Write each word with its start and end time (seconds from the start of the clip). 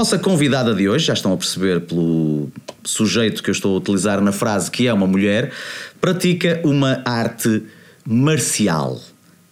nossa 0.00 0.18
convidada 0.18 0.74
de 0.74 0.88
hoje, 0.88 1.04
já 1.04 1.12
estão 1.12 1.34
a 1.34 1.36
perceber 1.36 1.82
pelo 1.82 2.50
sujeito 2.82 3.42
que 3.42 3.50
eu 3.50 3.52
estou 3.52 3.74
a 3.74 3.78
utilizar 3.78 4.18
na 4.22 4.32
frase 4.32 4.70
que 4.70 4.88
é 4.88 4.92
uma 4.94 5.06
mulher, 5.06 5.52
pratica 6.00 6.58
uma 6.64 7.02
arte 7.04 7.64
marcial. 8.08 8.98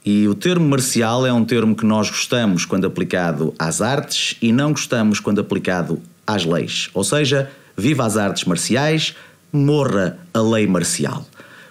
E 0.03 0.27
o 0.27 0.35
termo 0.35 0.67
marcial 0.67 1.27
é 1.27 1.33
um 1.33 1.45
termo 1.45 1.77
que 1.77 1.85
nós 1.85 2.09
gostamos 2.09 2.65
quando 2.65 2.87
aplicado 2.87 3.55
às 3.59 3.83
artes 3.83 4.39
e 4.41 4.51
não 4.51 4.71
gostamos 4.71 5.21
quando 5.21 5.39
aplicado 5.39 6.01
às 6.27 6.47
leis. 6.47 6.89
Ou 6.95 7.05
seja, 7.05 7.51
viva 7.77 8.07
as 8.07 8.17
artes 8.17 8.45
marciais, 8.45 9.15
morra 9.53 10.19
a 10.33 10.41
lei 10.41 10.67
marcial. 10.67 11.27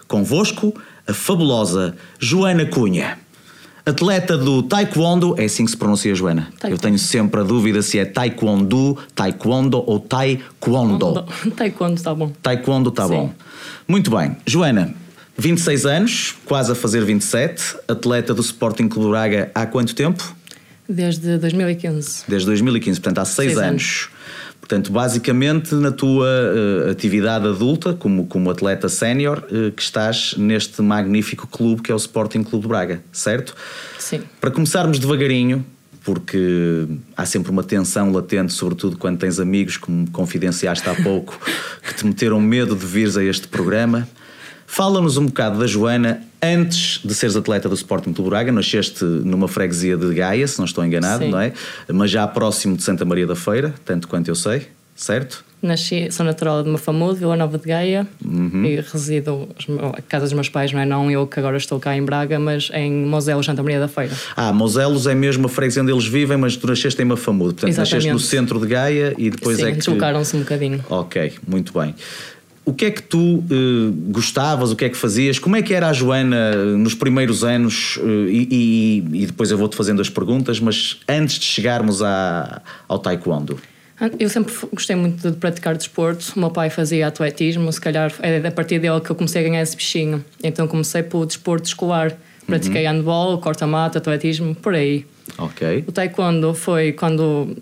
Convosco, 0.08 0.80
a 1.08 1.14
fabulosa 1.16 1.98
Joana 2.20 2.68
Cunha. 2.68 3.18
Atleta 3.88 4.38
do 4.38 4.62
Taekwondo, 4.64 5.34
é 5.40 5.46
assim 5.46 5.64
que 5.64 5.72
se 5.72 5.78
pronuncia, 5.78 6.14
Joana? 6.14 6.50
Taekwondo. 6.60 6.74
Eu 6.74 6.78
tenho 6.78 7.00
sempre 7.00 7.40
a 7.40 7.44
dúvida 7.44 7.82
se 7.82 7.98
é 7.98 8.04
Taekwondo, 8.04 8.98
Taekwondo 9.16 9.82
ou 9.88 9.98
Taekwondo. 9.98 11.24
Taekwondo 11.56 11.96
está 11.96 12.14
bom. 12.14 12.30
Taekwondo 12.44 12.90
está 12.90 13.08
bom. 13.08 13.32
Muito 13.88 14.12
bem. 14.12 14.36
Joana, 14.46 14.94
26 15.38 15.86
anos, 15.86 16.36
quase 16.44 16.74
a 16.74 16.76
fazer 16.76 17.06
27, 17.06 17.78
atleta 17.88 18.34
do 18.34 18.42
Sporting 18.42 18.90
Clube 18.90 19.10
Braga 19.10 19.52
há 19.56 19.66
quanto 19.66 19.96
tempo? 19.96 20.36
Desde 20.90 21.38
2015. 21.38 22.26
Desde 22.28 22.46
2015, 22.46 23.00
portanto 23.00 23.20
há 23.20 23.26
6 23.26 23.54
Seis 23.54 23.58
anos. 23.58 24.10
Portanto, 24.68 24.92
basicamente 24.92 25.74
na 25.76 25.94
tua 25.94 26.28
eh, 26.28 26.92
atividade 26.92 27.48
adulta, 27.48 27.94
como, 27.94 28.28
como 28.28 28.52
atleta 28.52 28.90
sénior, 28.90 29.48
eh, 29.50 29.72
que 29.74 29.82
estás 29.82 30.36
neste 30.38 30.82
magnífico 30.82 31.48
clube 31.48 31.82
que 31.82 31.90
é 31.90 31.96
o 31.96 31.98
Sporting 31.98 32.44
Clube 32.44 32.68
Braga, 32.68 33.02
certo? 33.10 33.56
Sim. 33.98 34.24
Para 34.42 34.52
começarmos 34.52 35.00
devagarinho, 35.00 35.66
porque 36.04 36.86
há 37.16 37.26
sempre 37.26 37.50
uma 37.50 37.64
tensão 37.64 38.12
latente, 38.12 38.52
sobretudo 38.52 38.98
quando 38.98 39.18
tens 39.18 39.40
amigos, 39.40 39.78
como 39.78 40.12
confidenciaste 40.12 40.90
há 40.90 40.96
pouco, 40.96 41.40
que 41.82 41.96
te 41.96 42.06
meteram 42.06 42.42
medo 42.42 42.76
de 42.76 42.86
vires 42.86 43.16
a 43.16 43.24
este 43.24 43.48
programa. 43.48 44.06
Fala-nos 44.66 45.16
um 45.16 45.28
bocado 45.28 45.60
da 45.60 45.66
Joana 45.66 46.27
antes 46.42 47.00
de 47.04 47.14
seres 47.14 47.36
atleta 47.36 47.68
do 47.68 47.76
Sporting 47.76 48.14
Clube 48.14 48.30
Braga. 48.30 48.52
Nasceste 48.52 49.04
numa 49.04 49.48
freguesia 49.48 49.98
de 49.98 50.14
Gaia, 50.14 50.48
se 50.48 50.58
não 50.60 50.66
estou 50.66 50.86
enganado, 50.86 51.24
Sim. 51.24 51.32
não 51.32 51.40
é? 51.40 51.54
Mas 51.92 52.12
já 52.12 52.28
próximo 52.28 52.76
de 52.78 52.84
Santa 52.84 53.04
Maria 53.06 53.26
da 53.28 53.36
Feira, 53.36 53.74
tanto 53.86 54.08
quanto 54.08 54.28
eu 54.28 54.36
sei, 54.36 54.68
certo? 54.96 55.46
Nasci, 55.60 56.12
sou 56.12 56.24
natural 56.24 56.62
de 56.62 56.70
Mafamudo, 56.70 57.16
Vila 57.16 57.36
Nova 57.36 57.58
de 57.58 57.66
Gaia 57.68 58.06
Uhum. 58.24 58.64
e 58.64 58.76
resido 58.80 59.50
a 59.98 60.02
casa 60.04 60.26
dos 60.26 60.34
meus 60.34 60.48
pais, 60.50 60.72
não 60.72 60.80
é? 60.80 60.86
Não 60.86 61.10
eu 61.10 61.26
que 61.26 61.40
agora 61.40 61.58
estou 61.58 61.80
cá 61.80 61.98
em 61.98 62.04
Braga, 62.06 62.38
mas 62.38 62.70
em 62.76 62.92
Moselo, 62.92 63.44
Santa 63.44 63.64
Maria 63.64 63.80
da 63.80 63.88
Feira. 63.88 64.14
Ah, 64.36 64.54
Moselos 64.54 65.08
é 65.08 65.16
mesmo 65.16 65.48
a 65.48 65.50
freguesia 65.50 65.82
onde 65.82 65.92
eles 65.92 66.06
vivem, 66.06 66.38
mas 66.38 66.56
tu 66.56 66.68
nasceste 66.68 67.02
em 67.02 67.06
Mafamudo. 67.06 67.56
Portanto, 67.56 67.76
nasceste 67.76 68.08
no 68.10 68.18
Exatamente. 68.18 68.24
centro 68.28 68.60
de 68.60 68.68
Gaia 68.68 69.16
e 69.18 69.32
depois 69.32 69.58
Sim, 69.58 69.64
é 69.66 69.72
que. 69.72 69.78
deslocaram-se 69.78 70.36
um 70.36 70.40
bocadinho. 70.42 70.86
Ok, 70.92 71.34
muito 71.48 71.74
bem. 71.74 71.96
O 72.68 72.74
que 72.74 72.84
é 72.86 72.92
que 72.92 73.02
tu 73.02 73.42
eh, 73.50 74.12
gostavas, 74.12 74.74
o 74.74 74.76
que 74.76 74.84
é 74.84 74.90
que 74.90 74.98
fazias? 74.98 75.40
Como 75.40 75.56
é 75.56 75.62
que 75.62 75.74
era 75.74 75.88
a 75.88 75.94
Joana 75.94 76.52
eh, 76.54 76.56
nos 76.76 76.94
primeiros 76.94 77.42
anos? 77.42 77.98
eh, 78.04 78.04
e, 78.30 78.48
e- 79.14 79.24
e 79.24 79.26
depois 79.26 79.50
eu 79.50 79.58
vou-te 79.58 79.78
fazendo 79.78 80.02
as 80.02 80.10
perguntas, 80.10 80.60
mas 80.60 80.98
antes 81.08 81.40
de 81.40 81.46
chegarmos 81.46 82.02
à- 82.04 82.62
ao 82.86 83.00
Taekwondo. 83.00 83.58
Eu 84.20 84.28
sempre 84.30 84.54
gostei 84.74 84.98
muito 84.98 85.32
de 85.32 85.38
praticar 85.38 85.78
desporto. 85.78 86.34
O 86.36 86.40
meu 86.40 86.50
pai 86.52 86.70
fazia 86.70 87.08
atletismo, 87.08 87.72
se 87.72 87.80
calhar 87.80 88.14
é 88.22 88.46
a 88.46 88.52
partir 88.52 88.80
dele 88.80 89.00
que 89.00 89.10
eu 89.10 89.16
comecei 89.16 89.42
a 89.46 89.48
ganhar 89.50 89.62
esse 89.62 89.76
bichinho. 89.78 90.24
Então 90.44 90.68
comecei 90.68 91.02
pelo 91.02 91.26
desporto 91.26 91.66
escolar. 91.68 92.18
Pratiquei 92.46 92.86
Uhum. 92.86 92.92
handball, 92.92 93.38
corta-mata, 93.38 93.98
atletismo, 93.98 94.54
por 94.56 94.76
aí. 94.76 95.06
Ok. 95.38 95.86
O 95.88 95.92
taekwondo 95.94 96.54
foi 96.54 96.92
quando, 96.92 97.56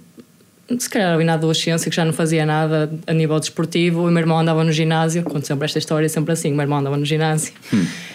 se 0.80 0.90
calhar 0.90 1.14
ali 1.14 1.24
na 1.24 1.34
adolescência, 1.34 1.90
que 1.90 1.96
já 1.96 2.04
não 2.04 2.14
fazia 2.14 2.46
nada 2.46 2.92
a 3.06 3.14
nível 3.14 3.40
desportivo, 3.40 4.06
e 4.06 4.10
o 4.10 4.12
meu 4.12 4.20
irmão 4.22 4.40
andava 4.40 4.64
no 4.64 4.72
ginásio, 4.72 5.24
conto 5.24 5.46
sempre 5.46 5.66
esta 5.66 5.78
história, 5.78 6.10
sempre 6.10 6.34
assim, 6.34 6.52
o 6.52 6.56
meu 6.56 6.64
irmão 6.64 6.80
andava 6.80 6.98
no 6.98 7.06
ginásio. 7.06 7.54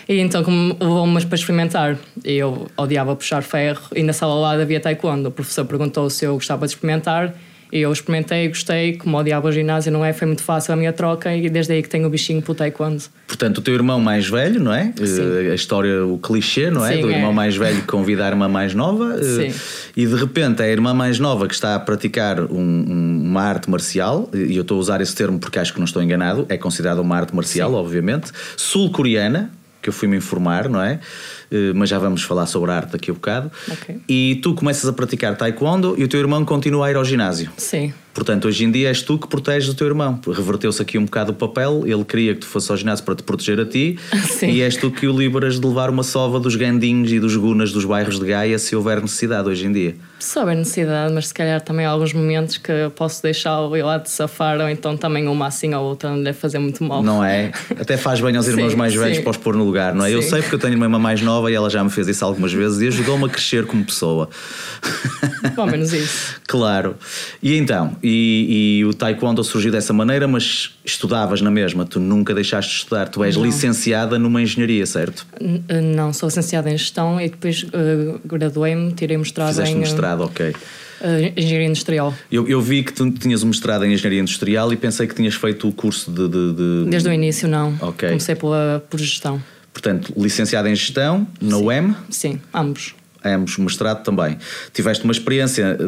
E 0.09 0.19
então, 0.19 0.43
como 0.43 0.77
levou-me 0.81 1.25
para 1.25 1.37
experimentar, 1.37 1.97
e 2.25 2.35
eu 2.35 2.69
odiava 2.77 3.15
puxar 3.15 3.43
ferro, 3.43 3.83
e 3.95 4.03
na 4.03 4.13
sala 4.13 4.35
lá 4.35 4.53
havia 4.61 4.81
taekwondo. 4.81 5.29
O 5.29 5.33
professor 5.33 5.65
perguntou 5.65 6.11
se 6.11 6.25
eu 6.25 6.35
gostava 6.35 6.67
de 6.67 6.73
experimentar, 6.73 7.35
eu 7.73 7.93
experimentei, 7.93 8.49
gostei, 8.49 8.97
como 8.97 9.17
odiava 9.17 9.49
o 9.49 9.53
ginásio, 9.53 9.93
não 9.93 10.05
é? 10.05 10.13
Foi 10.13 10.27
muito 10.27 10.43
fácil 10.43 10.73
a 10.75 10.77
minha 10.77 10.93
troca, 10.93 11.35
e 11.35 11.49
desde 11.49 11.73
aí 11.73 11.83
que 11.83 11.89
tenho 11.89 12.07
o 12.07 12.11
bichinho 12.11 12.43
pelo 12.43 12.55
taekwondo. 12.55 13.03
Portanto, 13.27 13.59
o 13.59 13.61
teu 13.61 13.75
irmão 13.75 14.01
mais 14.01 14.29
velho, 14.29 14.61
não 14.61 14.73
é? 14.75 14.93
Sim. 14.97 15.47
Eh, 15.47 15.53
a 15.53 15.55
história, 15.55 16.05
o 16.05 16.19
clichê, 16.19 16.71
não 16.71 16.85
é? 16.85 16.95
Sim, 16.97 17.03
Do 17.03 17.11
é. 17.11 17.15
irmão 17.15 17.33
mais 17.33 17.57
velho 17.57 17.83
convidar 17.87 18.27
a 18.27 18.29
irmã 18.31 18.49
mais 18.49 18.75
nova. 18.75 19.19
eh, 19.21 19.51
Sim. 19.53 19.61
E 19.97 20.07
de 20.07 20.15
repente 20.17 20.63
é 20.63 20.67
a 20.67 20.69
irmã 20.69 20.93
mais 20.93 21.19
nova 21.19 21.47
que 21.47 21.55
está 21.55 21.75
a 21.75 21.81
praticar 21.81 22.41
um- 22.41 22.47
um- 22.59 23.23
uma 23.31 23.43
arte 23.43 23.71
marcial, 23.71 24.29
e 24.35 24.57
eu 24.57 24.63
estou 24.63 24.77
a 24.77 24.81
usar 24.81 25.01
esse 25.01 25.15
termo 25.15 25.39
porque 25.39 25.59
acho 25.59 25.73
que 25.73 25.79
não 25.79 25.85
estou 25.87 26.03
enganado, 26.03 26.47
é 26.49 26.57
considerada 26.59 27.01
uma 27.01 27.17
arte 27.17 27.35
marcial, 27.35 27.73
obviamente, 27.75 28.33
sul-coreana, 28.57 29.51
que 29.83 29.89
eu 29.89 29.93
fui-me 29.93 30.17
informar, 30.17 30.69
não 30.69 30.83
é? 30.83 31.01
Eh, 31.51 31.73
Mas 31.75 31.89
já 31.89 31.99
vamos 31.99 32.23
falar 32.23 32.47
sobre 32.47 32.71
a 32.71 32.77
arte 32.77 32.93
daqui 32.93 33.11
a 33.11 33.15
bocado. 33.15 33.51
Ok. 33.71 33.99
E 34.09 34.39
tu 34.43 34.55
começas 34.55 34.89
a 34.89 34.93
praticar 34.93 35.37
taekwondo 35.37 35.95
e 35.99 36.05
o 36.05 36.09
teu 36.09 36.21
irmão 36.21 36.45
continua 36.45 36.87
a 36.87 36.91
ir 36.91 36.97
ao 36.97 37.05
ginásio. 37.05 37.51
Sim. 37.57 37.93
Portanto, 38.13 38.49
hoje 38.49 38.65
em 38.65 38.71
dia 38.73 38.89
és 38.89 39.03
tu 39.03 39.17
que 39.19 39.29
proteges 39.29 39.69
o 39.69 39.75
teu 39.75 39.87
irmão. 39.87 40.21
Reverteu-se 40.27 40.83
aqui 40.83 40.99
um 40.99 41.05
bocado 41.05 41.31
o 41.31 41.35
papel, 41.35 41.85
ele 41.87 42.05
queria 42.05 42.35
que 42.35 42.41
tu 42.41 42.47
fosse 42.47 42.69
ao 42.71 42.77
ginásio 42.77 43.05
para 43.05 43.15
te 43.15 43.23
proteger 43.23 43.61
a 43.61 43.65
ti 43.65 43.99
Sim. 44.29 44.49
e 44.51 44.63
és 44.63 44.77
tu 44.77 44.91
que 44.91 45.07
o 45.07 45.17
liberas 45.17 45.61
de 45.61 45.67
levar 45.67 45.89
uma 45.91 46.03
sova 46.03 46.41
dos 46.41 46.57
gandinhos 46.57 47.11
e 47.13 47.21
dos 47.21 47.37
gunas 47.37 47.71
dos 47.73 47.85
bairros 47.85 48.19
de 48.19 48.27
Gaia 48.27 48.59
se 48.59 48.75
houver 48.75 49.01
necessidade 49.01 49.49
hoje 49.49 49.65
em 49.67 49.73
dia. 49.73 49.95
Se 50.19 50.39
houver 50.39 50.57
necessidade, 50.57 51.15
mas 51.15 51.29
se 51.29 51.35
calhar 51.35 51.61
também 51.63 51.87
há 51.87 51.91
alguns 51.91 52.13
momentos 52.13 52.59
que 52.59 52.71
eu 52.71 52.91
posso 52.91 53.23
deixá-lo 53.23 53.75
ir 53.77 53.83
lá 53.83 53.97
de 53.97 54.11
safar, 54.11 54.61
ou 54.61 54.69
então 54.69 54.97
também 54.97 55.27
uma 55.29 55.47
assim 55.47 55.73
ou 55.73 55.85
outra 55.85 56.11
não 56.11 56.23
deve 56.23 56.37
fazer 56.37 56.59
muito 56.59 56.83
mal. 56.85 57.03
Não 57.03 57.25
é? 57.25 57.53
Até 57.81 57.97
faz 57.97 58.21
bem 58.21 58.37
aos 58.37 58.47
irmãos 58.49 58.73
Sim, 58.73 58.77
mais 58.79 58.93
velhos 58.95 59.19
sim. 59.19 59.23
para 59.23 59.31
os 59.31 59.37
pôr 59.37 59.55
no 59.57 59.65
lugar, 59.65 59.95
não 59.95 60.05
é? 60.05 60.13
Eu 60.13 60.21
Sim. 60.21 60.31
sei 60.31 60.43
porque 60.43 60.57
eu 60.57 60.59
tenho 60.59 60.75
uma 60.77 60.85
irmã 60.87 60.99
mais 60.99 61.23
nova 61.23 61.40
e 61.49 61.55
ela 61.55 61.71
já 61.71 61.83
me 61.85 61.91
fez 61.91 62.09
isso 62.09 62.25
algumas 62.25 62.53
vezes 62.53 62.81
e 62.81 62.89
ajudou-me 62.89 63.27
a 63.27 63.29
crescer 63.29 63.65
como 63.67 63.85
pessoa. 63.85 64.29
Pelo 65.55 65.67
menos 65.69 65.93
isso. 65.93 66.37
Claro. 66.47 66.97
E 67.43 67.57
então, 67.57 67.97
e, 68.03 68.79
e 68.81 68.85
o 68.85 68.93
taekwondo 68.93 69.43
surgiu 69.45 69.71
dessa 69.71 69.93
maneira, 69.93 70.27
mas 70.27 70.73
estudavas 70.85 71.41
na 71.41 71.51
mesma, 71.51 71.85
tu 71.87 72.01
nunca 72.01 72.35
deixaste 72.35 72.71
de 72.73 72.77
estudar, 72.79 73.09
tu 73.09 73.23
és 73.23 73.37
Não. 73.37 73.45
licenciada 73.45 74.19
numa 74.19 74.43
engenharia, 74.43 74.85
certo? 74.87 75.27
N- 75.41 75.63
Não, 75.95 76.13
sou 76.13 76.29
licenciada 76.29 76.69
em 76.71 76.77
gestão 76.77 77.21
e 77.21 77.29
depois 77.29 77.65
eh, 77.73 78.15
graduei-me, 78.25 78.93
tirei 78.93 79.17
mestrado 79.17 79.49
Fizeste 79.49 79.73
em 79.75 79.77
eh, 79.77 79.81
mestrado, 79.81 80.21
ok. 80.23 80.55
eh, 81.03 81.33
engenharia 81.37 81.67
industrial. 81.69 82.15
Eu, 82.31 82.49
eu 82.49 82.61
vi 82.61 82.83
que 82.83 82.93
tu 82.93 83.11
tinhas 83.11 83.43
um 83.43 83.49
mestrado 83.49 83.85
em 83.85 83.93
engenharia 83.93 84.21
industrial 84.21 84.73
e 84.73 84.77
pensei 84.77 85.07
que 85.07 85.15
tinhas 85.15 85.35
feito 85.35 85.69
o 85.69 85.73
curso 85.73 86.11
de. 86.11 86.29
de- 86.29 86.53
de- 86.85 86.91
Desde 86.91 87.09
o 87.09 87.13
início, 87.13 87.49
não. 87.49 87.77
Ok. 87.81 88.09
Comecei 88.09 88.35
pela, 88.35 88.85
por 88.91 88.99
gestão. 88.99 89.41
Portanto, 89.73 90.13
licenciado 90.17 90.69
em 90.69 90.75
gestão, 90.75 91.27
na 91.41 91.57
UEM, 91.59 91.95
Sim, 92.11 92.41
ambos. 92.53 92.95
ambos 93.25 93.57
mestrado 93.59 94.03
também. 94.03 94.37
Tiveste 94.73 95.05
uma 95.05 95.13
experiência 95.13 95.75
de- 95.77 95.85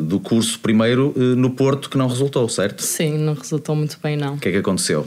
de- 0.00 0.06
do 0.06 0.18
curso 0.20 0.58
primeiro 0.60 1.12
eh, 1.16 1.20
no 1.36 1.50
Porto 1.50 1.90
que 1.90 1.98
não 1.98 2.08
resultou, 2.08 2.48
certo? 2.48 2.82
Sim, 2.82 3.18
não 3.18 3.34
resultou 3.34 3.76
muito 3.76 3.98
bem, 4.02 4.16
não. 4.16 4.34
O 4.34 4.38
que 4.38 4.48
é 4.48 4.52
que 4.52 4.58
aconteceu? 4.58 5.06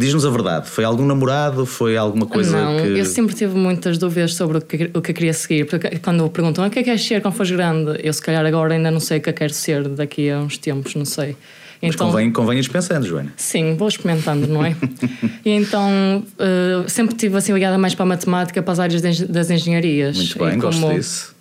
Diz-nos 0.00 0.24
a 0.24 0.30
verdade. 0.30 0.68
Foi 0.68 0.84
algum 0.84 1.04
namorado? 1.04 1.66
Foi 1.66 1.96
alguma 1.96 2.24
coisa 2.26 2.56
não, 2.60 2.76
que. 2.80 2.98
eu 3.00 3.04
sempre 3.04 3.34
tive 3.34 3.54
muitas 3.56 3.98
dúvidas 3.98 4.34
sobre 4.34 4.58
o 4.58 4.60
que, 4.60 4.90
o 4.94 5.02
que 5.02 5.10
eu 5.10 5.14
queria 5.14 5.32
seguir. 5.32 5.66
Porque 5.66 5.98
quando 5.98 6.22
me 6.22 6.30
perguntam 6.30 6.64
o 6.64 6.70
que 6.70 6.78
é 6.78 6.82
que 6.82 6.88
queres 6.90 7.04
ser 7.04 7.20
quando 7.20 7.34
fores 7.34 7.50
grande, 7.50 7.98
eu 8.04 8.12
se 8.12 8.22
calhar 8.22 8.46
agora 8.46 8.74
ainda 8.74 8.92
não 8.92 9.00
sei 9.00 9.18
o 9.18 9.20
que 9.20 9.28
eu 9.30 9.34
quero 9.34 9.52
ser 9.52 9.88
daqui 9.88 10.30
a 10.30 10.38
uns 10.38 10.56
tempos, 10.56 10.94
não 10.94 11.04
sei. 11.04 11.36
Mas 11.80 11.94
Então, 11.94 12.08
convém, 12.08 12.32
convém 12.32 12.58
ir 12.58 12.68
pensando, 12.68 13.06
Joana. 13.06 13.32
Sim, 13.36 13.76
vou 13.76 13.86
experimentando, 13.88 14.46
não 14.48 14.64
é? 14.64 14.74
e 15.44 15.50
então 15.50 16.24
eh, 16.38 16.88
sempre 16.88 17.14
estive 17.14 17.36
assim 17.36 17.52
ligada 17.52 17.78
mais 17.78 17.94
para 17.94 18.02
a 18.04 18.06
matemática, 18.08 18.60
para 18.62 18.72
as 18.72 18.80
áreas 18.80 19.00
de 19.02 19.26
das 19.26 19.48
engenharias. 19.50 20.16
Muito 20.16 20.38
bem, 20.38 20.54
E 20.54 20.56
gosto 20.56 20.80
como- 20.80 20.94
disso. 20.94 21.36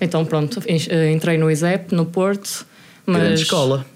Então 0.00 0.24
pronto, 0.24 0.62
eh, 0.66 1.10
entrei 1.12 1.36
no 1.38 1.50
ISEP, 1.50 1.94
no 1.94 2.06
Porto. 2.06 2.64
Mas, 3.04 3.22
Grande 3.22 3.42
escola. 3.42 3.86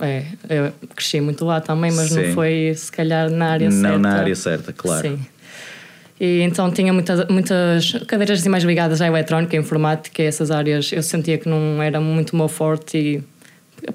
É, 0.00 0.24
eu 0.48 0.72
cresci 0.94 1.20
muito 1.20 1.44
lá 1.44 1.60
também, 1.60 1.90
mas 1.90 2.10
Sim. 2.10 2.26
não 2.28 2.34
foi 2.34 2.72
se 2.76 2.92
calhar 2.92 3.28
na 3.30 3.46
área 3.50 3.70
certa. 3.70 3.88
Não 3.88 3.98
na 3.98 4.12
área 4.20 4.34
certa, 4.36 4.72
claro. 4.72 5.08
Sim. 5.08 5.18
E 6.20 6.40
então 6.42 6.70
tinha 6.70 6.92
muitas, 6.92 7.26
muitas 7.28 7.92
cadeiras 8.06 8.40
assim 8.40 8.48
mais 8.48 8.62
ligadas 8.64 9.00
à 9.00 9.06
eletrónica, 9.06 9.56
à 9.56 9.60
informática, 9.60 10.22
e 10.22 10.26
essas 10.26 10.50
áreas 10.50 10.92
eu 10.92 11.02
sentia 11.02 11.38
que 11.38 11.48
não 11.48 11.82
era 11.82 12.00
muito 12.00 12.30
o 12.32 12.36
meu 12.36 12.48
forte 12.48 12.96
e 12.98 13.22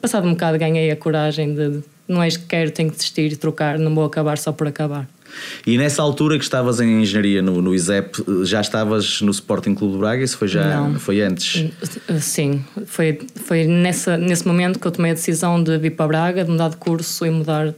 passado 0.02 0.28
um 0.28 0.32
bocado 0.32 0.58
ganhei 0.58 0.92
a 0.92 0.96
coragem 0.96 1.54
de 1.54 1.82
não 2.08 2.22
és 2.22 2.38
que 2.38 2.46
quero, 2.46 2.72
tenho 2.72 2.90
que 2.90 2.98
desistir 2.98 3.32
e 3.32 3.36
trocar, 3.36 3.80
não 3.80 3.94
vou 3.94 4.06
acabar 4.06 4.38
só 4.38 4.52
por 4.52 4.68
acabar. 4.68 5.08
E 5.66 5.78
nessa 5.78 6.02
altura 6.02 6.38
que 6.38 6.44
estavas 6.44 6.80
em 6.80 7.02
engenharia 7.02 7.42
no, 7.42 7.62
no 7.62 7.74
ISEP, 7.74 8.24
já 8.44 8.62
estavas 8.62 9.22
no 9.22 9.32
Sporting 9.32 9.74
Clube 9.74 9.94
de 9.94 10.00
Braga? 10.00 10.24
Isso 10.24 10.38
foi 10.38 10.48
já 10.48 10.80
Não. 10.82 11.00
foi 11.00 11.22
antes? 11.22 11.72
Sim, 12.20 12.64
foi, 12.86 13.20
foi 13.44 13.66
nessa, 13.66 14.16
nesse 14.18 14.48
momento 14.48 14.78
que 14.78 14.86
eu 14.86 14.92
tomei 14.92 15.12
a 15.12 15.14
decisão 15.16 15.62
de 15.64 15.78
vir 15.78 15.92
para 15.92 16.08
Braga, 16.08 16.44
de 16.44 16.52
mudar 16.52 16.70
de 16.70 16.78
curso 16.78 17.26
e 17.26 17.32
mudar 17.32 17.74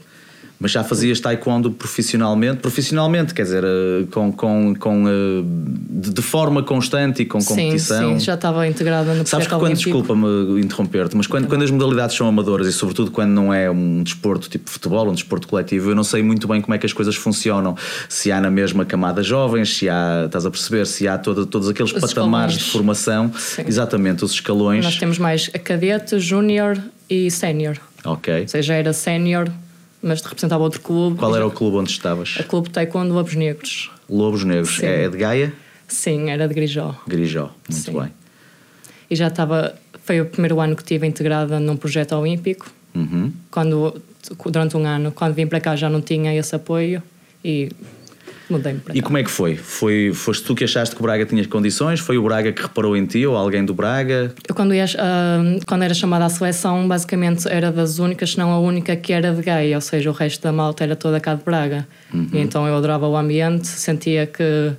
Mas 0.60 0.72
já 0.72 0.84
fazias 0.84 1.19
taekwondo 1.19 1.72
profissionalmente? 1.72 2.60
Profissionalmente, 2.60 3.34
quer 3.34 3.44
dizer, 3.44 3.63
eh, 3.63 4.06
com, 4.10 4.31
com, 4.31 4.74
com, 4.75 5.04
eh, 5.07 5.44
de 5.90 6.22
forma 6.22 6.63
constante 6.63 7.24
e 7.24 7.25
com 7.25 7.44
competição? 7.44 8.13
Sim, 8.13 8.19
sim 8.19 8.25
já 8.25 8.36
estava 8.36 8.66
integrada 8.66 9.13
no 9.13 9.25
Sabes 9.28 9.48
que 9.48 9.56
quando, 9.56 9.75
desculpa-me 9.75 10.62
interromper-te, 10.62 11.18
mas 11.18 11.28
quando, 11.28 11.48
quando 11.48 11.63
as 11.63 11.72
modalidades 11.72 12.16
são 12.16 12.28
amadoras 12.28 12.68
e 12.68 12.72
sobretudo 12.72 13.12
quando 13.12 13.31
não 13.31 13.54
é 13.54 13.69
um 13.69 14.02
desporto 14.02 14.50
tipo 14.50 14.69
futebol, 14.69 15.10
um 15.10 15.13
desporto 15.13 15.48
coletivo, 15.48 15.92
eu 15.92 15.96
não 15.96 16.04
sei 16.04 16.24
muito 16.24 16.48
bem 16.48 16.62
como 16.62 16.74
é 16.74 16.78
que 16.78 16.86
as 16.86 16.94
coisas 16.94 17.16
funcionam. 17.16 17.75
Se 18.07 18.31
há 18.31 18.40
na 18.40 18.50
mesma 18.50 18.86
camada 18.86 19.22
jovens, 19.22 19.75
se 19.75 19.90
há, 19.90 20.24
estás 20.25 20.46
a 20.46 20.52
perceber, 20.52 20.88
se 20.88 21.06
há 21.06 21.18
todo, 21.18 21.46
todos 21.46 21.68
aqueles 21.68 21.92
os 21.92 22.00
patamares 22.00 22.56
escalões. 22.56 22.66
de 22.66 22.72
formação, 22.72 23.31
sim. 23.38 23.63
exatamente, 23.68 24.24
os 24.24 24.31
escalões. 24.31 24.86
Nós 24.86 24.96
temos 24.96 25.19
mais 25.19 25.50
cadete, 25.50 26.18
júnior 26.18 26.78
e 27.10 27.30
sénior. 27.30 27.78
Ok. 28.06 28.42
Ou 28.42 28.48
seja, 28.48 28.74
era 28.74 28.94
sénior 28.94 29.50
mas 30.06 30.22
representava 30.22 30.63
outro 30.63 30.80
clube. 30.81 31.18
Qual 31.18 31.36
era 31.36 31.46
o 31.46 31.50
clube 31.50 31.78
onde 31.78 31.90
estavas? 31.90 32.36
A 32.40 32.44
clube 32.44 32.69
Taekwondo 32.69 33.12
Lobos 33.12 33.34
Negros. 33.34 33.90
Lobos 34.07 34.44
Negros, 34.44 34.78
Sim. 34.78 34.86
é 34.86 35.10
de 35.10 35.18
Gaia? 35.18 35.52
Sim, 35.88 36.30
era 36.30 36.48
de 36.48 36.54
Grijó. 36.54 36.96
Grijó, 37.07 37.50
muito 37.68 37.84
Sim. 37.84 38.00
bem. 38.00 38.12
E 39.10 39.16
já 39.16 39.28
estava, 39.28 39.74
foi 40.04 40.22
o 40.22 40.25
primeiro 40.28 40.60
ano 40.60 40.75
que 40.75 40.84
estive 40.84 41.07
integrada 41.07 41.60
num 41.60 41.75
projeto 41.75 42.13
olímpico. 42.16 42.69
Uhum. 42.94 43.34
Quando, 43.50 44.00
durante 44.52 44.78
um 44.78 44.86
ano, 44.86 45.12
quando 45.12 45.34
vim 45.34 45.48
para 45.48 45.60
cá 45.60 45.75
já 45.75 45.90
não 45.90 46.02
tinha 46.02 46.36
esse 46.36 46.56
apoio 46.56 47.02
e 47.44 47.72
mudei-me 48.50 48.80
para 48.80 48.95
E 48.95 49.01
como 49.01 49.18
é 49.18 49.24
que 49.24 49.31
foi? 49.31 49.56
foi? 49.56 50.12
Foste 50.13 50.44
tu 50.44 50.56
que 50.56 50.63
achaste 50.63 50.95
que 50.95 51.01
o 51.01 51.03
Braga 51.03 51.25
tinha 51.25 51.45
condições? 51.47 52.00
Foi 52.00 52.18
o 52.18 52.24
Braga 52.24 52.51
que 52.51 52.62
reparou 52.62 52.95
em 52.95 53.06
ti 53.06 53.25
ou 53.25 53.36
alguém 53.36 53.65
do 53.65 53.74
Braga? 53.74 54.33
Eu, 54.47 54.56
quando, 54.56 54.74
ia, 54.74 54.86
uh, 54.86 55.65
quando 55.65 55.83
era 55.83 55.94
chamada 55.94 56.25
à 56.25 56.30
seleção, 56.30 56.88
basicamente 56.88 57.47
era 57.47 57.71
das 57.71 58.00
únicas, 58.00 58.31
se 58.31 58.38
não 58.38 58.51
a 58.51 58.59
única, 58.59 58.95
que 58.95 59.13
era 59.13 59.33
de 59.33 59.42
gay, 59.42 59.74
ou 59.74 59.81
seja, 59.81 60.09
o 60.09 60.13
resto 60.13 60.42
da 60.42 60.51
malta 60.51 60.83
era 60.83 60.95
toda 60.95 61.19
cá 61.19 61.33
de 61.33 61.44
Braga. 61.44 61.88
Uhum. 62.13 62.30
E 62.33 62.39
então 62.39 62.68
eu 62.68 62.75
adorava 62.75 63.07
o 63.07 63.15
ambiente, 63.15 63.68
sentia 63.68 64.27
que 64.27 64.71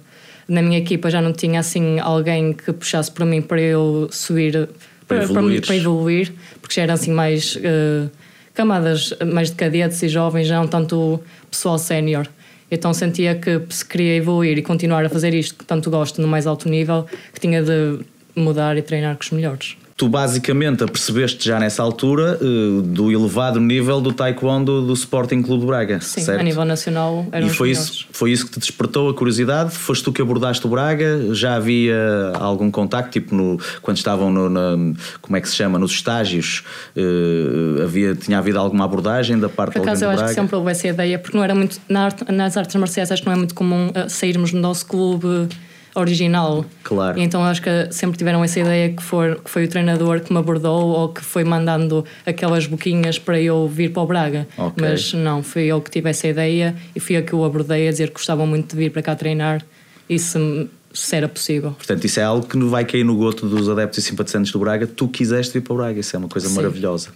na 0.49 0.63
minha 0.63 0.79
equipa 0.79 1.11
já 1.11 1.21
não 1.21 1.33
tinha 1.33 1.61
assim 1.61 1.99
alguém 1.99 2.53
que 2.53 2.73
puxasse 2.73 3.11
para 3.11 3.27
mim 3.27 3.43
para 3.43 3.61
eu 3.61 4.09
subir, 4.11 4.69
para, 5.07 5.27
para, 5.27 5.29
para, 5.29 5.61
para 5.61 5.77
evoluir, 5.77 6.33
porque 6.61 6.75
já 6.75 6.83
eram 6.83 6.95
assim 6.95 7.13
mais. 7.13 7.57
Uh, 7.57 8.11
camadas 8.57 9.13
mais 9.33 9.51
de 9.51 9.55
cadetes 9.55 10.03
e 10.03 10.09
jovens, 10.09 10.49
já 10.49 10.59
não 10.59 10.67
tanto 10.67 11.21
pessoal 11.51 11.79
sénior. 11.79 12.27
Então 12.71 12.93
sentia 12.93 13.35
que 13.35 13.63
se 13.71 13.85
queria 13.85 14.17
evoluir 14.17 14.59
e 14.59 14.63
continuar 14.63 15.05
a 15.05 15.09
fazer 15.09 15.33
isto 15.35 15.55
que 15.55 15.65
tanto 15.65 15.91
gosto 15.91 16.21
no 16.21 16.29
mais 16.29 16.47
alto 16.47 16.69
nível, 16.69 17.07
que 17.33 17.41
tinha 17.41 17.63
de 17.63 18.01
mudar 18.35 18.77
e 18.77 18.83
treinar 18.83 19.17
com 19.17 19.23
os 19.23 19.31
melhores 19.31 19.77
tu 19.97 20.09
basicamente 20.09 20.85
apercebeste 20.85 21.47
já 21.49 21.59
nessa 21.59 21.83
altura 21.83 22.39
uh, 22.43 22.83
do 22.83 23.11
elevado 23.11 23.59
nível 23.59 23.99
do 23.99 24.13
taekwondo 24.13 24.87
do 24.87 24.93
Sporting 24.93 25.41
Clube 25.41 25.61
de 25.61 25.67
Braga, 25.67 26.01
Sim, 26.03 26.21
certo? 26.21 26.41
a 26.41 26.43
nível 26.43 26.67
nacional 26.67 27.27
E 27.33 27.49
foi 27.49 27.71
isso, 27.71 28.07
foi 28.13 28.31
isso 28.31 28.45
que 28.45 28.53
te 28.53 28.61
despertou 28.61 29.09
a 29.09 29.15
curiosidade? 29.15 29.71
Foste 29.71 30.05
tu 30.05 30.13
que 30.13 30.21
abordaste 30.21 30.67
o 30.67 30.69
Braga? 30.69 31.35
Já 31.35 31.57
havia 31.57 31.97
algum 32.35 32.71
contacto, 32.71 33.13
tipo 33.13 33.35
no, 33.35 33.59
quando 33.81 33.97
estavam 33.97 34.31
no, 34.31 34.51
na, 34.51 34.95
como 35.23 35.37
é 35.37 35.41
que 35.41 35.49
se 35.49 35.57
chama, 35.57 35.79
nos 35.79 35.93
estágios, 35.93 36.63
uh, 36.95 37.83
havia, 37.83 38.15
tinha 38.15 38.39
havido 38.39 38.59
alguma 38.59 38.85
abordagem 38.85 39.39
da 39.39 39.49
parte 39.49 39.73
Por 39.73 39.83
acaso 39.83 40.05
eu 40.05 40.11
acho 40.11 40.25
que 40.25 40.35
sempre 40.35 40.57
houve 40.57 40.71
essa 40.71 40.89
ideia, 40.89 41.19
porque 41.19 41.35
não 41.35 41.43
era 41.43 41.55
muito, 41.55 41.81
nas 41.89 42.57
artes 42.59 42.77
marciais 42.77 43.11
acho 43.11 43.23
que 43.23 43.27
não 43.27 43.35
é 43.35 43.39
muito 43.39 43.55
comum 43.55 43.89
uh, 43.89 44.11
sairmos 44.11 44.53
do 44.53 44.59
nosso 44.59 44.85
clube 44.85 45.49
original. 45.97 46.65
Claro. 46.83 47.19
E 47.19 47.23
então 47.23 47.43
acho 47.43 47.63
que 47.63 47.89
sempre 47.91 48.17
tiveram 48.17 48.43
essa 48.45 48.61
ideia 48.61 48.93
que, 48.93 49.03
for, 49.03 49.41
que 49.43 49.51
foi 49.51 49.65
o 49.65 49.69
treinador 49.69 50.21
que 50.21 50.33
me 50.33 50.39
abordou 50.39 50.89
ou 50.89 51.09
que 51.09 51.23
foi 51.23 51.45
mandando 51.45 52.05
aquelas 52.25 52.67
boquinhas 52.67 53.19
para 53.19 53.41
eu 53.41 53.67
vir 53.67 53.93
para 53.93 54.03
o 54.03 54.07
Braga. 54.07 54.47
Okay. 54.57 54.89
Mas 54.89 55.13
não, 55.13 55.43
fui 55.43 55.65
eu 55.65 55.81
que 55.81 55.91
tive 55.91 56.11
essa 56.11 56.29
ideia 56.29 56.75
e 56.95 57.01
fui 57.01 57.17
eu 57.17 57.23
que 57.23 57.35
o 57.35 57.45
abordei 57.45 57.89
a 57.89 57.91
dizer 57.91 58.09
que 58.09 58.15
gostavam 58.15 58.47
muito 58.47 58.75
de 58.75 58.77
vir 58.77 58.91
para 58.91 59.03
cá 59.03 59.15
treinar 59.15 59.65
e 60.09 60.19
se, 60.19 60.69
se 60.93 61.17
era 61.17 61.29
possível. 61.29 61.73
Portanto, 61.73 62.05
isso 62.05 62.21
é 62.21 62.23
algo 62.23 62.47
que 62.47 62.59
vai 62.65 62.85
cair 62.85 63.05
no 63.05 63.17
goto 63.17 63.49
dos 63.49 63.69
adeptos 63.69 63.99
e 63.99 64.03
simpatizantes 64.03 64.53
do 64.53 64.59
Braga. 64.59 64.87
Tu 64.87 65.09
quiseste 65.09 65.55
vir 65.55 65.63
para 65.63 65.73
o 65.73 65.77
Braga, 65.77 66.01
isso 66.01 66.15
é 66.15 66.19
uma 66.19 66.29
coisa 66.29 66.49
Sim. 66.49 66.55
maravilhosa. 66.55 67.09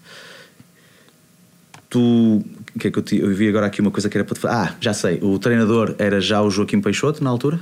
Tu 1.89 2.45
que 2.79 2.89
é 2.89 2.91
que 2.91 2.99
eu, 2.99 3.03
te, 3.03 3.19
eu 3.19 3.29
vi 3.35 3.49
agora 3.49 3.67
aqui 3.67 3.81
uma 3.81 3.91
coisa 3.91 4.09
que 4.09 4.17
era 4.17 4.25
para 4.25 4.35
te 4.35 4.47
Ah, 4.47 4.75
já 4.81 4.93
sei. 4.93 5.19
O 5.23 5.39
treinador 5.39 5.95
era 5.99 6.21
já 6.21 6.43
o 6.43 6.51
Joaquim 6.51 6.81
Peixoto 6.81 7.23
na 7.23 7.31
altura? 7.31 7.61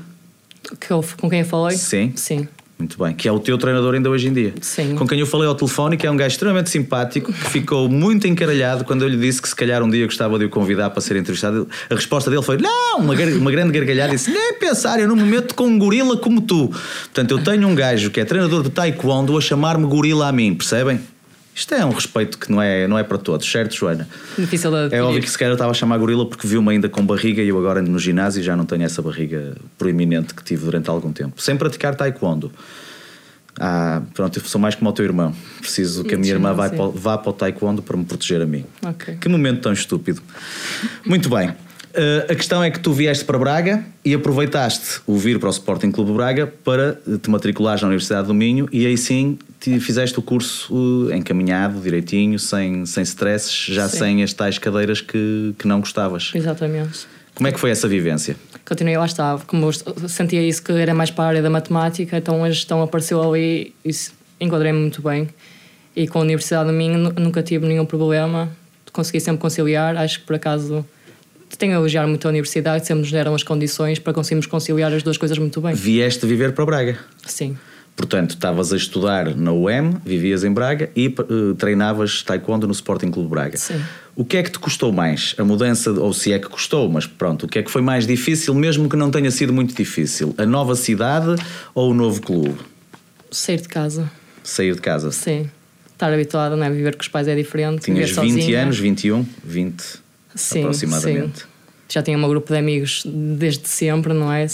Que 0.80 0.90
eu, 0.90 1.04
com 1.20 1.28
quem 1.28 1.40
eu 1.40 1.46
falei? 1.46 1.76
Sim. 1.76 2.12
Sim. 2.16 2.48
Muito 2.78 2.96
bem, 3.02 3.12
que 3.12 3.26
é 3.26 3.32
o 3.32 3.40
teu 3.40 3.58
treinador 3.58 3.94
ainda 3.94 4.08
hoje 4.08 4.28
em 4.28 4.32
dia. 4.32 4.54
Sim. 4.60 4.94
Com 4.94 5.04
quem 5.04 5.18
eu 5.18 5.26
falei 5.26 5.48
ao 5.48 5.54
telefone, 5.54 5.96
que 5.96 6.06
é 6.06 6.10
um 6.10 6.16
gajo 6.16 6.32
extremamente 6.32 6.70
simpático, 6.70 7.32
que 7.32 7.50
ficou 7.50 7.88
muito 7.88 8.28
encaralhado 8.28 8.84
quando 8.84 9.02
eu 9.02 9.08
lhe 9.08 9.16
disse 9.16 9.42
que 9.42 9.48
se 9.48 9.56
calhar 9.56 9.82
um 9.82 9.90
dia 9.90 10.04
gostava 10.04 10.38
de 10.38 10.44
o 10.44 10.48
convidar 10.48 10.90
para 10.90 11.00
ser 11.00 11.16
entrevistado. 11.16 11.68
A 11.90 11.94
resposta 11.96 12.30
dele 12.30 12.42
foi: 12.42 12.56
Não, 12.56 12.98
uma, 12.98 13.14
uma 13.14 13.50
grande 13.50 13.72
gargalhada. 13.72 14.12
Disse: 14.12 14.30
Nem 14.30 14.54
pensar, 14.54 15.00
eu 15.00 15.08
não 15.08 15.16
me 15.16 15.24
meto 15.24 15.56
com 15.56 15.64
um 15.64 15.76
gorila 15.76 16.16
como 16.18 16.40
tu. 16.40 16.68
Portanto, 16.68 17.32
eu 17.32 17.42
tenho 17.42 17.66
um 17.66 17.74
gajo 17.74 18.10
que 18.10 18.20
é 18.20 18.24
treinador 18.24 18.62
de 18.62 18.70
taekwondo 18.70 19.36
a 19.36 19.40
chamar-me 19.40 19.84
gorila 19.84 20.28
a 20.28 20.32
mim, 20.32 20.54
percebem? 20.54 21.00
Isto 21.58 21.74
é 21.74 21.84
um 21.84 21.90
respeito 21.90 22.38
que 22.38 22.52
não 22.52 22.62
é, 22.62 22.86
não 22.86 22.96
é 22.96 23.02
para 23.02 23.18
todos, 23.18 23.50
certo, 23.50 23.74
Joana? 23.74 24.08
Difícil 24.38 24.70
de 24.70 24.94
É 24.94 25.02
óbvio 25.02 25.20
que 25.20 25.28
se 25.28 25.36
calhar 25.36 25.50
eu 25.50 25.56
estava 25.56 25.72
a 25.72 25.74
chamar 25.74 25.98
gorila 25.98 26.24
porque 26.24 26.46
viu-me 26.46 26.70
ainda 26.70 26.88
com 26.88 27.04
barriga 27.04 27.42
e 27.42 27.48
eu 27.48 27.58
agora 27.58 27.82
no 27.82 27.98
ginásio 27.98 28.40
já 28.44 28.56
não 28.56 28.64
tenho 28.64 28.84
essa 28.84 29.02
barriga 29.02 29.56
proeminente 29.76 30.34
que 30.34 30.44
tive 30.44 30.64
durante 30.64 30.88
algum 30.88 31.12
tempo. 31.12 31.42
Sem 31.42 31.56
praticar 31.56 31.96
taekwondo. 31.96 32.52
Ah, 33.58 34.02
pronto, 34.14 34.38
eu 34.38 34.44
sou 34.44 34.60
mais 34.60 34.76
como 34.76 34.88
o 34.88 34.92
teu 34.92 35.04
irmão. 35.04 35.34
Preciso 35.58 36.04
que 36.04 36.14
a 36.14 36.18
minha 36.18 36.32
irmã 36.32 36.54
vá 36.54 36.70
para, 36.70 36.86
vá 36.94 37.18
para 37.18 37.30
o 37.30 37.32
taekwondo 37.32 37.82
para 37.82 37.96
me 37.96 38.04
proteger 38.04 38.40
a 38.40 38.46
mim. 38.46 38.64
Okay. 38.90 39.16
Que 39.16 39.28
momento 39.28 39.62
tão 39.62 39.72
estúpido. 39.72 40.22
Muito 41.04 41.28
bem. 41.28 41.52
Uh, 41.98 42.30
a 42.30 42.34
questão 42.36 42.62
é 42.62 42.70
que 42.70 42.78
tu 42.78 42.92
vieste 42.92 43.24
para 43.24 43.36
Braga 43.36 43.84
e 44.04 44.14
aproveitaste 44.14 45.00
o 45.04 45.16
vir 45.16 45.40
para 45.40 45.48
o 45.48 45.50
Sporting 45.50 45.90
Clube 45.90 46.12
Braga 46.12 46.46
para 46.46 46.96
te 47.20 47.28
matriculares 47.28 47.82
na 47.82 47.88
Universidade 47.88 48.28
do 48.28 48.34
Minho 48.34 48.68
e 48.70 48.86
aí 48.86 48.96
sim 48.96 49.36
te 49.58 49.80
fizeste 49.80 50.16
o 50.16 50.22
curso 50.22 50.72
uh, 50.72 51.12
encaminhado, 51.12 51.80
direitinho, 51.80 52.38
sem, 52.38 52.86
sem 52.86 53.02
stresses, 53.02 53.52
já 53.52 53.88
sim. 53.88 53.98
sem 53.98 54.22
as 54.22 54.32
tais 54.32 54.58
cadeiras 54.58 55.00
que, 55.00 55.52
que 55.58 55.66
não 55.66 55.80
gostavas. 55.80 56.30
Exatamente. 56.32 57.08
Como 57.34 57.48
é 57.48 57.52
que 57.52 57.58
foi 57.58 57.70
essa 57.70 57.88
vivência? 57.88 58.36
Continuei 58.64 58.96
lá 58.96 59.04
estava, 59.04 59.44
como 59.44 59.66
eu 59.66 60.08
sentia 60.08 60.40
isso 60.40 60.62
que 60.62 60.70
era 60.70 60.94
mais 60.94 61.10
para 61.10 61.24
a 61.24 61.26
área 61.26 61.42
da 61.42 61.50
matemática, 61.50 62.16
então 62.16 62.44
a 62.44 62.48
gestão 62.48 62.80
apareceu 62.80 63.20
ali 63.20 63.74
e 63.84 63.90
enquadrei-me 64.40 64.78
muito 64.78 65.02
bem. 65.02 65.28
E 65.96 66.06
com 66.06 66.20
a 66.20 66.22
Universidade 66.22 66.70
do 66.70 66.72
Minho 66.72 67.12
nunca 67.18 67.42
tive 67.42 67.66
nenhum 67.66 67.84
problema, 67.84 68.48
consegui 68.92 69.18
sempre 69.18 69.40
conciliar, 69.40 69.96
acho 69.96 70.20
que 70.20 70.26
por 70.26 70.36
acaso 70.36 70.86
tenho 71.56 71.72
a 71.72 71.76
elogiar 71.76 72.06
muito 72.06 72.26
a 72.26 72.30
universidade, 72.30 72.86
sempre 72.86 73.02
nos 73.02 73.12
deram 73.12 73.34
as 73.34 73.42
condições 73.42 73.98
para 73.98 74.12
conseguirmos 74.12 74.46
conciliar 74.46 74.92
as 74.92 75.02
duas 75.02 75.16
coisas 75.16 75.38
muito 75.38 75.60
bem. 75.60 75.74
Vieste 75.74 76.26
viver 76.26 76.52
para 76.52 76.66
Braga? 76.66 76.98
Sim. 77.24 77.56
Portanto, 77.98 78.30
estavas 78.30 78.72
a 78.72 78.76
estudar 78.76 79.34
na 79.34 79.52
UEM, 79.52 79.96
vivias 80.06 80.44
em 80.44 80.52
Braga 80.52 80.88
e 80.94 81.08
uh, 81.08 81.54
treinavas 81.56 82.22
taekwondo 82.22 82.64
no 82.64 82.72
Sporting 82.72 83.10
Clube 83.10 83.28
Braga. 83.28 83.56
Sim. 83.56 83.82
O 84.14 84.24
que 84.24 84.36
é 84.36 84.42
que 84.42 84.52
te 84.52 84.58
custou 84.60 84.92
mais? 84.92 85.34
A 85.36 85.42
mudança, 85.42 85.90
ou 85.90 86.12
se 86.12 86.32
é 86.32 86.38
que 86.38 86.48
custou, 86.48 86.88
mas 86.88 87.06
pronto, 87.06 87.46
o 87.46 87.48
que 87.48 87.58
é 87.58 87.62
que 87.62 87.70
foi 87.70 87.82
mais 87.82 88.06
difícil, 88.06 88.54
mesmo 88.54 88.88
que 88.88 88.94
não 88.94 89.10
tenha 89.10 89.32
sido 89.32 89.52
muito 89.52 89.74
difícil? 89.74 90.32
A 90.38 90.46
nova 90.46 90.76
cidade 90.76 91.34
ou 91.74 91.90
o 91.90 91.94
novo 91.94 92.22
clube? 92.22 92.58
Sair 93.32 93.60
de 93.60 93.68
casa. 93.68 94.08
Sair 94.44 94.76
de 94.76 94.80
casa? 94.80 95.10
Sim. 95.10 95.50
Estar 95.92 96.12
habituada, 96.12 96.54
não 96.54 96.64
é? 96.64 96.70
Viver 96.70 96.94
com 96.94 97.02
os 97.02 97.08
pais 97.08 97.26
é 97.26 97.34
diferente. 97.34 97.82
Tinhas 97.82 98.10
20 98.10 98.14
sozinha. 98.14 98.62
anos, 98.62 98.78
21, 98.78 99.26
20 99.42 100.07
sim, 100.40 100.60
aproximadamente. 100.60 101.40
Sim. 101.40 101.46
Já 101.90 102.02
tinha 102.02 102.18
um 102.18 102.28
grupo 102.28 102.52
de 102.52 102.58
amigos 102.58 103.02
desde 103.06 103.66
sempre, 103.66 104.12
não 104.12 104.30
é? 104.30 104.46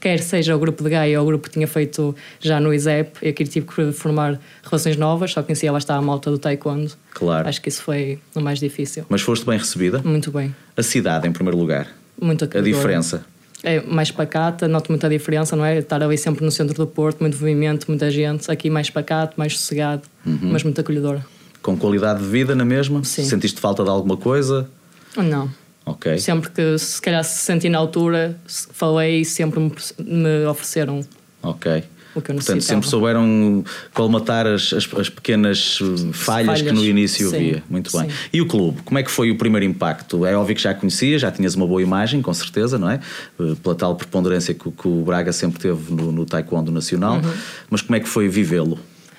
quer 0.00 0.18
seja 0.18 0.56
o 0.56 0.58
grupo 0.58 0.82
de 0.82 0.90
Gaia 0.90 1.20
ou 1.20 1.24
o 1.24 1.28
grupo 1.28 1.46
que 1.46 1.54
tinha 1.54 1.68
feito 1.68 2.14
já 2.40 2.58
no 2.58 2.74
ISEP, 2.74 3.18
e 3.22 3.28
aqui 3.28 3.44
tive 3.44 3.66
que 3.66 3.92
formar 3.92 4.40
relações 4.64 4.96
novas, 4.96 5.30
só 5.30 5.44
conhecia 5.44 5.70
lá 5.70 5.78
está 5.78 5.94
a 5.94 6.02
malta 6.02 6.28
do 6.28 6.38
Taekwondo. 6.38 6.90
Claro. 7.14 7.48
Acho 7.48 7.62
que 7.62 7.68
isso 7.68 7.82
foi 7.82 8.18
o 8.34 8.40
mais 8.40 8.58
difícil. 8.58 9.04
Mas 9.08 9.22
foste 9.22 9.46
bem 9.46 9.56
recebida? 9.56 10.02
Muito 10.04 10.32
bem. 10.32 10.54
A 10.76 10.82
cidade, 10.82 11.28
em 11.28 11.32
primeiro 11.32 11.56
lugar? 11.56 11.86
Muito 12.20 12.44
A 12.44 12.60
diferença? 12.60 13.24
É 13.62 13.80
mais 13.80 14.10
pacata, 14.10 14.66
noto 14.66 14.90
muita 14.90 15.08
diferença, 15.08 15.54
não 15.54 15.64
é? 15.64 15.78
Estar 15.78 16.02
ali 16.02 16.18
sempre 16.18 16.44
no 16.44 16.50
centro 16.50 16.74
do 16.74 16.86
Porto, 16.86 17.20
muito 17.20 17.34
movimento, 17.34 17.86
muita 17.86 18.10
gente. 18.10 18.50
Aqui 18.50 18.68
mais 18.68 18.90
pacato, 18.90 19.34
mais 19.36 19.56
sossegado, 19.56 20.02
uhum. 20.26 20.38
mas 20.42 20.64
muito 20.64 20.80
acolhedora 20.80 21.24
com 21.68 21.76
qualidade 21.76 22.20
de 22.20 22.26
vida 22.26 22.54
na 22.54 22.64
mesma? 22.64 23.04
Sim. 23.04 23.24
Sentiste 23.24 23.60
falta 23.60 23.84
de 23.84 23.90
alguma 23.90 24.16
coisa? 24.16 24.70
Não. 25.14 25.50
Ok. 25.84 26.18
Sempre 26.18 26.50
que 26.50 26.78
se 26.78 27.00
calhar 27.00 27.22
se 27.22 27.42
senti 27.42 27.68
na 27.68 27.76
altura, 27.76 28.38
falei 28.46 29.20
e 29.20 29.24
sempre 29.24 29.60
me, 29.60 30.46
ofereceram. 30.46 31.00
Ok. 31.42 31.84
O 32.14 32.22
que 32.22 32.30
eu 32.30 32.36
Portanto, 32.36 32.62
sempre 32.62 32.88
souberam 32.88 33.62
colmatar 33.92 34.46
as, 34.46 34.72
as, 34.72 34.88
as 34.94 35.10
pequenas 35.10 35.78
falhas, 36.14 36.46
falhas, 36.46 36.62
que 36.62 36.72
no 36.72 36.84
início 36.84 37.28
sim, 37.28 37.36
havia. 37.36 37.62
Muito 37.68 37.92
bem. 37.92 38.08
Sim. 38.08 38.16
E 38.32 38.40
o 38.40 38.46
clube? 38.46 38.80
Como 38.82 38.98
é 38.98 39.02
que 39.02 39.10
foi 39.10 39.30
o 39.30 39.36
primeiro 39.36 39.66
impacto? 39.66 40.24
É 40.24 40.34
óbvio 40.34 40.56
que 40.56 40.62
já 40.62 40.72
conhecia, 40.72 41.18
já 41.18 41.30
tinhas 41.30 41.54
uma 41.54 41.66
boa 41.66 41.82
imagem, 41.82 42.22
com 42.22 42.32
certeza, 42.32 42.78
não 42.78 42.90
é? 42.90 42.98
Eh, 43.38 43.54
pela 43.62 43.74
tal 43.74 43.94
preponderância 43.94 44.54
que, 44.54 44.70
que 44.70 44.88
o 44.88 45.02
Braga 45.02 45.32
sempre 45.34 45.60
teve 45.60 45.92
no, 45.92 46.10
no 46.10 46.24
Taekwondo 46.24 46.72
Nacional. 46.72 47.16
Uhum. 47.16 47.32
Mas 47.68 47.82
como 47.82 47.94
é 47.94 48.00
que 48.00 48.08
foi 48.08 48.26
vivê-lo? 48.26 48.78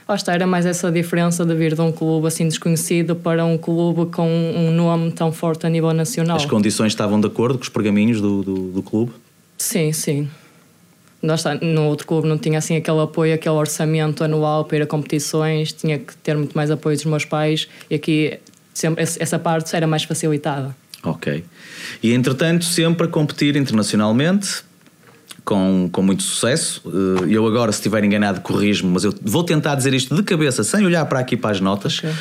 Lá 0.10 0.16
está, 0.16 0.34
era 0.34 0.48
mais 0.48 0.66
essa 0.66 0.92
diferença 0.92 1.46
de 1.46 1.54
vir 1.54 1.75
de 1.75 1.82
um 1.82 1.92
clube 1.92 2.25
assim 2.25 2.48
desconhecido 2.48 3.16
para 3.16 3.46
um 3.46 3.60
clube 3.60 4.12
com 4.12 4.28
um 4.28 4.72
nome 4.72 5.12
tão 5.12 5.32
forte 5.32 5.68
a 5.68 5.70
nível 5.70 5.94
nacional. 5.94 6.36
As 6.36 6.48
condições 6.48 6.94
estavam 6.94 7.22
de 7.22 7.28
acordo 7.28 7.60
com 7.60 7.62
os 7.62 7.70
pergaminhos 7.70 8.20
do, 8.20 8.42
do, 8.42 8.56
do 8.72 8.82
clube? 8.82 9.12
Sim, 9.56 9.94
sim. 9.94 10.28
Está, 11.22 11.54
no 11.54 11.84
outro 11.84 12.08
clube 12.08 12.28
não 12.28 12.39
tinha 12.39 12.58
assim 12.58 12.75
aquele 12.75 13.00
apoio, 13.01 13.36
aquele 13.36 13.54
orçamento 13.54 14.24
anual 14.24 14.66
para 14.66 14.78
ir 14.78 14.82
a 14.82 14.88
competições, 14.88 15.74
tinha 15.74 16.00
que 16.00 16.18
ter 16.18 16.36
muito 16.36 16.54
mais 16.56 16.72
apoio 16.72 16.96
dos 16.96 17.06
meus 17.06 17.25
pais 17.25 17.68
e 17.88 17.94
aqui 17.94 18.39
sempre, 18.74 19.04
essa 19.04 19.38
parte 19.38 19.75
era 19.75 19.86
mais 19.86 20.06
facilitada. 20.06 20.75
Ok. 21.04 21.44
E 22.01 22.13
entretanto, 22.13 22.66
sempre 22.66 23.06
a 23.06 23.08
competir 23.08 23.56
internacionalmente, 23.56 24.63
com, 25.50 25.89
com 25.91 26.03
muito 26.03 26.22
sucesso. 26.22 26.84
Eh, 26.86 27.34
eu 27.36 27.48
agora, 27.48 27.72
se 27.72 27.79
estiver 27.79 28.03
enganado, 28.03 28.41
corrijo-me, 28.41 28.94
mas 28.94 29.03
eu 29.03 29.12
vou 29.20 29.44
tentar 29.44 29.74
dizer 29.74 29.96
isto 29.96 30.15
de 30.15 30.22
cabeça, 30.22 30.63
sem 30.63 30.86
olhar 30.86 31.03
para 31.06 31.18
aqui 31.18 31.36
para 31.36 31.50
as 31.50 31.60
notas. 31.60 31.98
Okay. 31.98 32.12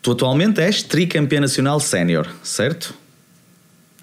Tu 0.00 0.10
atualmente 0.10 0.58
és 0.62 0.82
tricampeã 0.82 1.38
nacional 1.38 1.78
sénior, 1.80 2.26
certo? 2.42 2.94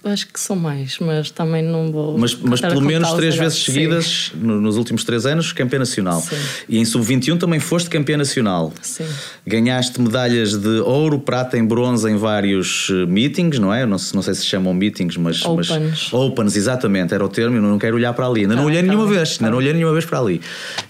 Acho 0.06 0.28
que 0.28 0.40
são 0.40 0.56
mais, 0.56 1.00
mas 1.00 1.32
também 1.32 1.64
não 1.64 1.92
vou. 1.92 2.16
Mas, 2.16 2.36
mas 2.36 2.62
pelo 2.62 2.80
menos 2.80 3.12
três 3.14 3.36
vezes 3.36 3.64
seguidas, 3.64 4.32
no, 4.36 4.62
nos 4.62 4.78
últimos 4.78 5.04
três 5.04 5.26
anos, 5.26 5.52
campeã 5.52 5.80
nacional. 5.80 6.22
Sim. 6.22 6.36
E 6.70 6.78
em 6.78 6.86
sub-21 6.86 7.40
também 7.40 7.60
foste 7.60 7.90
campeã 7.90 8.16
nacional. 8.16 8.72
Sim. 8.84 9.08
Ganhaste 9.48 10.00
medalhas 10.00 10.56
de 10.56 10.80
ouro, 10.82 11.18
prata 11.18 11.58
e 11.58 11.64
bronze 11.64 12.08
em 12.08 12.18
vários 12.18 12.88
eh, 12.92 13.08
meetings, 13.08 13.58
não 13.58 13.74
é? 13.74 13.84
Não, 13.84 13.98
não 14.14 14.22
sei 14.22 14.36
se 14.36 14.46
chamam 14.46 14.76
meetings, 14.76 15.18
mas. 15.18 15.44
Opens. 15.44 15.70
Mas, 15.70 16.14
opens, 16.14 16.56
exatamente, 16.56 17.12
era 17.12 17.26
o 17.26 17.30
termo, 17.30 17.58
eu 17.58 17.62
não 17.64 17.80
quero 17.80 17.96
olhar 17.96 18.14
para 18.14 18.28
ali. 18.28 18.42
Ainda 18.42 18.54
não, 18.54 18.62
não 18.62 18.70
olhei 18.70 18.84
tá 18.84 18.88
nenhuma 18.88 19.08
vez, 19.08 19.38
ainda 19.40 19.50
não 19.50 19.58
olhei 19.58 19.74
nenhuma 19.74 19.94
vez 19.94 20.06
para 20.06 20.20
ali. 20.20 20.40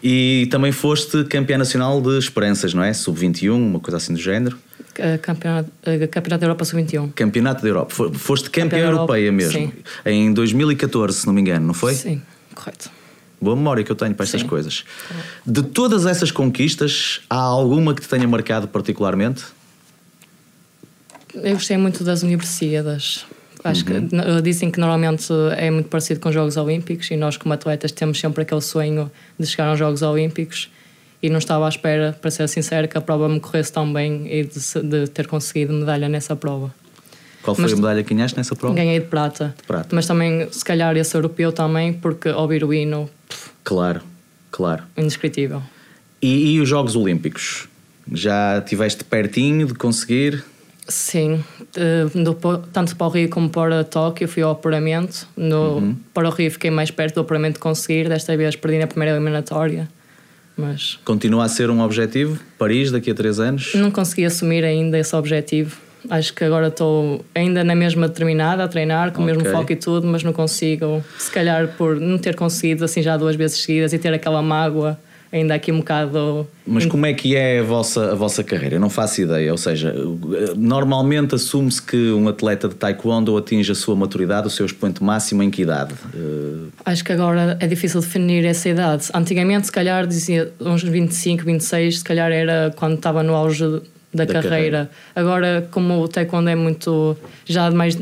E 0.04 0.46
também 0.52 0.74
foste 0.74 1.24
campeã 1.24 1.58
nacional 1.58 2.02
de 2.02 2.18
esperanças, 2.18 2.74
não 2.74 2.84
é? 2.84 2.92
Sub-21, 2.92 3.54
uma 3.54 3.80
coisa 3.80 3.96
assim 3.96 4.12
do 4.12 4.20
género. 4.20 4.58
Campeonato, 5.22 5.72
Campeonato 6.10 6.40
da 6.40 6.46
Europa 6.46 6.66
Sub-21. 6.66 7.12
Campeonato 7.14 7.62
da 7.62 7.68
Europa. 7.68 7.94
Foste 8.14 8.50
campeã 8.50 8.90
europeia 8.90 9.32
mesmo. 9.32 9.52
Sim. 9.52 9.74
Em 10.06 10.34
2014, 10.34 11.20
se 11.20 11.26
não 11.26 11.34
me 11.34 11.42
engano, 11.42 11.68
não 11.68 11.74
foi? 11.74 11.94
Sim, 11.94 12.22
correto. 12.54 12.90
Boa 13.42 13.56
memória 13.56 13.84
que 13.84 13.92
eu 13.92 13.96
tenho 13.96 14.16
para 14.16 14.24
estas 14.24 14.42
Sim. 14.42 14.48
coisas. 14.48 14.86
De 15.46 15.62
todas 15.62 16.06
essas 16.06 16.32
conquistas, 16.32 17.22
há 17.30 17.36
alguma 17.36 17.94
que 17.94 18.02
te 18.02 18.08
tenha 18.08 18.28
marcado 18.28 18.68
particularmente? 18.68 19.44
Eu 21.34 21.54
gostei 21.54 21.76
muito 21.76 22.04
das 22.04 22.24
Universidades. 22.24 23.26
Acho 23.64 23.84
uhum. 23.92 24.08
que 24.08 24.42
dizem 24.42 24.72
que 24.72 24.80
normalmente 24.80 25.28
é 25.58 25.70
muito 25.70 25.90
parecido 25.90 26.20
com 26.20 26.30
os 26.30 26.36
Jogos 26.36 26.56
Olímpicos 26.56 27.10
e 27.12 27.18
nós, 27.18 27.36
como 27.36 27.54
atletas, 27.54 27.92
temos 27.92 28.20
sempre 28.20 28.44
aquele 28.44 28.62
sonho 28.62 29.12
de 29.38 29.46
chegar 29.46 29.68
aos 29.68 29.80
Jogos 29.80 30.02
Olímpicos 30.02 30.70
e 31.26 31.30
não 31.30 31.40
estava 31.40 31.66
à 31.66 31.70
espera, 31.70 32.16
para 32.22 32.30
ser 32.30 32.48
sincero, 32.48 32.88
que 32.88 32.98
a 32.98 33.02
prova 33.02 33.28
me 33.28 33.40
corresse 33.40 33.74
tão 33.74 33.92
bem 33.92 34.28
e 34.32 34.44
de, 34.44 34.82
de 34.84 35.08
ter 35.10 35.28
conseguido 35.28 35.74
medalha 35.74 36.08
nessa 36.08 36.36
prova. 36.36 36.74
Qual 37.42 37.56
foi 37.56 37.64
mas, 37.64 37.74
a 37.74 37.76
medalha 37.76 38.04
que 38.04 38.14
ganhaste 38.14 38.38
nessa 38.38 38.56
prova? 38.56 38.76
Ganhei 38.76 39.00
de 39.00 39.08
prata. 39.08 39.56
de 39.58 39.64
prata. 39.64 39.96
Mas 39.96 40.06
também, 40.06 40.48
se 40.52 40.64
calhar, 40.64 40.96
esse 40.96 41.16
europeu 41.16 41.52
também, 41.52 41.94
porque 41.94 42.30
ouvir 42.30 42.64
o 42.64 42.72
hino. 42.72 43.10
Claro, 43.64 44.02
claro. 44.52 44.84
Indescritível. 44.96 45.64
E, 46.22 46.54
e 46.54 46.62
os 46.62 46.70
Jogos 46.70 46.96
Olímpicos? 46.96 47.68
Já 48.12 48.62
tiveste 48.62 49.04
pertinho 49.04 49.66
de 49.66 49.74
conseguir? 49.74 50.44
Sim, 50.88 51.44
do, 52.14 52.36
tanto 52.72 52.96
para 52.96 53.08
o 53.08 53.10
Rio 53.10 53.30
como 53.30 53.50
para 53.50 53.84
Tóquio 53.84 54.28
fui 54.28 54.44
ao 54.44 54.52
apuramento. 54.52 55.28
No, 55.36 55.78
uhum. 55.78 55.96
Para 56.14 56.28
o 56.28 56.32
Rio 56.32 56.52
fiquei 56.52 56.70
mais 56.70 56.92
perto 56.92 57.16
do 57.16 57.22
apuramento 57.22 57.56
de 57.56 57.60
conseguir, 57.60 58.08
desta 58.08 58.38
vez 58.38 58.56
perdi 58.56 58.78
na 58.78 58.86
primeira 58.86 59.16
eliminatória. 59.16 59.90
Mas... 60.58 61.00
Continua 61.04 61.46
a 61.46 61.50
ser 61.50 61.70
um 61.70 61.82
objetivo? 61.82 62.40
Paris 62.58 62.92
daqui 62.92 63.12
a 63.12 63.16
três 63.16 63.40
anos? 63.40 63.74
Não 63.76 63.92
consegui 63.92 64.26
assumir 64.26 64.64
ainda 64.64 64.98
esse 64.98 65.16
objetivo. 65.16 65.78
Acho 66.10 66.34
que 66.34 66.44
agora 66.44 66.68
estou 66.68 67.26
ainda 67.34 67.64
na 67.64 67.76
mesma 67.76 68.08
determinada 68.08 68.64
a 68.64 68.68
treinar, 68.68 69.12
com 69.12 69.22
o 69.22 69.26
mesmo 69.26 69.44
foco 69.46 69.72
e 69.72 69.76
tudo, 69.76 70.08
mas 70.08 70.24
não 70.24 70.32
consigo. 70.32 71.04
Se 71.18 71.32
calhar 71.32 71.68
por 71.78 72.00
não 72.00 72.18
ter 72.18 72.36
conseguido 72.36 72.86
assim 72.86 73.02
já 73.02 73.18
duas 73.18 73.36
vezes 73.36 73.58
seguidas 73.58 73.92
e 73.92 73.98
ter 73.98 74.14
aquela 74.14 74.42
mágoa 74.42 75.00
ainda 75.36 75.54
aqui 75.54 75.72
um 75.72 75.80
bocado. 75.80 76.48
Mas 76.66 76.86
como 76.86 77.06
é 77.06 77.14
que 77.14 77.36
é 77.36 77.60
a 77.60 77.64
vossa, 77.64 78.12
a 78.12 78.16
vossa 78.16 78.44
carreira? 78.44 78.76
Eu 78.76 78.80
não 78.80 78.90
faço 78.90 79.22
ideia. 79.22 79.52
Ou 79.52 79.58
seja, 79.58 79.94
normalmente 80.56 81.36
assume-se 81.36 81.82
que 81.82 82.12
um 82.12 82.28
atleta 82.30 82.70
de 82.70 82.76
taekwondo 82.76 83.36
atinge 83.38 83.72
a 83.72 83.76
sua 83.76 83.96
maturidade, 83.96 84.48
o 84.48 84.50
seu 84.50 84.66
expoente 84.66 85.04
máximo 85.04 85.44
em 85.44 85.52
que 85.52 85.64
idade? 85.64 85.94
Uh... 86.14 86.70
Acho 86.86 87.04
que 87.04 87.12
agora 87.12 87.58
é 87.60 87.68
difícil 87.68 88.00
definir 88.00 88.46
essa 88.46 88.70
idade. 88.70 89.10
Antigamente, 89.14 89.66
se 89.66 89.72
calhar, 89.72 90.08
dizia 90.08 90.52
uns 90.60 90.82
25, 90.84 91.44
26, 91.44 92.00
se 92.00 92.04
calhar 92.04 92.32
era 92.32 92.74
quando 92.76 92.96
estava 92.96 93.22
no 93.22 93.36
auge 93.36 93.64
da, 94.14 94.24
da 94.24 94.26
carreira. 94.26 94.50
carreira. 94.50 94.90
Agora, 95.14 95.68
como 95.72 96.02
o 96.02 96.08
taekwondo 96.08 96.50
é 96.50 96.56
muito 96.56 97.18
já 97.46 97.70
mais 97.72 97.96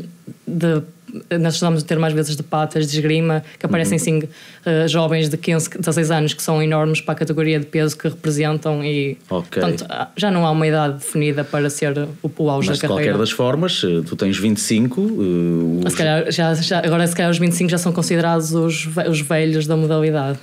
de 0.46 0.82
nós 1.30 1.54
precisamos 1.54 1.82
ter 1.82 1.98
mais 1.98 2.12
vezes 2.12 2.36
de 2.36 2.42
patas, 2.42 2.86
de 2.86 2.96
esgrima, 2.96 3.42
que 3.58 3.66
aparecem 3.66 3.98
uhum. 3.98 4.04
sim 4.04 4.18
uh, 4.18 4.88
jovens 4.88 5.28
de 5.28 5.36
15, 5.36 5.78
16 5.78 6.10
anos 6.10 6.34
que 6.34 6.42
são 6.42 6.62
enormes 6.62 7.00
para 7.00 7.12
a 7.12 7.16
categoria 7.16 7.58
de 7.60 7.66
peso 7.66 7.96
que 7.96 8.08
representam 8.08 8.84
e 8.84 9.16
okay. 9.30 9.62
portanto, 9.62 9.86
ah, 9.88 10.08
já 10.16 10.30
não 10.30 10.46
há 10.46 10.50
uma 10.50 10.66
idade 10.66 10.94
definida 10.94 11.44
para 11.44 11.70
ser 11.70 11.96
o, 12.22 12.30
o 12.36 12.50
auge 12.50 12.68
Mas 12.68 12.78
da 12.78 12.88
carreira. 12.88 13.04
De 13.04 13.08
qualquer 13.10 13.18
das 13.18 13.30
formas, 13.30 13.82
eh, 13.84 14.02
tu 14.06 14.16
tens 14.16 14.38
25. 14.38 15.00
Uh, 15.00 15.80
os... 15.84 15.92
se 15.92 15.98
calhar, 15.98 16.30
já, 16.30 16.54
já, 16.54 16.78
agora 16.80 17.06
se 17.06 17.14
calhar 17.14 17.30
os 17.30 17.38
25 17.38 17.70
já 17.70 17.78
são 17.78 17.92
considerados 17.92 18.52
os, 18.52 18.88
os 19.08 19.20
velhos 19.20 19.66
da 19.66 19.76
modalidade. 19.76 20.38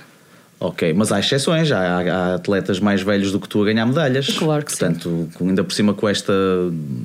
Ok, 0.64 0.92
mas 0.92 1.10
há 1.10 1.18
exceções, 1.18 1.72
há, 1.72 1.80
há, 1.80 2.34
atletas 2.36 2.78
mais 2.78 3.02
velhos 3.02 3.32
do 3.32 3.40
que 3.40 3.48
tu 3.48 3.60
a 3.60 3.64
ganhar 3.64 3.84
medalhas. 3.84 4.28
Claro 4.28 4.64
que 4.64 4.70
Portanto, 4.70 5.28
sim. 5.36 5.48
ainda 5.48 5.64
por 5.64 5.72
cima 5.72 5.92
com 5.92 6.08
esta 6.08 6.32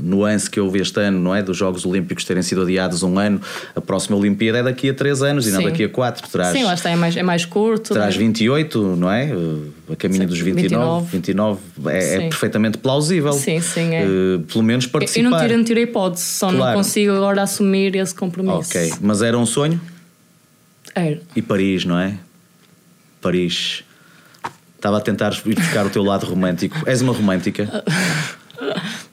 nuance 0.04 0.48
que 0.48 0.60
houve 0.60 0.80
este 0.80 1.00
ano, 1.00 1.20
não 1.20 1.34
é? 1.34 1.42
Dos 1.42 1.58
Jogos 1.58 1.84
Olímpicos 1.84 2.24
terem 2.24 2.44
sido 2.44 2.62
adiados 2.62 3.02
um 3.02 3.18
ano, 3.18 3.42
a 3.76 3.82
próxima 3.82 4.16
Olimpíada 4.16 4.60
é 4.60 4.64
daqui 4.64 4.92
a 4.92 4.94
3 4.94 5.24
anos 5.24 5.46
sim. 5.46 5.50
e 5.50 5.54
não 5.54 5.64
daqui 5.64 5.84
a 5.84 5.90
4. 5.90 6.30
Terás, 6.30 6.56
sim, 6.56 6.64
lá 6.64 6.76
está, 6.76 6.92
é 6.92 6.96
mais, 6.96 7.18
é 7.18 7.24
mais 7.24 7.46
curto. 7.46 7.94
Terás 7.94 8.16
né? 8.16 8.26
28, 8.26 8.96
não 8.96 9.12
é? 9.12 9.32
A 9.92 9.96
caminho 9.96 10.22
sim, 10.22 10.28
dos 10.28 10.40
29. 10.40 11.08
29, 11.12 11.60
29 11.74 11.98
é, 11.98 12.16
é, 12.16 12.20
perfeitamente 12.30 12.78
plausível. 12.78 13.34
Sim, 13.34 13.60
sim. 13.60 13.96
É. 13.96 14.06
Uh, 14.06 14.40
pelo 14.42 14.64
menos 14.64 14.86
participar. 14.86 15.26
Eu 15.26 15.32
não 15.32 15.40
tirei, 15.40 15.58
não 15.58 15.64
tirei 15.64 15.84
hipótese, 15.86 16.26
só 16.26 16.52
claro. 16.52 16.64
não 16.64 16.84
consigo 16.84 17.12
agora 17.14 17.42
assumir 17.42 17.96
esse 17.96 18.14
compromisso. 18.14 18.70
Ok, 18.70 18.94
mas 19.02 19.24
era 19.24 19.36
um 19.36 19.48
sonho? 19.48 19.82
Era. 20.94 21.20
E 21.36 21.42
Paris, 21.42 21.84
não 21.84 21.98
é? 21.98 22.20
Paris 23.28 23.84
Estava 24.78 25.00
a 25.00 25.02
tentar 25.02 25.34
ir 25.46 25.56
buscar 25.56 25.86
o 25.86 25.90
teu 25.90 26.04
lado 26.04 26.26
romântico. 26.26 26.78
És 26.86 27.02
uma 27.02 27.12
romântica? 27.12 27.84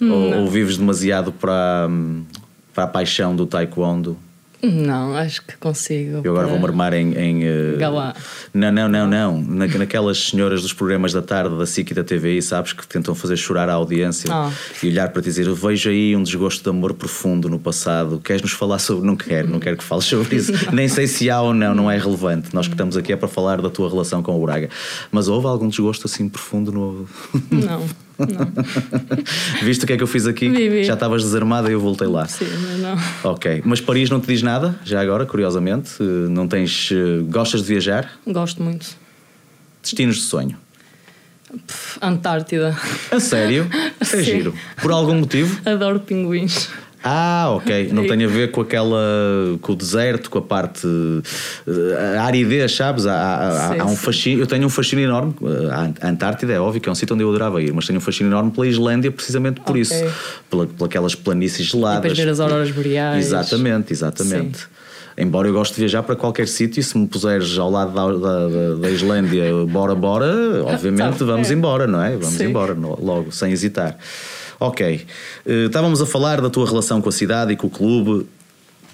ou, 0.01 0.35
ou, 0.41 0.51
vives 0.51 0.77
demasiado 0.77 1.33
para, 1.33 1.89
para 2.75 2.85
a 2.85 2.87
paixão 2.87 3.35
do 3.35 3.47
taekwondo? 3.47 4.17
Não, 4.65 5.15
acho 5.15 5.43
que 5.43 5.57
consigo. 5.57 6.21
Eu 6.25 6.33
agora 6.33 6.47
vou-me 6.49 6.65
armar 6.65 6.93
em. 6.95 7.15
em 7.15 7.45
uh... 7.45 7.77
Galá. 7.79 8.15
Não, 8.53 8.73
não, 8.73 8.89
não, 8.89 9.07
não. 9.07 9.41
Na, 9.43 9.67
naquelas 9.67 10.19
senhoras 10.19 10.63
dos 10.63 10.73
programas 10.73 11.13
da 11.13 11.23
tarde 11.23 11.57
da 11.57 11.67
SIC 11.67 11.91
e 11.91 11.95
da 11.95 12.05
TVI, 12.05 12.41
sabes, 12.41 12.73
que 12.73 12.87
tentam 12.87 13.15
fazer 13.15 13.37
chorar 13.37 13.69
a 13.69 13.75
audiência 13.75 14.31
oh. 14.33 14.51
e 14.83 14.89
olhar 14.89 15.11
para 15.11 15.23
dizer: 15.23 15.49
vejo 15.53 15.91
aí 15.91 16.17
um 16.17 16.23
desgosto 16.23 16.63
de 16.63 16.71
amor 16.71 16.95
profundo 16.95 17.49
no 17.49 17.59
passado. 17.59 18.21
Queres-nos 18.23 18.53
falar 18.53 18.79
sobre. 18.79 19.07
Não 19.07 19.17
quero, 19.17 19.49
não 19.49 19.61
quero 19.61 19.77
que 19.77 19.85
fales 19.85 20.05
sobre 20.05 20.37
isso. 20.37 20.53
Nem 20.73 20.89
sei 20.89 21.07
se 21.07 21.29
há 21.31 21.41
ou 21.41 21.53
não, 21.53 21.75
não 21.75 21.91
é 21.91 21.99
relevante. 21.99 22.55
Nós 22.55 22.67
que 22.67 22.75
estamos 22.75 22.97
aqui 22.97 23.13
é 23.13 23.17
para 23.17 23.29
falar 23.29 23.61
da 23.61 23.71
tua 23.71 23.89
relação 23.89 24.23
com 24.23 24.37
o 24.37 24.43
Braga. 24.45 24.71
Mas 25.11 25.29
houve 25.29 25.47
algum 25.47 25.69
desgosto 25.69 26.07
assim 26.07 26.29
profundo 26.29 26.73
no. 26.73 27.07
Não. 27.51 28.04
Viste 29.63 29.85
o 29.85 29.87
que 29.87 29.93
é 29.93 29.97
que 29.97 30.03
eu 30.03 30.07
fiz 30.07 30.27
aqui? 30.27 30.49
Vi, 30.49 30.85
Já 30.85 30.95
estavas 30.95 31.23
desarmada 31.23 31.69
e 31.69 31.73
eu 31.73 31.81
voltei 31.81 32.07
lá. 32.07 32.27
Sim, 32.27 32.47
mas 32.63 32.81
não. 32.81 33.31
Ok. 33.33 33.63
Mas 33.65 33.81
Paris 33.81 34.11
não 34.11 34.21
te 34.21 34.27
diz 34.29 34.43
nada, 34.43 34.79
já 34.85 35.01
agora, 35.01 35.27
curiosamente? 35.27 36.03
Não 36.03 36.47
tens. 36.49 36.91
Eh, 36.93 37.23
gostas 37.29 37.63
de 37.63 37.69
viajar? 37.69 38.11
Gosto 38.27 38.63
muito. 38.63 38.87
Destinos 39.83 40.17
de 40.17 40.23
sonho? 40.23 40.57
Antártida. 42.01 42.77
A 43.11 43.21
sério? 43.21 43.69
É 44.01 44.05
Sim. 44.05 44.23
giro. 44.23 44.55
Por 44.83 44.91
algum 44.93 45.15
motivo? 45.15 45.59
Adoro 45.69 45.99
pinguins. 46.01 46.69
Ah, 47.07 47.51
ok. 47.51 47.91
Não 47.93 48.07
tem 48.07 48.25
a 48.25 48.29
ver 48.29 48.51
com 48.51 48.63
aquela. 48.63 48.99
com 49.61 49.73
o 49.73 49.77
deserto, 49.77 50.31
com 50.31 50.39
a 50.39 50.43
parte. 50.43 50.89
Eh, 51.67 52.17
a 52.19 52.25
aridez, 52.25 52.75
sabes? 52.75 53.07
Há, 53.07 53.15
há, 53.15 53.83
há 53.83 53.85
um 53.85 53.95
fascínio. 53.95 54.41
Eu 54.41 54.47
tenho 54.47 54.65
um 54.65 54.71
fascínio 54.71 55.05
enorme. 55.05 55.35
A 56.01 56.09
Antártida 56.09 56.55
é 56.55 56.59
óbvio 56.59 56.81
que 56.81 56.89
é 56.89 56.93
um 56.93 56.95
sítio 56.95 57.13
onde 57.13 57.23
eu 57.23 57.29
adorava 57.29 57.61
ir, 57.61 57.75
mas 57.75 57.87
tenho 57.87 57.99
um 57.99 58.01
fascínio 58.01 58.31
enorme 58.31 58.51
pela 58.53 58.67
Islândia 58.67 59.13
precisamente 59.13 59.61
por 59.61 59.73
okay. 59.73 59.83
isso. 59.83 59.95
Pela, 60.49 60.67
pelas 60.67 60.83
aquelas 60.89 61.15
planícies 61.15 61.67
geladas. 61.67 61.99
E 61.99 62.03
depois 62.09 62.19
ver 62.19 62.29
as 62.31 62.41
auroras 62.41 62.71
boreais. 62.71 63.27
Exatamente, 63.27 63.93
exatamente. 63.93 64.59
Sim. 64.59 64.65
Embora 65.17 65.47
eu 65.47 65.53
goste 65.53 65.75
de 65.75 65.81
viajar 65.81 66.03
para 66.03 66.17
qualquer 66.17 66.49
sítio, 66.49 66.81
e 66.81 66.83
se 66.83 66.97
me 66.97 67.07
puseres 67.07 67.57
ao 67.59 67.71
lado 67.71 67.93
da, 67.93 68.49
da, 68.49 68.75
da 68.81 68.91
Islândia, 68.91 69.45
bora, 69.69 69.95
bora, 69.95 70.27
obviamente 70.65 71.19
tá, 71.19 71.25
vamos 71.25 71.51
é. 71.51 71.55
embora, 71.55 71.87
não 71.87 72.03
é? 72.03 72.17
Vamos 72.17 72.35
Sim. 72.35 72.47
embora 72.47 72.75
logo, 72.75 73.31
sem 73.31 73.53
hesitar. 73.53 73.97
Ok. 74.59 75.07
Uh, 75.45 75.67
estávamos 75.67 76.01
a 76.01 76.07
falar 76.07 76.41
da 76.41 76.51
tua 76.51 76.67
relação 76.67 77.01
com 77.01 77.09
a 77.09 77.13
cidade 77.13 77.53
e 77.53 77.57
com 77.57 77.67
o 77.67 77.71
clube. 77.71 78.27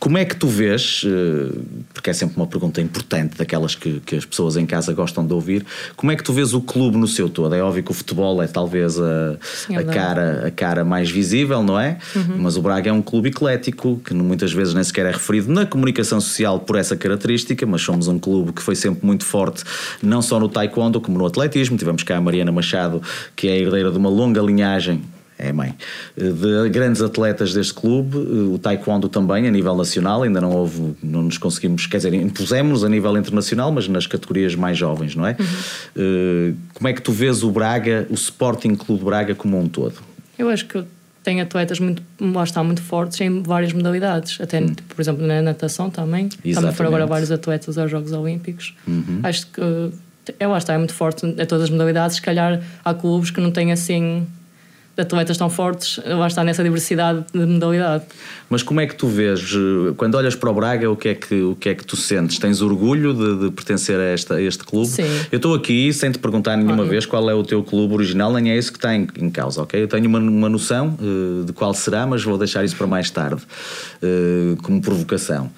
Como 0.00 0.16
é 0.16 0.24
que 0.24 0.34
tu 0.34 0.48
vês, 0.48 1.02
eh, 1.04 1.58
porque 1.92 2.08
é 2.08 2.12
sempre 2.14 2.34
uma 2.38 2.46
pergunta 2.46 2.80
importante 2.80 3.36
daquelas 3.36 3.74
que, 3.74 4.00
que, 4.00 4.16
as 4.16 4.24
pessoas 4.24 4.56
em 4.56 4.64
casa 4.64 4.94
gostam 4.94 5.26
de 5.26 5.34
ouvir, 5.34 5.62
como 5.94 6.10
é 6.10 6.16
que 6.16 6.24
tu 6.24 6.32
vês 6.32 6.54
o 6.54 6.62
clube 6.62 6.96
no 6.96 7.06
seu 7.06 7.28
todo? 7.28 7.54
É 7.54 7.62
óbvio 7.62 7.82
que 7.82 7.90
o 7.90 7.94
futebol 7.94 8.42
é 8.42 8.46
talvez 8.46 8.98
a, 8.98 9.36
Sim, 9.42 9.76
a 9.76 9.84
cara, 9.84 10.46
a 10.46 10.50
cara 10.50 10.86
mais 10.86 11.10
visível, 11.10 11.62
não 11.62 11.78
é? 11.78 11.98
Uhum. 12.16 12.38
Mas 12.38 12.56
o 12.56 12.62
Braga 12.62 12.88
é 12.88 12.92
um 12.94 13.02
clube 13.02 13.28
eclético, 13.28 14.00
que 14.02 14.14
muitas 14.14 14.54
vezes 14.54 14.72
nem 14.72 14.82
sequer 14.82 15.04
é 15.04 15.10
referido 15.10 15.52
na 15.52 15.66
comunicação 15.66 16.18
social 16.18 16.58
por 16.60 16.76
essa 16.76 16.96
característica, 16.96 17.66
mas 17.66 17.82
somos 17.82 18.08
um 18.08 18.18
clube 18.18 18.54
que 18.54 18.62
foi 18.62 18.74
sempre 18.74 19.04
muito 19.04 19.26
forte, 19.26 19.64
não 20.02 20.22
só 20.22 20.40
no 20.40 20.48
taekwondo 20.48 20.98
como 20.98 21.18
no 21.18 21.26
atletismo. 21.26 21.76
Tivemos 21.76 22.02
cá 22.04 22.16
a 22.16 22.20
Mariana 22.22 22.50
Machado, 22.50 23.02
que 23.36 23.48
é 23.48 23.52
a 23.52 23.56
herdeira 23.58 23.90
de 23.90 23.98
uma 23.98 24.08
longa 24.08 24.40
linhagem 24.40 25.02
é 25.40 25.52
mãe, 25.52 25.74
de 26.16 26.68
grandes 26.68 27.00
atletas 27.02 27.54
deste 27.54 27.74
clube, 27.74 28.16
o 28.16 28.58
taekwondo 28.58 29.08
também 29.08 29.48
a 29.48 29.50
nível 29.50 29.74
nacional, 29.74 30.22
ainda 30.22 30.40
não 30.40 30.52
houve, 30.52 30.94
não 31.02 31.22
nos 31.22 31.38
conseguimos, 31.38 31.86
quer 31.86 31.96
dizer, 31.96 32.14
impusemos 32.14 32.84
a 32.84 32.88
nível 32.88 33.16
internacional, 33.16 33.72
mas 33.72 33.88
nas 33.88 34.06
categorias 34.06 34.54
mais 34.54 34.76
jovens, 34.76 35.16
não 35.16 35.26
é? 35.26 35.36
Uhum. 35.38 36.56
Como 36.74 36.88
é 36.88 36.92
que 36.92 37.02
tu 37.02 37.12
vês 37.12 37.42
o 37.42 37.50
Braga, 37.50 38.06
o 38.10 38.14
Sporting 38.14 38.74
Clube 38.74 39.04
Braga 39.04 39.34
como 39.34 39.58
um 39.58 39.68
todo? 39.68 39.94
Eu 40.38 40.48
acho 40.48 40.66
que 40.66 40.84
tem 41.22 41.40
atletas 41.40 41.78
muito, 41.78 42.02
lá 42.20 42.44
está, 42.44 42.62
muito 42.64 42.82
fortes 42.82 43.20
em 43.20 43.42
várias 43.42 43.72
modalidades, 43.72 44.40
até, 44.40 44.60
hum. 44.60 44.74
por 44.88 45.00
exemplo, 45.00 45.26
na 45.26 45.42
natação 45.42 45.90
também, 45.90 46.26
Exatamente. 46.26 46.54
também 46.54 46.72
foram 46.72 46.88
agora 46.88 47.06
vários 47.06 47.30
atletas 47.30 47.76
aos 47.76 47.90
Jogos 47.90 48.12
Olímpicos. 48.12 48.74
Uhum. 48.86 49.20
Acho 49.22 49.46
que, 49.48 49.90
é 50.38 50.46
lá 50.46 50.58
está, 50.58 50.72
é 50.74 50.78
muito 50.78 50.94
forte 50.94 51.26
em 51.26 51.46
todas 51.46 51.64
as 51.64 51.70
modalidades, 51.70 52.16
se 52.16 52.22
calhar 52.22 52.62
há 52.84 52.94
clubes 52.94 53.30
que 53.30 53.40
não 53.40 53.50
têm 53.50 53.72
assim 53.72 54.26
atletas 54.96 55.36
tão 55.36 55.48
fortes, 55.48 56.00
lá 56.04 56.26
está 56.26 56.44
nessa 56.44 56.62
diversidade 56.62 57.24
de 57.32 57.46
modalidade. 57.46 58.04
Mas 58.48 58.62
como 58.62 58.80
é 58.80 58.86
que 58.86 58.94
tu 58.94 59.06
vês, 59.06 59.40
eh, 59.40 59.94
quando 59.96 60.16
olhas 60.16 60.34
para 60.34 60.50
o 60.50 60.54
Braga, 60.54 60.90
o 60.90 60.96
que 60.96 61.08
é 61.08 61.14
que, 61.14 61.40
o 61.40 61.54
que, 61.54 61.68
é 61.68 61.74
que 61.74 61.84
tu 61.84 61.96
sentes? 61.96 62.38
Tens 62.38 62.60
orgulho 62.60 63.14
de, 63.14 63.44
de 63.44 63.50
pertencer 63.52 63.98
a, 63.98 64.04
esta, 64.04 64.34
a 64.34 64.42
este 64.42 64.64
clube? 64.64 64.88
Sim. 64.88 65.04
Eu 65.30 65.36
estou 65.36 65.54
aqui 65.54 65.92
sem 65.92 66.10
te 66.10 66.18
perguntar 66.18 66.56
nenhuma 66.56 66.84
vez 66.84 67.06
qual 67.06 67.30
é 67.30 67.34
o 67.34 67.44
teu 67.44 67.62
clube 67.62 67.94
original, 67.94 68.32
nem 68.32 68.50
é 68.50 68.58
isso 68.58 68.72
que 68.72 68.78
está 68.78 68.94
em, 68.94 69.06
em 69.18 69.30
causa, 69.30 69.62
ok? 69.62 69.80
Eu 69.80 69.88
tenho 69.88 70.06
uma, 70.08 70.18
uma 70.18 70.48
noção 70.48 70.96
uh, 71.00 71.44
de 71.44 71.52
qual 71.52 71.72
será, 71.72 72.06
mas 72.06 72.22
vou 72.22 72.36
deixar 72.36 72.64
isso 72.64 72.76
para 72.76 72.86
mais 72.86 73.10
tarde, 73.10 73.42
uh, 74.02 74.56
como 74.62 74.80
provocação. 74.80 75.50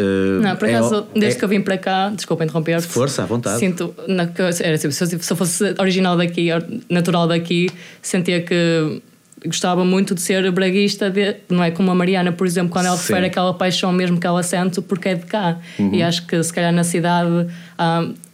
Uh, 0.00 0.40
Não, 0.40 0.56
por 0.56 0.68
acaso, 0.68 1.06
é, 1.14 1.18
desde 1.18 1.36
é, 1.36 1.38
que 1.38 1.44
eu 1.44 1.48
vim 1.48 1.60
para 1.60 1.76
cá, 1.76 2.10
desculpa 2.10 2.44
interromper-te. 2.44 2.86
Força, 2.86 3.22
à 3.22 3.26
vontade. 3.26 3.58
Sinto, 3.58 3.94
na, 4.08 4.28
era, 4.60 4.78
tipo, 4.78 4.92
se 4.92 5.32
eu 5.32 5.36
fosse 5.36 5.74
original 5.78 6.16
daqui, 6.16 6.48
natural 6.88 7.28
daqui, 7.28 7.68
sentia 8.00 8.40
que 8.40 9.02
gostava 9.44 9.84
muito 9.84 10.14
de 10.14 10.20
ser 10.20 10.50
braguista, 10.50 11.10
de, 11.10 11.36
não 11.48 11.62
é 11.62 11.70
como 11.70 11.90
a 11.90 11.94
Mariana, 11.94 12.32
por 12.32 12.46
exemplo, 12.46 12.70
quando 12.70 12.86
ela 12.86 12.96
Sim. 12.96 13.12
refere 13.12 13.26
aquela 13.26 13.54
paixão 13.54 13.92
mesmo 13.92 14.18
que 14.20 14.26
ela 14.26 14.42
sente 14.42 14.80
porque 14.80 15.10
é 15.10 15.14
de 15.14 15.26
cá. 15.26 15.58
Uhum. 15.78 15.94
E 15.94 16.02
acho 16.02 16.26
que 16.26 16.42
se 16.42 16.52
calhar 16.52 16.72
na 16.72 16.84
cidade. 16.84 17.46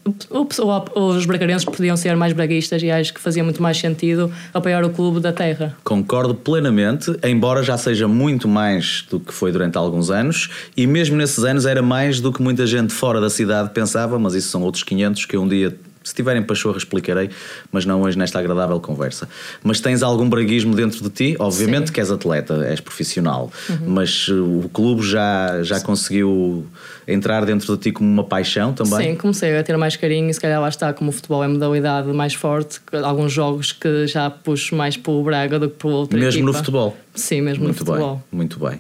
Ah, 0.06 1.00
os 1.00 1.26
bragarenses 1.26 1.64
podiam 1.64 1.96
ser 1.96 2.16
mais 2.16 2.32
braguistas 2.32 2.82
e 2.82 2.90
acho 2.90 3.12
que 3.12 3.20
fazia 3.20 3.42
muito 3.42 3.62
mais 3.62 3.78
sentido 3.78 4.30
apoiar 4.54 4.84
o 4.84 4.90
clube 4.90 5.20
da 5.20 5.32
terra. 5.32 5.76
Concordo 5.82 6.34
plenamente, 6.34 7.16
embora 7.24 7.62
já 7.62 7.76
seja 7.76 8.06
muito 8.06 8.46
mais 8.46 9.04
do 9.10 9.18
que 9.18 9.32
foi 9.32 9.50
durante 9.50 9.76
alguns 9.76 10.10
anos 10.10 10.48
e 10.76 10.86
mesmo 10.86 11.16
nesses 11.16 11.42
anos 11.44 11.66
era 11.66 11.82
mais 11.82 12.20
do 12.20 12.32
que 12.32 12.42
muita 12.42 12.66
gente 12.66 12.92
fora 12.92 13.20
da 13.20 13.30
cidade 13.30 13.70
pensava, 13.70 14.18
mas 14.18 14.34
isso 14.34 14.48
são 14.48 14.62
outros 14.62 14.82
500 14.84 15.24
que 15.24 15.36
um 15.36 15.48
dia 15.48 15.76
se 16.06 16.14
tiverem 16.14 16.40
pachorra, 16.40 16.78
explicarei, 16.78 17.30
mas 17.72 17.84
não 17.84 18.00
hoje 18.02 18.16
nesta 18.16 18.38
agradável 18.38 18.78
conversa. 18.78 19.28
Mas 19.64 19.80
tens 19.80 20.04
algum 20.04 20.28
braguismo 20.28 20.72
dentro 20.72 21.02
de 21.02 21.10
ti? 21.10 21.36
Obviamente 21.36 21.88
Sim. 21.88 21.92
que 21.92 21.98
és 21.98 22.12
atleta, 22.12 22.64
és 22.64 22.78
profissional, 22.80 23.50
uhum. 23.68 23.88
mas 23.88 24.28
uh, 24.28 24.60
o 24.60 24.68
clube 24.68 25.02
já, 25.02 25.64
já 25.64 25.80
conseguiu 25.80 26.64
entrar 27.08 27.44
dentro 27.44 27.76
de 27.76 27.82
ti 27.82 27.90
como 27.90 28.08
uma 28.08 28.22
paixão 28.22 28.72
também? 28.72 29.10
Sim, 29.10 29.16
comecei 29.16 29.58
a 29.58 29.64
ter 29.64 29.76
mais 29.76 29.96
carinho 29.96 30.30
e 30.30 30.34
se 30.34 30.40
calhar 30.40 30.60
lá 30.60 30.68
está, 30.68 30.92
como 30.92 31.10
o 31.10 31.12
futebol 31.12 31.42
é 31.42 31.48
modalidade 31.48 32.06
mais 32.12 32.34
forte, 32.34 32.78
alguns 33.02 33.32
jogos 33.32 33.72
que 33.72 34.06
já 34.06 34.30
puxo 34.30 34.76
mais 34.76 34.96
para 34.96 35.12
o 35.12 35.24
Braga 35.24 35.58
do 35.58 35.68
que 35.68 35.76
para 35.76 35.88
outra 35.88 36.16
Mesmo 36.16 36.38
equipa. 36.38 36.46
no 36.46 36.54
futebol? 36.54 36.96
Sim, 37.16 37.40
mesmo 37.40 37.64
muito 37.64 37.80
no 37.80 37.84
futebol. 37.84 38.14
Bem, 38.14 38.24
muito 38.30 38.60
bem. 38.60 38.78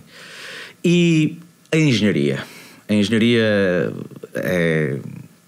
E 0.84 1.36
a 1.72 1.76
engenharia? 1.76 2.44
A 2.88 2.94
engenharia 2.94 3.92
é 4.32 4.98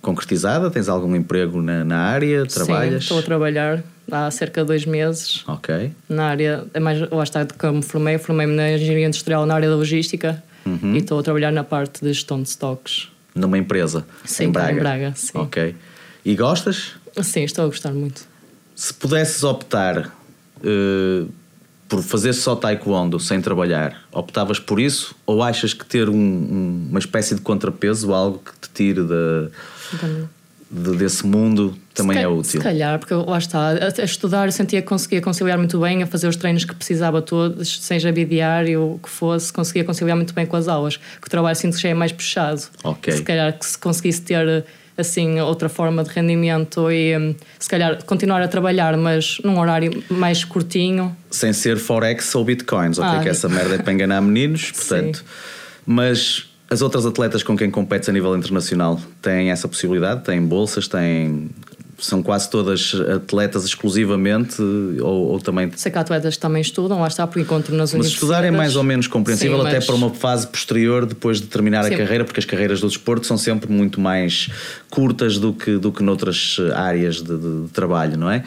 concretizada? 0.00 0.70
Tens 0.70 0.88
algum 0.88 1.14
emprego 1.14 1.60
na, 1.62 1.84
na 1.84 1.98
área? 1.98 2.46
Trabalhas? 2.46 2.90
Sim, 2.92 2.98
estou 2.98 3.18
a 3.18 3.22
trabalhar 3.22 3.82
há 4.10 4.30
cerca 4.30 4.62
de 4.62 4.66
dois 4.68 4.84
meses. 4.84 5.44
Ok. 5.46 5.92
Na 6.08 6.26
área, 6.26 6.64
é 6.72 6.80
mais, 6.80 7.00
lá 7.10 7.22
está 7.22 7.44
de 7.44 7.54
como 7.54 7.82
formei, 7.82 8.18
formei-me 8.18 8.54
na 8.54 8.72
engenharia 8.72 9.06
industrial 9.06 9.46
na 9.46 9.54
área 9.54 9.68
da 9.68 9.76
logística 9.76 10.42
uhum. 10.64 10.94
e 10.94 10.98
estou 10.98 11.18
a 11.18 11.22
trabalhar 11.22 11.52
na 11.52 11.64
parte 11.64 12.00
de 12.02 12.12
gestão 12.12 12.42
de 12.42 12.48
stocks. 12.48 13.08
Numa 13.34 13.58
empresa? 13.58 14.06
Sim, 14.24 14.44
em 14.44 14.50
Braga? 14.52 14.72
em 14.72 14.78
Braga, 14.78 15.12
sim. 15.14 15.38
Ok. 15.38 15.74
E 16.24 16.34
gostas? 16.34 16.92
Sim, 17.22 17.44
estou 17.44 17.64
a 17.64 17.68
gostar 17.68 17.92
muito. 17.92 18.22
Se 18.74 18.92
pudesses 18.94 19.42
optar 19.42 20.12
uh, 20.58 21.28
por 21.88 22.02
fazer 22.02 22.32
só 22.32 22.54
taekwondo 22.54 23.18
sem 23.18 23.40
trabalhar, 23.40 24.02
optavas 24.12 24.58
por 24.58 24.78
isso? 24.78 25.14
Ou 25.26 25.42
achas 25.42 25.72
que 25.72 25.84
ter 25.84 26.08
um, 26.08 26.14
um, 26.14 26.86
uma 26.90 26.98
espécie 26.98 27.34
de 27.34 27.40
contrapeso, 27.40 28.12
algo 28.12 28.38
que 28.38 28.68
te 28.68 28.74
tire 28.74 29.02
da 29.02 29.50
de, 30.70 30.96
desse 30.96 31.26
mundo 31.26 31.76
também 31.94 32.18
é 32.18 32.28
útil. 32.28 32.44
Se 32.44 32.58
calhar, 32.58 32.98
porque 32.98 33.14
lá 33.14 33.38
está, 33.38 33.70
a, 33.70 34.04
estudar 34.04 34.46
eu 34.46 34.52
sentia 34.52 34.82
que 34.82 34.88
conseguia 34.88 35.20
conciliar 35.20 35.56
muito 35.56 35.80
bem, 35.80 36.02
a 36.02 36.06
fazer 36.06 36.28
os 36.28 36.36
treinos 36.36 36.64
que 36.64 36.74
precisava 36.74 37.22
todos, 37.22 37.80
seja 37.80 38.12
bidiário, 38.12 38.94
o 38.94 38.98
que 38.98 39.08
fosse, 39.08 39.52
conseguia 39.52 39.84
conciliar 39.84 40.16
muito 40.16 40.34
bem 40.34 40.46
com 40.46 40.56
as 40.56 40.68
aulas. 40.68 40.96
Que 40.96 41.26
o 41.26 41.30
trabalho 41.30 41.56
sinto 41.56 41.78
já 41.78 41.88
é 41.88 41.94
mais 41.94 42.12
puxado. 42.12 42.62
Ok. 42.84 43.12
Se 43.12 43.22
calhar 43.22 43.58
que 43.58 43.64
se 43.64 43.78
conseguisse 43.78 44.20
ter 44.20 44.64
assim 44.96 45.40
outra 45.40 45.68
forma 45.68 46.02
de 46.02 46.10
rendimento 46.10 46.90
e 46.90 47.16
hum, 47.16 47.34
se 47.58 47.68
calhar 47.68 48.02
continuar 48.04 48.42
a 48.42 48.48
trabalhar, 48.48 48.96
mas 48.96 49.38
num 49.44 49.58
horário 49.58 50.02
mais 50.10 50.44
curtinho. 50.44 51.16
Sem 51.30 51.52
ser 51.52 51.78
Forex 51.78 52.34
ou 52.34 52.44
Bitcoins, 52.44 52.98
ok? 52.98 53.18
Ah, 53.18 53.22
que 53.22 53.28
essa 53.28 53.48
merda 53.48 53.76
é 53.76 53.78
para 53.78 53.92
enganar 53.92 54.20
meninos, 54.20 54.72
portanto. 54.72 55.18
Sim. 55.18 55.24
Mas 55.86 56.47
as 56.70 56.82
outras 56.82 57.06
atletas 57.06 57.42
com 57.42 57.56
quem 57.56 57.70
competes 57.70 58.08
a 58.08 58.12
nível 58.12 58.36
internacional 58.36 59.00
têm 59.22 59.50
essa 59.50 59.66
possibilidade? 59.66 60.24
Têm 60.24 60.44
bolsas? 60.44 60.86
Têm 60.86 61.50
são 61.98 62.22
quase 62.22 62.48
todas 62.48 62.94
atletas 63.14 63.64
exclusivamente 63.64 64.62
ou, 64.62 65.32
ou, 65.32 65.40
também. 65.40 65.70
Sei 65.74 65.90
que 65.90 65.98
há 65.98 66.00
atletas 66.00 66.36
que 66.36 66.40
também 66.40 66.62
estudam, 66.62 67.00
lá 67.00 67.08
está, 67.08 67.26
porque 67.26 67.40
encontro 67.40 67.74
nas 67.76 67.92
Mas 67.92 68.06
estudar 68.06 68.44
é 68.44 68.50
mais 68.50 68.76
ou 68.76 68.84
menos 68.84 69.08
compreensível, 69.08 69.60
Sim, 69.60 69.66
até 69.66 69.80
para 69.80 69.94
uma 69.94 70.10
fase 70.10 70.46
posterior, 70.46 71.04
depois 71.04 71.40
de 71.40 71.48
terminar 71.48 71.84
Sim. 71.84 71.94
a 71.94 71.98
carreira, 71.98 72.24
porque 72.24 72.38
as 72.38 72.46
carreiras 72.46 72.80
do 72.80 72.86
desporto 72.86 73.26
são 73.26 73.36
sempre 73.36 73.70
muito 73.70 74.00
mais 74.00 74.48
curtas 74.88 75.38
do 75.38 75.52
que, 75.52 75.76
do 75.76 75.90
que 75.90 76.02
noutras 76.02 76.56
áreas 76.74 77.16
de, 77.16 77.36
de, 77.36 77.62
de 77.64 77.68
trabalho, 77.72 78.16
não 78.16 78.30
é? 78.30 78.44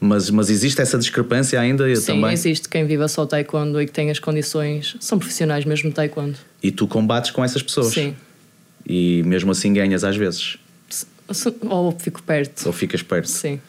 Mas, 0.00 0.30
mas 0.30 0.48
existe 0.48 0.80
essa 0.80 0.96
discrepância 0.98 1.60
ainda 1.60 1.94
Sim, 1.96 2.14
também? 2.14 2.32
existe 2.32 2.68
quem 2.68 2.86
viva 2.86 3.06
só 3.06 3.26
taekwondo 3.26 3.80
e 3.80 3.86
que 3.86 3.92
tem 3.92 4.10
as 4.10 4.18
condições, 4.18 4.96
são 4.98 5.18
profissionais 5.18 5.64
mesmo 5.64 5.92
taekwondo. 5.92 6.36
E 6.62 6.70
tu 6.70 6.86
combates 6.86 7.30
com 7.30 7.44
essas 7.44 7.62
pessoas? 7.62 7.92
Sim. 7.92 8.14
E 8.86 9.22
mesmo 9.24 9.50
assim 9.50 9.72
ganhas 9.72 10.04
às 10.04 10.16
vezes? 10.16 10.58
Ou 11.68 11.92
fico 11.98 12.22
perto. 12.22 12.66
Ou 12.66 12.72
ficas 12.72 13.02
perto. 13.02 13.28
Sim. 13.28 13.60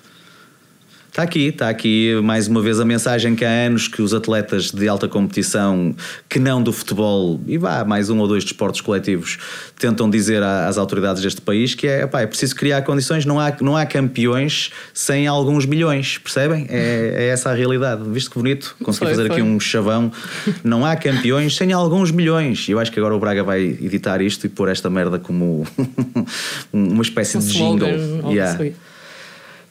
Está 1.15 1.23
aqui, 1.23 1.45
está 1.45 1.69
aqui 1.69 2.19
mais 2.21 2.45
uma 2.49 2.61
vez 2.61 2.77
a 2.77 2.83
mensagem 2.83 3.37
que 3.37 3.45
há 3.45 3.49
anos 3.49 3.87
que 3.87 4.01
os 4.01 4.13
atletas 4.13 4.69
de 4.69 4.85
alta 4.85 5.07
competição, 5.07 5.95
que 6.27 6.37
não 6.39 6.61
do 6.61 6.73
futebol, 6.73 7.39
e 7.47 7.57
vá, 7.57 7.85
mais 7.85 8.09
um 8.09 8.19
ou 8.19 8.27
dois 8.27 8.43
desportos 8.43 8.81
coletivos, 8.81 9.37
tentam 9.79 10.09
dizer 10.09 10.43
às 10.43 10.77
autoridades 10.77 11.23
deste 11.23 11.39
país 11.39 11.73
que 11.73 11.87
é, 11.87 12.05
pá, 12.05 12.19
é 12.19 12.27
preciso 12.27 12.53
criar 12.53 12.81
condições, 12.81 13.25
não 13.25 13.39
há, 13.39 13.55
não 13.61 13.77
há 13.77 13.85
campeões 13.85 14.73
sem 14.93 15.25
alguns 15.25 15.65
milhões, 15.65 16.17
percebem? 16.17 16.67
É, 16.69 17.13
é 17.15 17.27
essa 17.27 17.49
a 17.49 17.53
realidade. 17.53 18.03
Viste 18.09 18.29
que 18.29 18.37
bonito? 18.37 18.75
Consegui 18.83 19.05
foi, 19.05 19.15
fazer 19.15 19.27
foi. 19.29 19.37
aqui 19.37 19.41
um 19.41 19.57
chavão. 19.57 20.11
Não 20.65 20.85
há 20.85 20.97
campeões 20.97 21.55
sem 21.55 21.71
alguns 21.71 22.11
milhões. 22.11 22.67
E 22.67 22.71
eu 22.71 22.79
acho 22.79 22.91
que 22.91 22.99
agora 22.99 23.15
o 23.15 23.19
Braga 23.19 23.41
vai 23.41 23.61
editar 23.61 24.21
isto 24.21 24.45
e 24.47 24.49
pôr 24.49 24.67
esta 24.67 24.89
merda 24.89 25.17
como 25.17 25.65
uma 26.73 27.01
espécie 27.01 27.37
um 27.37 27.39
de 27.39 27.53
jingle. 27.53 28.33
Yeah. 28.33 28.75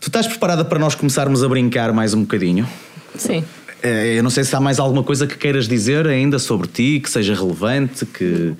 Tu 0.05 0.09
estás 0.09 0.27
preparada 0.27 0.63
para 0.67 0.79
nós 0.79 0.95
começarmos 0.95 1.43
a 1.43 1.49
brincar 1.49 1.91
mais 1.91 2.13
um 2.13 2.21
bocadinho? 2.21 2.69
Sim. 3.17 3.43
Eh, 3.83 4.19
eu 4.19 4.23
não 4.23 4.29
sei 4.29 4.45
se 4.45 4.55
há 4.55 4.61
mais 4.61 4.79
alguma 4.79 5.03
coisa 5.03 5.27
que 5.27 5.35
queiras 5.35 5.67
dizer 5.67 6.07
ainda 6.07 6.39
sobre 6.39 6.69
ti, 6.69 7.01
que 7.03 7.09
seja 7.09 7.35
relevante, 7.35 8.05
que 8.05 8.53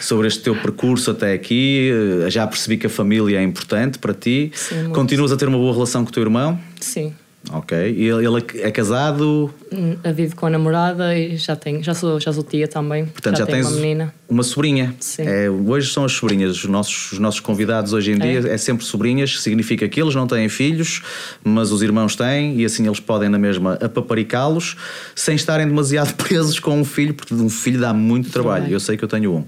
sobre 0.00 0.28
este 0.28 0.44
teu 0.44 0.54
percurso 0.54 1.10
até 1.10 1.32
aqui. 1.32 1.90
Eh, 2.24 2.30
já 2.30 2.46
percebi 2.46 2.76
que 2.76 2.86
a 2.86 2.88
família 2.88 3.40
é 3.40 3.42
importante 3.42 3.98
para 3.98 4.14
ti. 4.14 4.52
Sim, 4.54 4.90
Continuas 4.90 5.32
a 5.32 5.36
ter 5.36 5.48
uma 5.48 5.58
boa 5.58 5.72
relação 5.72 6.04
com 6.04 6.10
o 6.10 6.12
teu 6.12 6.22
irmão? 6.22 6.56
Sim. 6.78 7.12
Ok. 7.52 7.76
E 7.76 8.08
ele 8.08 8.44
é 8.60 8.70
casado? 8.70 9.52
Hum, 9.70 9.96
vive 10.14 10.34
com 10.34 10.46
a 10.46 10.50
namorada 10.50 11.16
e 11.16 11.36
já 11.36 11.54
tem, 11.54 11.82
já 11.82 11.92
sou, 11.92 12.18
já 12.18 12.32
sou 12.32 12.42
tia 12.42 12.66
também. 12.66 13.06
Portanto, 13.06 13.36
já, 13.36 13.44
já 13.44 13.50
tens 13.50 13.66
uma 13.66 13.76
menina. 13.76 14.14
Uma 14.28 14.42
sobrinha. 14.42 14.94
Sim. 14.98 15.22
É, 15.26 15.50
hoje 15.50 15.92
são 15.92 16.04
as 16.04 16.12
sobrinhas. 16.12 16.56
Os 16.56 16.64
nossos, 16.64 17.12
os 17.12 17.18
nossos 17.18 17.40
convidados 17.40 17.92
hoje 17.92 18.12
em 18.12 18.18
dia 18.18 18.48
é. 18.48 18.54
é 18.54 18.58
sempre 18.58 18.84
sobrinhas, 18.84 19.40
significa 19.40 19.86
que 19.88 20.00
eles 20.00 20.14
não 20.14 20.26
têm 20.26 20.48
filhos, 20.48 21.02
mas 21.42 21.70
os 21.70 21.82
irmãos 21.82 22.16
têm 22.16 22.60
e 22.60 22.64
assim 22.64 22.86
eles 22.86 23.00
podem 23.00 23.28
na 23.28 23.38
mesma 23.38 23.74
apaparicá-los 23.74 24.76
sem 25.14 25.36
estarem 25.36 25.66
demasiado 25.66 26.14
presos 26.22 26.58
com 26.58 26.80
um 26.80 26.84
filho, 26.84 27.12
porque 27.12 27.34
um 27.34 27.50
filho 27.50 27.80
dá 27.80 27.92
muito 27.92 28.30
trabalho. 28.30 28.72
Eu 28.72 28.80
sei 28.80 28.96
que 28.96 29.04
eu 29.04 29.08
tenho 29.08 29.32
um. 29.32 29.44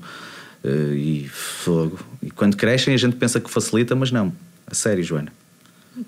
Uh, 0.64 0.94
e 0.94 1.30
fogo. 1.32 1.98
E 2.22 2.30
quando 2.30 2.56
crescem 2.56 2.92
a 2.92 2.96
gente 2.96 3.16
pensa 3.16 3.40
que 3.40 3.50
facilita, 3.50 3.94
mas 3.94 4.10
não. 4.10 4.32
A 4.66 4.74
sério, 4.74 5.02
Joana. 5.02 5.32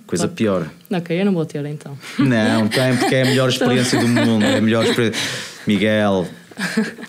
Coisa 0.06 0.24
Claro. 0.24 0.34
pior. 0.36 0.70
Ok, 0.90 1.20
eu 1.20 1.24
não 1.24 1.32
vou 1.32 1.44
ter 1.46 1.64
então. 1.66 1.96
Não, 2.18 2.68
tem, 2.68 2.96
porque 2.96 3.14
é 3.14 3.22
a 3.22 3.26
melhor 3.26 3.48
experiência 3.48 3.98
do 3.98 4.08
mundo. 4.08 4.44
É 4.44 4.58
a 4.58 4.60
melhor 4.60 4.84
experiência. 4.84 5.20
Miguel, 5.66 6.28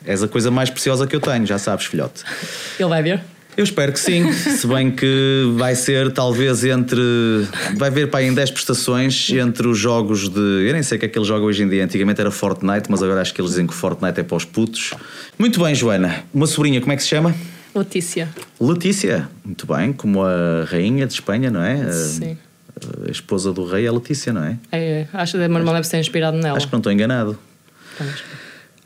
és 0.05 0.21
a 0.23 0.27
coisa 0.27 0.51
mais 0.51 0.69
preciosa 0.69 1.07
que 1.07 1.15
eu 1.15 1.19
tenho, 1.19 1.45
já 1.45 1.57
sabes, 1.57 1.85
filhote. 1.85 2.23
Ele 2.79 2.89
vai 2.89 3.01
ver? 3.03 3.21
Eu 3.57 3.63
espero 3.63 3.91
que 3.91 3.99
sim, 3.99 4.31
se 4.31 4.65
bem 4.67 4.89
que 4.91 5.51
vai 5.57 5.75
ser 5.75 6.13
talvez 6.13 6.63
entre. 6.63 7.01
Vai 7.75 7.89
haver 7.89 8.09
para 8.09 8.21
aí 8.21 8.27
em 8.27 8.33
10 8.33 8.51
prestações 8.51 9.29
entre 9.31 9.67
os 9.67 9.77
jogos 9.77 10.29
de. 10.29 10.39
Eu 10.39 10.71
nem 10.73 10.81
sei 10.83 10.97
o 10.97 10.99
que 10.99 11.05
é 11.07 11.09
que 11.09 11.17
eles 11.17 11.27
jogam 11.27 11.45
hoje 11.47 11.63
em 11.63 11.67
dia. 11.67 11.83
Antigamente 11.83 12.21
era 12.21 12.31
Fortnite, 12.31 12.89
mas 12.89 13.03
agora 13.03 13.19
acho 13.21 13.33
que 13.33 13.41
eles 13.41 13.51
dizem 13.51 13.67
que 13.67 13.73
Fortnite 13.73 14.19
é 14.19 14.23
para 14.23 14.37
os 14.37 14.45
putos. 14.45 14.93
Muito 15.37 15.61
bem, 15.61 15.75
Joana. 15.75 16.23
Uma 16.33 16.47
sobrinha, 16.47 16.79
como 16.79 16.93
é 16.93 16.95
que 16.95 17.01
se 17.03 17.09
chama? 17.09 17.35
Letícia. 17.75 18.29
Letícia. 18.61 19.29
Muito 19.43 19.67
bem, 19.67 19.91
como 19.91 20.23
a 20.23 20.63
rainha 20.69 21.05
de 21.05 21.13
Espanha, 21.13 21.51
não 21.51 21.61
é? 21.61 21.91
Sim. 21.91 22.37
A 23.07 23.11
esposa 23.11 23.51
do 23.51 23.65
rei 23.65 23.85
é 23.85 23.91
Letícia, 23.91 24.31
não 24.33 24.43
é? 24.43 24.57
É, 24.71 25.07
acho 25.13 25.33
que 25.33 25.37
o 25.37 25.49
meu 25.49 25.59
irmão 25.59 25.73
deve 25.73 25.87
ser 25.87 25.99
inspirado 25.99 26.37
nela. 26.37 26.57
Acho 26.57 26.67
que 26.67 26.73
não 26.73 26.79
estou 26.79 26.91
enganado. 26.91 27.37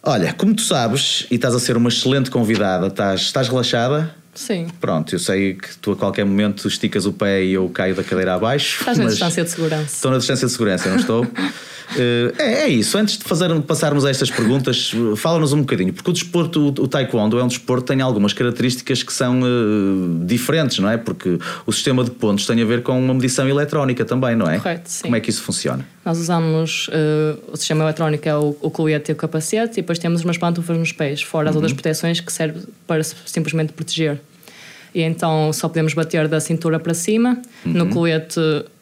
Olha, 0.01 0.33
como 0.33 0.53
tu 0.53 0.61
sabes, 0.61 1.25
e 1.31 1.35
estás 1.35 1.55
a 1.55 1.59
ser 1.59 1.77
uma 1.77 1.89
excelente 1.89 2.29
convidada, 2.29 2.87
estás, 2.87 3.21
estás 3.21 3.47
relaxada? 3.47 4.13
Sim. 4.33 4.67
Pronto, 4.79 5.13
eu 5.13 5.19
sei 5.19 5.53
que 5.53 5.77
tu 5.77 5.91
a 5.91 5.95
qualquer 5.95 6.25
momento 6.25 6.67
esticas 6.67 7.05
o 7.05 7.13
pé 7.13 7.43
e 7.43 7.53
eu 7.53 7.69
caio 7.69 7.95
da 7.95 8.03
cadeira 8.03 8.33
abaixo. 8.33 8.79
Estás 8.79 8.97
na 8.97 9.05
distância 9.05 9.43
de 9.43 9.49
segurança. 9.49 9.95
Estou 9.95 10.11
na 10.11 10.17
distância 10.17 10.47
de 10.47 10.51
segurança, 10.51 10.89
não 10.89 10.97
estou? 10.97 11.27
Eh, 11.95 12.33
é, 12.37 12.53
é 12.63 12.67
isso. 12.69 12.97
Antes 12.97 13.17
de 13.17 13.23
fazer, 13.23 13.53
passarmos 13.61 14.05
a 14.05 14.09
estas 14.09 14.31
perguntas, 14.31 14.91
fala-nos 15.17 15.53
um 15.53 15.59
bocadinho, 15.59 15.93
porque 15.93 16.09
o 16.09 16.13
desporto, 16.13 16.59
o, 16.61 16.67
o 16.67 16.87
taekwondo 16.87 17.37
é 17.37 17.43
um 17.43 17.47
desporto 17.47 17.83
que 17.83 17.93
tem 17.93 18.01
algumas 18.01 18.33
características 18.33 19.03
que 19.03 19.13
são 19.13 19.41
eh, 19.41 20.25
diferentes, 20.25 20.79
não 20.79 20.89
é? 20.89 20.97
Porque 20.97 21.37
o 21.65 21.71
sistema 21.71 22.03
de 22.03 22.11
pontos 22.11 22.45
tem 22.45 22.61
a 22.61 22.65
ver 22.65 22.81
com 22.81 22.99
uma 22.99 23.13
medição 23.13 23.47
eletrónica 23.47 24.03
também, 24.05 24.35
não 24.35 24.49
é? 24.49 24.57
Correto, 24.57 24.89
sim. 24.89 25.03
Como 25.03 25.15
é 25.15 25.19
que 25.19 25.29
isso 25.29 25.43
funciona? 25.43 25.85
Nós 26.05 26.17
usamos 26.17 26.89
eh, 26.91 27.35
o 27.51 27.55
sistema 27.55 27.83
eletrónico, 27.83 28.27
é 28.27 28.35
o, 28.35 28.55
o 28.61 28.69
colete 28.69 29.11
e 29.11 29.13
o 29.13 29.15
capacete, 29.15 29.73
e 29.73 29.81
depois 29.81 29.97
temos 29.97 30.23
umas 30.23 30.37
pantufas 30.37 30.77
nos 30.77 30.91
pés, 30.91 31.21
fora 31.21 31.49
as 31.49 31.55
outras 31.55 31.73
proteções 31.73 32.19
que 32.19 32.31
servem 32.31 32.63
para 32.85 33.03
simplesmente 33.03 33.71
proteger. 33.73 34.19
E 34.93 35.01
então 35.01 35.51
só 35.53 35.67
podemos 35.67 35.93
bater 35.93 36.27
da 36.27 36.39
cintura 36.39 36.79
para 36.79 36.93
cima. 36.93 37.41
No 37.65 37.89
colete, 37.89 38.39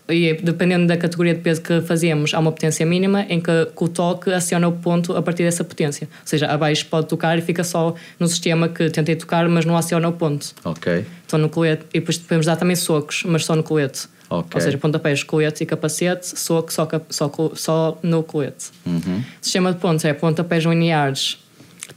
e 0.10 0.34
dependendo 0.34 0.88
da 0.88 0.98
categoria 0.98 1.34
de 1.34 1.42
peso 1.42 1.62
que 1.62 1.80
fazemos, 1.82 2.34
há 2.34 2.40
uma 2.40 2.52
potência 2.52 2.86
mínima 2.86 3.26
em 3.30 3.40
que, 3.40 3.66
que 3.66 3.84
o 3.84 3.88
toque 3.88 4.32
aciona 4.32 4.68
o 4.68 4.74
ponto 4.74 5.16
a 5.16 5.22
partir 5.22 5.44
dessa 5.44 5.64
potência. 5.64 6.10
Ou 6.12 6.28
seja, 6.28 6.48
abaixo 6.48 6.86
pode 6.88 7.08
tocar 7.08 7.38
e 7.38 7.42
fica 7.42 7.64
só 7.64 7.96
no 8.20 8.28
sistema 8.28 8.68
que 8.68 8.90
tentei 8.90 9.16
tocar, 9.16 9.48
mas 9.48 9.64
não 9.64 9.78
aciona 9.78 10.10
o 10.10 10.14
ponto. 10.14 10.54
Ok. 10.66 11.06
Então 11.26 11.40
no 11.40 11.50
colete, 11.50 11.86
e 11.94 12.00
depois 12.00 12.18
podemos 12.18 12.46
dar 12.46 12.58
também 12.58 12.76
socos, 12.76 13.24
mas 13.26 13.46
só 13.46 13.56
no 13.56 13.64
colete. 13.64 14.10
Ok. 14.32 14.50
Ou 14.56 14.62
seja, 14.62 14.78
pontapés, 14.78 15.24
colete 15.24 15.64
e 15.64 15.66
capacete, 15.66 16.40
soco 16.40 16.72
só, 16.72 16.88
só, 17.10 17.32
só 17.54 18.00
no 18.02 18.24
colete. 18.24 18.70
Uhum. 18.86 19.22
Sistema 19.42 19.74
de 19.74 19.80
pontos 19.80 20.06
é 20.06 20.14
pontapés 20.14 20.64
lineares, 20.64 21.38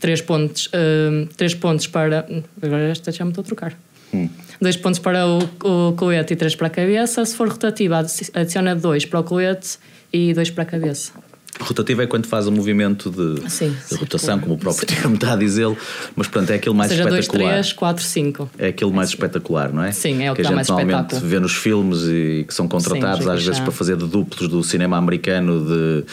três 0.00 0.20
pontos, 0.20 0.68
hum, 0.74 1.28
três 1.36 1.54
pontos 1.54 1.86
para. 1.86 2.26
Agora 2.60 2.88
esta 2.88 3.12
já 3.12 3.24
me 3.24 3.30
estou 3.30 3.42
a 3.42 3.44
trocar. 3.46 3.78
Hum. 4.12 4.28
Dois 4.60 4.76
pontos 4.76 4.98
para 4.98 5.24
o, 5.26 5.38
o 5.64 5.92
colete 5.94 6.32
e 6.32 6.36
três 6.36 6.56
para 6.56 6.66
a 6.66 6.70
cabeça. 6.70 7.24
Se 7.24 7.36
for 7.36 7.48
rotativa, 7.48 7.98
adi- 7.98 8.30
adiciona 8.34 8.74
dois 8.74 9.04
para 9.04 9.20
o 9.20 9.24
colete 9.24 9.78
e 10.12 10.34
dois 10.34 10.50
para 10.50 10.62
a 10.64 10.66
cabeça. 10.66 11.12
Rotativo 11.60 12.02
é 12.02 12.06
quando 12.06 12.26
faz 12.26 12.46
o 12.46 12.52
movimento 12.52 13.10
de, 13.10 13.48
Sim, 13.50 13.70
de 13.70 13.84
sim, 13.84 13.96
rotação, 13.96 14.38
como 14.38 14.54
o 14.54 14.58
próprio 14.58 14.86
termo 14.86 15.14
está 15.14 15.34
a 15.34 15.36
dizê-lo, 15.36 15.76
mas 16.16 16.26
pronto, 16.26 16.50
é 16.50 16.56
aquele 16.56 16.74
mais 16.74 16.90
Ou 16.90 16.96
seja, 16.96 17.08
espetacular. 17.08 17.52
três, 17.52 17.72
quatro, 17.72 18.04
cinco. 18.04 18.50
É 18.58 18.68
aquele 18.68 18.90
mais 18.92 19.10
espetacular, 19.10 19.72
não 19.72 19.82
é? 19.82 19.92
Sim, 19.92 20.22
é 20.22 20.32
o 20.32 20.34
que 20.34 20.40
a 20.40 20.50
dá 20.50 20.56
gente 20.56 20.68
normalmente 20.68 21.16
vê 21.16 21.38
nos 21.38 21.54
filmes 21.54 22.02
e 22.04 22.44
que 22.46 22.52
são 22.52 22.66
contratados 22.66 23.24
Sim, 23.24 23.30
às 23.30 23.44
vezes 23.44 23.60
para 23.60 23.72
fazer 23.72 23.96
de 23.96 24.06
duplos 24.06 24.48
do 24.48 24.62
cinema 24.64 24.96
americano 24.96 25.64
de 25.64 26.04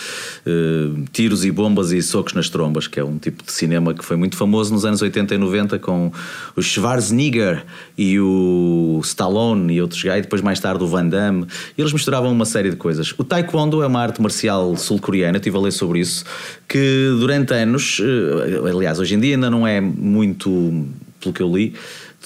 eh, 0.45 1.01
tiros 1.11 1.43
e 1.43 1.51
bombas 1.51 1.91
e 1.91 2.01
socos 2.01 2.33
nas 2.33 2.49
trombas, 2.49 2.87
que 2.87 2.99
é 2.99 3.03
um 3.03 3.17
tipo 3.17 3.43
de 3.43 3.51
cinema 3.51 3.93
que 3.93 4.05
foi 4.05 4.17
muito 4.17 4.35
famoso 4.35 4.73
nos 4.73 4.85
anos 4.85 5.01
80 5.01 5.33
e 5.35 5.37
90 5.37 5.79
com 5.79 6.11
o 6.55 6.61
Schwarzenegger 6.61 7.63
e 7.97 8.19
o 8.19 8.99
Stallone 9.03 9.73
e 9.73 9.81
outros 9.81 10.01
gajos, 10.03 10.23
depois 10.23 10.41
mais 10.41 10.59
tarde 10.59 10.83
o 10.83 10.87
Van 10.87 11.07
Damme. 11.07 11.45
E 11.77 11.81
eles 11.81 11.93
misturavam 11.93 12.31
uma 12.31 12.45
série 12.45 12.69
de 12.69 12.75
coisas. 12.75 13.13
O 13.17 13.23
Taekwondo 13.23 13.81
é 13.81 13.87
uma 13.87 14.01
arte 14.01 14.21
marcial 14.21 14.75
sul-coreana, 14.75 15.30
eu 15.37 15.39
estive 15.39 15.57
a 15.57 15.59
ler 15.59 15.71
sobre 15.71 15.99
isso, 15.99 16.23
que 16.67 17.07
durante 17.19 17.53
anos, 17.53 17.99
eh, 18.01 18.69
aliás, 18.69 18.99
hoje 18.99 19.15
em 19.15 19.19
dia 19.19 19.35
ainda 19.35 19.49
não 19.49 19.65
é 19.67 19.79
muito, 19.81 20.85
pelo 21.19 21.33
que 21.33 21.41
eu 21.43 21.55
li, 21.55 21.73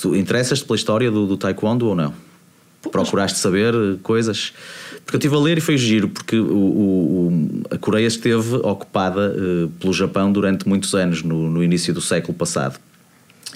tu 0.02 0.16
interessas-te 0.16 0.66
pela 0.66 0.76
história 0.76 1.10
do, 1.12 1.26
do 1.28 1.38
Taekwondo 1.38 1.88
ou 1.88 1.96
não? 1.96 2.14
Procuraste 2.92 3.40
saber 3.40 3.74
eh, 3.74 3.96
coisas? 4.04 4.54
Porque 5.06 5.16
eu 5.16 5.20
estive 5.20 5.36
a 5.36 5.40
ler 5.40 5.58
e 5.58 5.62
foi 5.62 5.78
giro, 5.78 6.10
porque 6.10 6.38
o, 6.38 6.46
o- 6.46 7.28
o- 7.28 7.64
a 7.76 7.78
Coreia 7.78 8.08
esteve 8.08 8.56
ocupada 8.58 9.36
eh, 9.38 9.68
pelo 9.80 9.94
Japão 9.94 10.32
durante 10.32 10.68
muitos 10.68 10.94
anos, 10.96 11.22
no, 11.24 11.50
no 11.50 11.64
início 11.64 11.94
do 11.94 12.02
século 12.02 12.34
passado. 12.38 12.80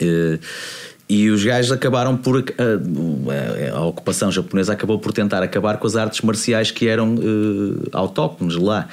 Eh, 0.01 0.39
e 1.09 1.31
os 1.31 1.43
gajos 1.43 1.71
acabaram 1.71 2.15
por. 2.15 2.39
eh, 2.39 3.71
a, 3.73 3.77
a 3.77 3.85
ocupação 3.85 4.31
japonesa 4.31 4.73
acabou 4.73 4.99
por 4.99 5.11
tentar 5.11 5.41
acabar 5.41 5.77
com 5.77 5.87
as 5.87 5.95
artes 5.95 6.21
marciais 6.21 6.69
que 6.69 6.87
eram 6.87 7.15
eh, 7.15 7.89
autóctones 7.91 8.55
lá. 8.55 8.87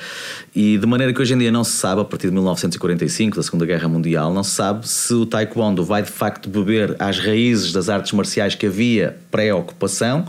E 0.55 0.79
de 0.79 0.87
maneira 0.87 1.13
que 1.13 1.21
hoje 1.21 1.35
em 1.35 1.39
dia 1.39 1.53
não 1.53 1.63
se 1.63 1.73
sabe, 1.73 2.01
a 2.01 2.05
partir 2.05 2.29
de 2.29 2.33
1945, 2.33 3.37
da 3.37 3.43
Segunda 3.43 3.67
Guerra 3.67 3.87
Mundial, 3.87 4.33
não 4.33 4.43
se 4.43 4.53
sabe 4.53 4.89
se 4.89 5.13
o 5.13 5.27
Taekwondo 5.27 5.85
vai 5.85 6.03
de 6.03 6.11
facto 6.11 6.49
beber 6.49 6.97
às 6.99 7.19
raízes 7.19 7.71
das 7.71 7.91
artes 7.91 8.13
marciais 8.13 8.55
que 8.55 8.65
havia 8.65 9.19
pré-ocupação 9.31 10.25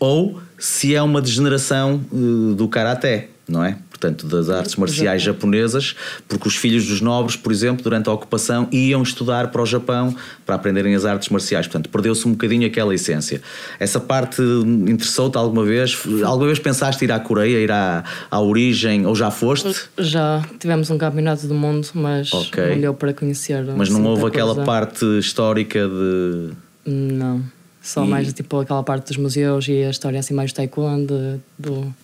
ou 0.00 0.40
se 0.58 0.96
é 0.96 1.00
uma 1.00 1.22
degeneração 1.22 2.00
eh, 2.12 2.54
do 2.56 2.66
karaté, 2.66 3.28
não 3.48 3.64
é? 3.64 3.78
Portanto, 4.00 4.26
das 4.26 4.48
artes 4.48 4.76
marciais 4.76 5.20
japonesas, 5.20 5.94
porque 6.26 6.48
os 6.48 6.56
filhos 6.56 6.86
dos 6.86 7.02
nobres, 7.02 7.36
por 7.36 7.52
exemplo, 7.52 7.84
durante 7.84 8.08
a 8.08 8.12
ocupação, 8.12 8.66
iam 8.72 9.02
estudar 9.02 9.48
para 9.50 9.60
o 9.60 9.66
Japão 9.66 10.16
para 10.46 10.54
aprenderem 10.54 10.94
as 10.94 11.04
artes 11.04 11.28
marciais. 11.28 11.66
Portanto, 11.66 11.90
perdeu-se 11.90 12.26
um 12.26 12.30
bocadinho 12.32 12.66
aquela 12.66 12.94
essência. 12.94 13.42
Essa 13.78 14.00
parte 14.00 14.40
interessou-te 14.40 15.36
alguma 15.36 15.66
vez? 15.66 15.98
Alguma 16.24 16.46
vez 16.46 16.58
pensaste 16.58 17.04
ir 17.04 17.12
à 17.12 17.20
Coreia, 17.20 17.58
ir 17.58 17.70
à, 17.70 18.02
à 18.30 18.40
origem, 18.40 19.04
ou 19.04 19.14
já 19.14 19.30
foste? 19.30 19.70
Já 19.98 20.42
tivemos 20.58 20.90
um 20.90 20.96
campeonato 20.96 21.46
do 21.46 21.54
mundo, 21.54 21.86
mas 21.92 22.32
Ok. 22.32 22.70
não 22.70 22.80
deu 22.80 22.94
para 22.94 23.12
conhecer. 23.12 23.62
Mas 23.76 23.90
não 23.90 24.02
houve 24.06 24.24
aquela 24.24 24.54
coisa. 24.54 24.64
parte 24.64 25.04
histórica 25.18 25.86
de. 25.86 26.52
Não. 26.86 27.42
Só 27.82 28.02
E- 28.04 28.08
mais 28.08 28.32
tipo 28.32 28.58
aquela 28.60 28.82
parte 28.82 29.08
dos 29.08 29.18
museus 29.18 29.68
e 29.68 29.82
a 29.84 29.90
história 29.90 30.18
assim 30.18 30.32
mais 30.32 30.52
do 30.52 30.56
taekwondo, 30.56 31.38
do, 31.58 31.94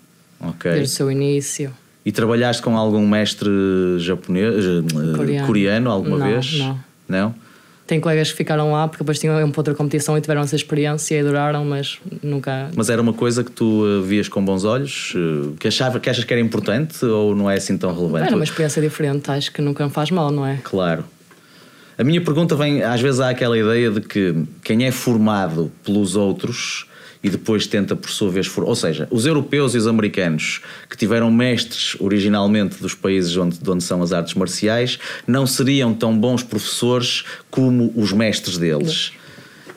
Ok. 0.40 0.70
desde 0.72 0.92
o 0.92 0.96
seu 0.96 1.10
início. 1.10 1.72
E 2.06 2.12
trabalhaste 2.12 2.62
com 2.62 2.76
algum 2.76 3.04
mestre 3.06 3.50
japonês, 3.98 4.64
eh, 4.64 5.16
Coreano. 5.16 5.46
coreano 5.46 5.90
alguma 5.90 6.16
Não, 6.18 6.26
vez? 6.26 6.56
não. 6.58 6.78
Não? 7.08 7.34
Tem 7.84 8.00
colegas 8.00 8.30
que 8.32 8.36
ficaram 8.36 8.72
lá 8.72 8.88
porque 8.88 9.02
depois 9.04 9.18
tinham 9.18 9.48
para 9.50 9.60
outra 9.60 9.74
competição 9.74 10.16
e 10.16 10.20
tiveram 10.20 10.40
essa 10.42 10.56
experiência 10.56 11.14
e 11.16 11.20
adoraram, 11.20 11.64
mas 11.64 11.98
nunca. 12.22 12.68
Mas 12.76 12.88
era 12.90 13.00
uma 13.02 13.12
coisa 13.12 13.42
que 13.44 13.50
tu 13.50 13.84
eh, 13.84 14.06
vias 14.06 14.28
com 14.28 14.44
bons 14.44 14.64
olhos? 14.64 15.12
eh, 15.16 15.54
Que, 15.58 15.68
achava, 15.68 15.98
que 16.00 16.08
achas 16.08 16.22
que 16.24 16.32
era 16.32 16.40
importante 16.40 17.04
ou 17.04 17.34
não 17.34 17.50
é 17.50 17.56
assim 17.56 17.76
tão 17.76 17.92
relevante? 17.94 18.26
Era 18.28 18.36
uma 18.36 18.44
experiência 18.44 18.80
diferente, 18.80 19.28
acho 19.30 19.52
que 19.52 19.60
nunca 19.60 19.84
me 19.84 19.90
faz 19.90 20.10
mal, 20.12 20.30
não 20.30 20.46
é? 20.46 20.58
Claro. 20.62 21.04
A 21.98 22.04
minha 22.04 22.20
pergunta 22.20 22.54
vem, 22.54 22.82
às 22.82 23.00
vezes 23.00 23.18
há 23.20 23.30
aquela 23.30 23.56
ideia 23.58 23.90
de 23.90 24.00
que 24.00 24.34
quem 24.62 24.84
é 24.84 24.90
formado 24.92 25.72
pelos 25.84 26.14
outros 26.14 26.86
e 27.26 27.28
depois 27.30 27.66
tenta 27.66 27.96
por 27.96 28.08
sua 28.08 28.30
vez, 28.30 28.46
for- 28.46 28.62
ou 28.62 28.76
seja, 28.76 29.08
os 29.10 29.26
europeus 29.26 29.74
e 29.74 29.78
os 29.78 29.86
americanos 29.88 30.60
que 30.88 30.96
tiveram 30.96 31.28
mestres 31.28 31.96
originalmente 31.98 32.80
dos 32.80 32.94
países 32.94 33.36
onde, 33.36 33.58
de 33.58 33.68
onde 33.68 33.82
são 33.82 34.00
as 34.00 34.12
artes 34.12 34.34
marciais 34.34 34.96
não 35.26 35.44
seriam 35.44 35.92
tão 35.92 36.16
bons 36.16 36.44
professores 36.44 37.24
como 37.50 37.92
os 37.96 38.12
mestres 38.12 38.56
deles. 38.58 39.10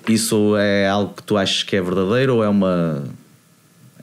Isso 0.07 0.55
é 0.57 0.87
algo 0.87 1.13
que 1.15 1.23
tu 1.23 1.35
achas 1.37 1.63
que 1.63 1.75
é 1.75 1.81
verdadeiro 1.81 2.35
ou 2.35 2.43
é 2.43 2.49
uma 2.49 3.03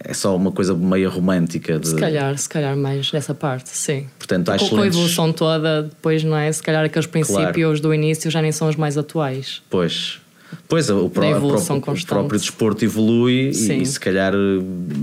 é 0.08 0.12
só 0.12 0.36
uma 0.36 0.52
coisa 0.52 0.74
meio 0.74 1.08
romântica 1.10 1.78
de 1.78 1.88
Se 1.88 1.96
calhar, 1.96 2.36
se 2.38 2.48
calhar 2.48 2.76
mais 2.76 3.10
nessa 3.12 3.34
parte, 3.34 3.70
sim. 3.70 4.06
Portanto, 4.18 4.50
há 4.50 4.58
Com- 4.58 4.80
a 4.80 4.86
evolução 4.86 5.32
toda, 5.32 5.82
depois, 5.84 6.22
não 6.22 6.36
é? 6.36 6.50
Se 6.52 6.62
calhar 6.62 6.84
aqueles 6.84 7.06
princípios 7.06 7.80
do 7.80 7.92
início 7.94 8.30
já 8.30 8.40
nem 8.42 8.52
são 8.52 8.68
os 8.68 8.76
mais 8.76 8.96
atuais. 8.98 9.62
Pois. 9.70 10.20
Pois, 10.68 10.88
o, 10.90 11.08
pró- 11.10 11.36
o 11.38 12.04
próprio, 12.06 12.38
desporto 12.38 12.84
evolui 12.84 13.50
e, 13.54 13.82
e 13.82 13.86
se 13.86 13.98
calhar 14.00 14.32
eh, 14.34 14.36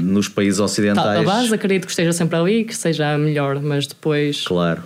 nos 0.02 0.28
países 0.28 0.58
Tá, 0.58 0.64
ocidentais. 0.66 1.20
a 1.20 1.24
base 1.24 1.54
acredito 1.54 1.86
que 1.86 1.92
esteja 1.92 2.12
sempre 2.14 2.38
ali, 2.38 2.64
que 2.66 2.76
seja 2.76 3.14
a 3.14 3.18
melhor, 3.18 3.62
mas 3.62 3.86
depois 3.88 4.44
Claro. 4.46 4.84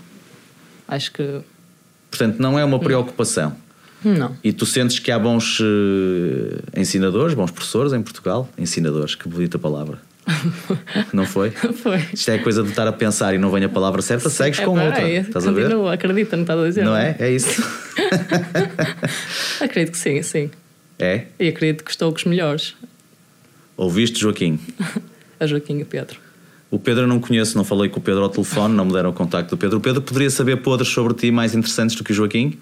acho 0.88 1.12
que 1.12 1.42
Portanto, 2.10 2.40
não 2.40 2.58
é 2.58 2.64
uma 2.66 2.80
preocupação. 2.80 3.56
não. 4.04 4.36
E 4.44 4.52
tu 4.54 4.66
sentes 4.66 4.98
que 5.00 5.12
há 5.12 5.20
bons 5.20 5.60
eh, 5.62 6.80
ensinadores, 6.82 7.34
bons 7.36 7.52
professores 7.52 7.94
em 7.94 8.02
Portugal? 8.02 8.50
Ensinadores, 8.58 9.14
que 9.16 9.28
bonita 9.28 9.60
palavra. 9.60 10.00
Não 11.14 11.26
foi? 11.26 11.52
Foi. 11.52 11.98
Isto 12.14 12.32
é 12.32 12.38
coisa 12.40 12.62
de 12.64 12.70
estar 12.70 12.88
a 12.88 12.92
pensar 12.92 13.34
e 13.34 13.38
não 13.38 13.50
vem 13.50 13.64
a 13.64 13.70
palavra 13.70 14.02
certa, 14.02 14.30
segues 14.30 14.60
É, 14.60 14.66
com 14.66 14.72
outra. 14.72 15.02
é, 15.02 15.20
Estás 15.22 15.48
a 15.48 15.52
ver? 15.52 15.64
continua, 15.64 15.94
acredita 15.94 16.36
que 16.36 16.42
estás 16.42 16.60
a 16.60 16.64
dizer. 16.66 16.84
Não 16.86 16.96
é? 16.96 17.16
É 17.20 17.30
isso. 17.32 17.64
Acredito 19.62 19.92
que 19.92 19.98
sim, 19.98 20.22
sim. 20.22 20.50
É? 21.00 21.26
E 21.40 21.48
acredito 21.48 21.84
que 21.84 21.92
estou 21.92 22.12
com 22.12 22.18
os 22.18 22.26
melhores. 22.26 22.76
Ouviste, 23.76 24.20
Joaquim? 24.20 24.60
A 25.40 25.46
Joaquim 25.46 25.78
e 25.78 25.84
o 25.84 25.86
Pedro. 25.86 26.18
O 26.72 26.80
Pedro 26.80 27.04
eu 27.04 27.08
não 27.08 27.20
conheço, 27.20 27.56
não 27.56 27.64
falei 27.64 27.90
com 27.90 28.00
o 28.00 28.02
Pedro 28.04 28.24
ao 28.24 28.30
telefone, 28.30 28.74
não 28.76 28.86
me 28.86 28.92
deram 28.92 29.12
o 29.12 29.14
contacto 29.14 29.52
do 29.56 29.58
Pedro. 29.58 29.78
O 29.78 29.82
Pedro 29.82 30.02
poderia 30.02 30.30
saber 30.30 30.58
podres 30.58 30.90
sobre 30.92 31.14
ti 31.14 31.32
mais 31.32 31.54
interessantes 31.56 31.96
do 31.96 32.04
que 32.04 32.12
o 32.12 32.16
Joaquim? 32.16 32.58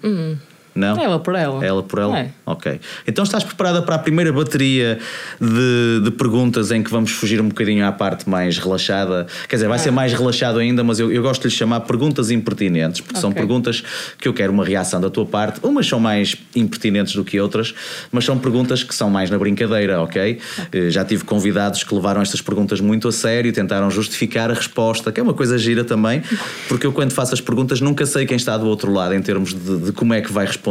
Não? 0.76 1.00
Ela 1.00 1.18
por 1.18 1.34
ela. 1.34 1.64
Ela 1.64 1.82
por 1.82 1.98
ela? 1.98 2.18
É. 2.18 2.30
Ok. 2.44 2.80
Então 3.06 3.24
estás 3.24 3.42
preparada 3.42 3.82
para 3.82 3.94
a 3.94 3.98
primeira 3.98 4.32
bateria 4.32 4.98
de, 5.40 6.00
de 6.04 6.10
perguntas 6.10 6.70
em 6.70 6.82
que 6.82 6.90
vamos 6.90 7.10
fugir 7.10 7.40
um 7.40 7.48
bocadinho 7.48 7.86
à 7.86 7.92
parte 7.92 8.28
mais 8.28 8.58
relaxada? 8.58 9.26
Quer 9.48 9.56
dizer, 9.56 9.68
vai 9.68 9.78
ser 9.78 9.90
mais 9.90 10.12
relaxado 10.12 10.58
ainda, 10.58 10.84
mas 10.84 11.00
eu, 11.00 11.10
eu 11.10 11.22
gosto 11.22 11.42
de 11.42 11.48
lhe 11.48 11.54
chamar 11.54 11.80
perguntas 11.80 12.30
impertinentes, 12.30 13.00
porque 13.00 13.18
são 13.18 13.30
Ok. 13.30 13.40
perguntas 13.40 13.82
que 14.18 14.28
eu 14.28 14.34
quero 14.34 14.52
uma 14.52 14.64
reação 14.64 15.00
da 15.00 15.08
tua 15.10 15.24
parte. 15.26 15.60
Umas 15.62 15.86
são 15.86 15.98
mais 15.98 16.36
impertinentes 16.54 17.14
do 17.14 17.24
que 17.24 17.40
outras, 17.40 17.74
mas 18.12 18.24
são 18.24 18.38
perguntas 18.38 18.82
que 18.82 18.94
são 18.94 19.08
mais 19.10 19.30
na 19.30 19.38
brincadeira, 19.38 20.00
ok? 20.02 20.38
Eh, 20.72 20.90
Já 20.90 21.04
tive 21.04 21.24
convidados 21.24 21.82
que 21.84 21.94
levaram 21.94 22.20
estas 22.20 22.40
perguntas 22.40 22.80
muito 22.80 23.08
a 23.08 23.12
sério 23.12 23.48
e 23.48 23.52
tentaram 23.52 23.90
justificar 23.90 24.50
a 24.50 24.54
resposta, 24.54 25.10
que 25.10 25.18
é 25.20 25.22
uma 25.22 25.34
coisa 25.34 25.56
gira 25.58 25.84
também, 25.84 26.22
porque 26.68 26.86
eu 26.86 26.92
quando 26.92 27.12
faço 27.12 27.32
as 27.34 27.40
perguntas 27.40 27.80
nunca 27.80 28.04
sei 28.06 28.26
quem 28.26 28.36
está 28.36 28.56
do 28.58 28.66
outro 28.66 28.92
lado 28.92 29.14
em 29.14 29.22
termos 29.22 29.54
de, 29.54 29.78
de 29.86 29.92
como 29.92 30.12
é 30.14 30.20
que 30.20 30.30
vai 30.32 30.44
responder 30.46 30.65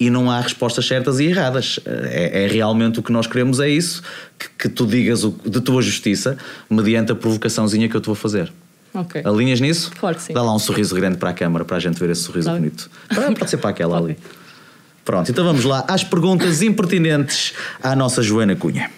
e 0.00 0.08
não 0.10 0.30
há 0.30 0.40
respostas 0.40 0.86
certas 0.86 1.20
e 1.20 1.24
erradas. 1.26 1.78
É, 1.84 2.44
é 2.44 2.46
realmente 2.46 2.98
o 3.00 3.02
que 3.02 3.12
nós 3.12 3.26
queremos, 3.26 3.60
é 3.60 3.68
isso, 3.68 4.02
que, 4.38 4.48
que 4.58 4.68
tu 4.68 4.86
digas 4.86 5.24
o, 5.24 5.30
de 5.44 5.60
tua 5.60 5.82
justiça 5.82 6.36
mediante 6.70 7.12
a 7.12 7.14
provocaçãozinha 7.14 7.88
que 7.88 7.96
eu 7.96 8.00
te 8.00 8.06
vou 8.06 8.14
fazer. 8.14 8.52
Ok. 8.94 9.22
Alinhas 9.24 9.60
nisso? 9.60 9.90
Claro 9.98 10.16
que 10.16 10.22
sim. 10.22 10.32
Dá 10.32 10.42
lá 10.42 10.54
um 10.54 10.58
sorriso 10.58 10.94
grande 10.94 11.18
para 11.18 11.30
a 11.30 11.32
câmara 11.34 11.64
para 11.64 11.76
a 11.76 11.80
gente 11.80 11.98
ver 12.00 12.10
esse 12.10 12.22
sorriso 12.22 12.46
Claro. 12.48 12.60
bonito. 12.60 12.90
Ah, 13.10 13.32
Pode 13.38 13.50
ser 13.50 13.58
para 13.58 13.70
aquela 13.70 13.98
ali. 13.98 14.16
Pronto, 15.04 15.30
então 15.30 15.44
vamos 15.44 15.64
lá 15.64 15.84
às 15.88 16.04
perguntas 16.04 16.60
impertinentes 16.62 17.52
à 17.82 17.96
nossa 17.96 18.22
Joana 18.22 18.54
Cunha. 18.56 18.90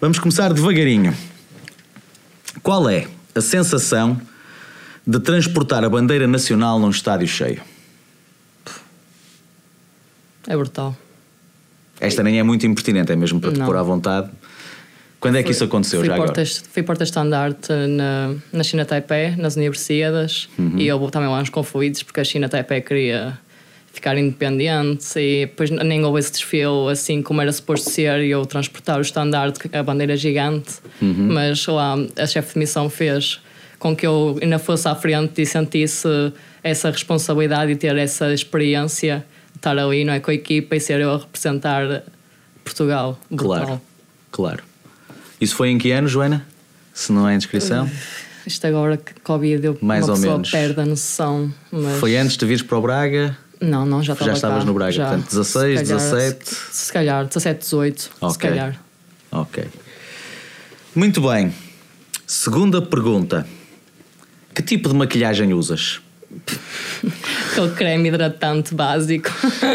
Vamos 0.00 0.18
começar 0.18 0.52
devagarinho. 0.52 1.12
Qual 2.62 2.88
é 2.88 3.06
a 3.34 3.40
sensação 3.40 4.20
de 5.06 5.18
transportar 5.20 5.84
a 5.84 5.88
bandeira 5.88 6.26
nacional 6.26 6.78
num 6.78 6.90
estádio 6.90 7.26
cheio? 7.28 7.60
É 10.46 10.56
brutal. 10.56 10.96
Esta 12.00 12.22
nem 12.22 12.38
é 12.38 12.42
muito 12.42 12.66
impertinente, 12.66 13.10
é 13.12 13.16
mesmo 13.16 13.40
para 13.40 13.52
te 13.52 13.58
Não. 13.58 13.66
pôr 13.66 13.76
à 13.76 13.82
vontade. 13.82 14.28
Quando 15.18 15.36
é 15.38 15.42
que 15.42 15.50
isso 15.50 15.64
aconteceu 15.64 16.00
fui 16.00 16.08
já 16.08 16.14
agora? 16.14 16.44
Fui 16.70 16.82
porta-estandarte 16.82 17.72
na, 17.88 18.34
na 18.52 18.62
China 18.62 18.84
Taipei, 18.84 19.34
nas 19.36 19.56
universidades, 19.56 20.48
Uhum. 20.58 20.78
e 20.78 20.92
houve 20.92 21.10
também 21.10 21.28
lá 21.28 21.40
uns 21.40 21.48
conflitos, 21.48 22.02
porque 22.02 22.20
a 22.20 22.24
China 22.24 22.48
Taipei 22.48 22.80
queria 22.82 23.38
ficar 23.92 24.16
independente 24.18 25.18
e 25.18 25.46
depois 25.46 25.70
nem 25.70 26.04
houve 26.04 26.20
esse 26.20 26.30
desfile 26.30 26.90
assim 26.92 27.22
como 27.22 27.40
era 27.40 27.50
suposto 27.50 27.88
ser 27.88 28.20
e 28.20 28.30
eu 28.30 28.44
transportar 28.44 28.98
o 28.98 29.00
estandarte, 29.00 29.58
a 29.72 29.82
bandeira 29.82 30.14
gigante, 30.18 30.74
Uhum. 31.00 31.28
mas 31.32 31.66
lá 31.66 31.96
a 32.18 32.26
chefe 32.26 32.52
de 32.52 32.58
missão 32.58 32.90
fez 32.90 33.40
com 33.78 33.96
que 33.96 34.06
eu 34.06 34.38
ainda 34.42 34.58
fosse 34.58 34.86
à 34.86 34.94
frente 34.94 35.40
e 35.40 35.46
sentisse 35.46 36.06
essa 36.62 36.90
responsabilidade 36.90 37.72
e 37.72 37.76
ter 37.76 37.96
essa 37.96 38.32
experiência 38.34 39.24
estar 39.56 39.76
ali 39.78 40.04
não 40.04 40.12
é, 40.12 40.20
com 40.20 40.30
a 40.30 40.34
equipa 40.34 40.76
e 40.76 40.80
ser 40.80 41.00
eu 41.00 41.12
a 41.12 41.18
representar 41.18 42.02
Portugal. 42.64 43.18
Claro, 43.36 43.80
claro. 44.30 44.62
Isso 45.40 45.54
foi 45.56 45.68
em 45.70 45.78
que 45.78 45.90
ano, 45.90 46.08
Joana? 46.08 46.46
Se 46.94 47.12
não 47.12 47.28
é 47.28 47.34
inscrição? 47.34 47.90
Isto 48.46 48.66
agora 48.66 48.96
que 48.96 49.12
Covid 49.20 49.60
deu 49.60 49.78
Mais 49.82 50.04
uma 50.04 50.12
ou 50.12 50.16
pessoa 50.16 50.32
menos. 50.34 50.50
perde 50.50 50.80
a 50.80 50.86
noção. 50.86 51.52
Mas... 51.70 51.98
Foi 51.98 52.16
antes 52.16 52.36
de 52.36 52.46
vires 52.46 52.62
para 52.62 52.78
o 52.78 52.80
Braga? 52.80 53.36
Não, 53.60 53.84
não, 53.84 54.02
já 54.02 54.12
estava 54.12 54.30
Já 54.30 54.34
estavas 54.36 54.58
cá, 54.60 54.64
no 54.64 54.74
Braga, 54.74 54.92
já. 54.92 55.08
portanto, 55.08 55.28
16, 55.30 55.78
Se 55.80 55.84
calhar, 55.86 55.98
17. 56.10 56.44
Se, 56.48 56.84
se 56.86 56.92
calhar, 56.92 57.24
17, 57.26 57.60
18. 57.60 58.00
Se 58.02 58.10
Ok. 58.20 58.48
calhar. 58.50 58.80
Ok. 59.32 59.64
Muito 60.94 61.20
bem. 61.20 61.52
Segunda 62.26 62.80
pergunta. 62.80 63.46
Que 64.54 64.62
tipo 64.62 64.88
de 64.88 64.94
maquilhagem 64.94 65.52
usas? 65.52 66.00
Aquele 67.52 67.70
creme 67.70 68.08
hidratante 68.08 68.74
básico. 68.74 69.30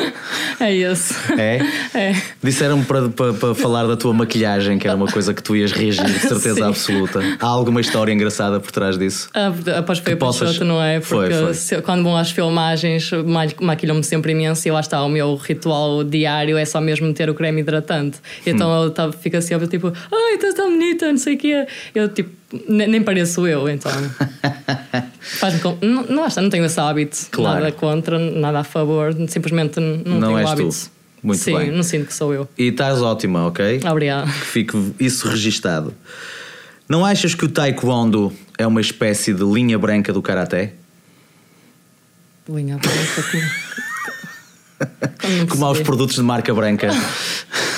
é 0.60 0.76
esse. 0.76 1.14
É? 1.40 1.60
É. 1.94 2.16
Disseram-me 2.44 2.84
para, 2.86 3.10
para, 3.10 3.34
para 3.34 3.56
falar 3.56 3.88
da 3.88 3.96
tua 3.98 4.14
maquilhagem, 4.14 4.78
que 4.78 4.88
era 4.88 4.96
uma 4.96 5.08
coisa 5.08 5.34
que 5.34 5.42
tu 5.42 5.56
ias 5.56 5.72
reagir 5.72 6.04
de 6.06 6.20
certeza 6.20 6.56
Sim. 6.62 6.64
absoluta. 6.64 7.20
Há 7.40 7.48
alguma 7.48 7.82
história 7.82 8.12
engraçada 8.12 8.60
por 8.60 8.72
trás 8.72 8.98
disso? 8.98 9.30
Ah, 9.34 9.52
Após 9.78 10.00
foi 10.00 10.14
a 10.14 10.18
possas- 10.18 10.50
Peixoto, 10.50 10.66
não 10.66 10.82
é? 10.82 11.02
Foi, 11.02 11.28
Porque 11.30 11.44
foi. 11.46 11.54
se- 11.54 11.82
quando 11.82 12.04
vão 12.04 12.16
às 12.18 12.32
filmagens, 12.32 13.10
ma- 13.26 13.46
maquilham-me 13.62 14.04
sempre 14.04 14.32
imenso 14.34 14.68
e 14.68 14.72
lá 14.72 14.80
está, 14.80 15.02
o 15.04 15.10
meu 15.10 15.36
ritual 15.36 16.04
diário 16.04 16.58
é 16.58 16.66
só 16.66 16.80
mesmo 16.82 17.08
meter 17.08 17.30
o 17.30 17.34
creme 17.34 17.62
hidratante. 17.62 18.20
Então 18.46 18.70
Hum. 18.70 18.84
ele 18.84 18.92
tá, 18.92 19.12
fica 19.12 19.42
sempre 19.42 19.68
tipo, 19.68 19.92
ai, 20.12 20.36
estás 20.36 20.54
tão 20.54 20.70
bonita, 20.70 21.08
não 21.10 21.18
sei 21.18 21.36
o 21.36 21.38
quê. 21.38 21.66
Eu 21.96 22.10
tipo, 22.10 22.30
nem 22.68 23.02
pareço 23.04 23.48
eu, 23.48 23.68
então. 23.70 23.92
Faz-me 25.20 25.60
com... 25.60 25.78
não, 25.82 26.04
não, 26.04 26.28
não 26.28 26.50
tenho 26.50 26.66
esse 26.66 26.80
hábito. 26.80 27.18
Claro. 27.32 27.60
Nada 27.62 27.72
contra, 27.72 28.20
nada 28.20 28.60
a 28.60 28.64
favor, 28.64 29.16
simplesmente 29.28 29.80
não, 29.80 30.20
Não 30.20 30.28
tenho 30.28 30.38
és 30.38 30.50
o 30.50 30.56
tu. 30.56 30.62
hábito. 30.62 30.92
Muito 31.24 31.40
Sim, 31.44 31.58
bem. 31.58 31.72
não 31.72 31.84
sinto 31.84 32.08
que 32.08 32.14
sou 32.14 32.34
eu. 32.34 32.50
E 32.58 32.70
estás 32.70 33.00
ótima, 33.02 33.46
ok? 33.46 33.80
Obrigada. 33.90 34.26
Que 34.26 34.46
fique 34.46 34.94
isso 35.00 35.28
registado. 35.28 35.94
Não 36.90 37.06
achas 37.06 37.36
que 37.36 37.46
o 37.46 37.50
Taekwondo 37.50 38.34
é 38.58 38.66
uma 38.66 38.82
espécie 38.82 39.34
de 39.34 39.44
linha 39.44 39.78
branca 39.78 40.12
do 40.12 40.22
Karaté? 40.22 40.74
Linha 42.50 42.78
branca 42.78 43.24
como. 45.52 45.66
Aos 45.66 45.80
produtos 45.82 46.16
de 46.16 46.24
marca 46.24 46.54
branca. 46.54 46.90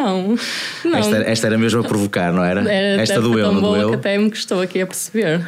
Não, 0.00 0.36
não. 0.84 0.98
Esta, 0.98 1.16
esta 1.16 1.46
era 1.48 1.58
mesmo 1.58 1.80
a 1.80 1.84
provocar, 1.84 2.32
não 2.32 2.44
era? 2.44 2.60
Era 2.60 3.02
esta 3.02 3.20
doeu, 3.20 3.52
não 3.52 3.60
boa 3.60 3.78
doeu? 3.78 3.88
que 3.90 3.94
até 3.96 4.16
me 4.16 4.28
estou 4.28 4.60
aqui 4.60 4.80
a 4.80 4.86
perceber. 4.86 5.46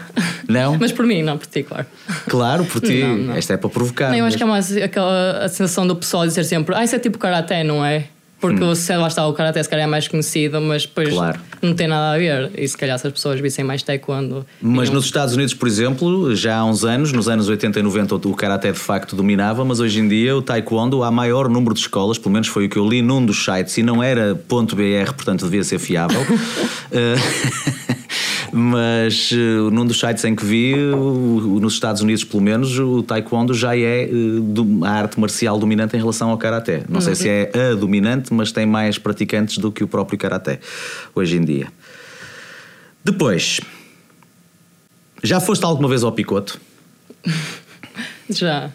Não? 0.49 0.77
Mas 0.79 0.91
por 0.91 1.07
mim, 1.07 1.23
não 1.23 1.39
por 1.39 1.47
ti, 1.47 1.63
claro. 1.63 1.87
Claro, 2.29 2.65
por 2.65 2.81
ti. 2.81 3.03
Não, 3.03 3.17
não. 3.17 3.37
Esta 3.37 3.55
é 3.55 3.57
para 3.57 3.71
provocar. 3.71 4.11
Não, 4.11 4.17
eu 4.17 4.25
acho 4.25 4.37
que 4.37 4.43
é 4.43 4.47
mais 4.47 4.77
aquela 4.77 5.45
a 5.45 5.49
sensação 5.49 5.87
do 5.87 5.95
pessoal 5.95 6.27
dizer 6.27 6.43
sempre 6.45 6.75
ah, 6.75 6.83
isso 6.83 6.97
é 6.97 6.99
tipo 6.99 7.19
karaté, 7.19 7.63
não 7.63 7.85
é? 7.85 8.07
Porque 8.41 8.75
se 8.75 8.97
lá 8.97 9.07
está 9.09 9.27
o 9.27 9.33
karaté, 9.35 9.63
se 9.63 9.69
calhar 9.69 9.87
é 9.87 9.91
mais 9.91 10.09
conhecido, 10.09 10.61
mas 10.61 10.83
depois 10.87 11.09
Hum. 11.11 11.17
Claro. 11.17 11.41
não 11.61 11.75
tem 11.75 11.87
nada 11.87 12.15
a 12.15 12.19
ver. 12.19 12.51
E 12.57 12.67
se 12.67 12.77
calhar 12.77 12.99
se 12.99 13.07
as 13.07 13.13
pessoas 13.13 13.39
vissem 13.41 13.63
mais 13.65 13.83
taekwondo. 13.83 14.47
Mas 14.63 14.89
iam- 14.89 14.95
nos 14.95 15.05
Estados 15.05 15.35
Unidos, 15.35 15.53
por 15.53 15.69
exemplo, 15.69 16.35
já 16.35 16.57
há 16.57 16.65
uns 16.65 16.85
anos, 16.85 17.13
nos 17.13 17.29
anos 17.29 17.49
80 17.49 17.79
e 17.79 17.83
90, 17.83 18.15
o 18.15 18.35
Karaté 18.35 18.73
de 18.73 18.79
facto 18.79 19.15
dominava, 19.15 19.65
mas 19.65 19.79
hoje 19.79 20.01
em 20.01 20.09
dia 20.09 20.35
o 20.37 20.41
Taekwondo 20.41 21.03
há 21.03 21.11
maior 21.11 21.49
número 21.51 21.75
de 21.75 21.81
escolas, 21.81 22.17
pelo 22.17 22.33
menos 22.33 22.49
foi 22.49 22.65
o 22.67 22.69
que 22.71 22.79
eu 22.79 22.89
li 22.89 23.03
num 23.03 23.25
dos 23.25 23.45
sites, 23.45 23.77
e 23.77 23.83
não 23.83 24.03
era 24.03 24.35
.br, 24.35 25.13
portanto 25.15 25.45
devia 25.45 25.63
ser 25.65 25.79
fiável. 25.79 26.21
Eh, 26.93 27.15
mas 28.53 29.31
eh, 29.33 29.37
num 29.71 29.87
dos 29.87 29.99
sites 30.01 30.25
em 30.25 30.35
que 30.35 30.45
vi, 30.45 30.75
nos 30.75 31.75
Estados 31.75 32.03
Unidos 32.03 32.25
pelo 32.25 32.43
menos, 32.43 32.77
o 32.79 33.03
Taekwondo 33.03 33.55
já 33.55 33.77
é 33.77 34.05
eh, 34.05 34.09
do- 34.43 34.85
a 34.85 34.91
arte 34.91 35.21
marcial 35.21 35.59
dominante 35.59 35.97
em 35.97 36.01
relação 36.01 36.31
ao 36.31 36.39
Karaté. 36.39 36.83
Não 36.89 37.01
sei 37.01 37.15
se 37.15 37.29
é 37.29 37.51
a 37.55 37.75
dominante, 37.75 38.30
mas 38.31 38.53
tem 38.53 38.67
mais 38.67 38.99
praticantes 38.99 39.59
do 39.59 39.71
que 39.73 39.83
o 39.85 39.89
próprio 39.89 40.19
Karaté 40.19 40.61
hoje 41.15 41.37
em 41.37 41.45
dia. 41.45 41.69
Depois, 43.05 43.61
já 45.23 45.41
foste 45.41 45.65
alguma 45.65 45.89
vez 45.89 46.03
ao 46.03 46.13
picoto? 46.13 46.61
Já. 48.29 48.71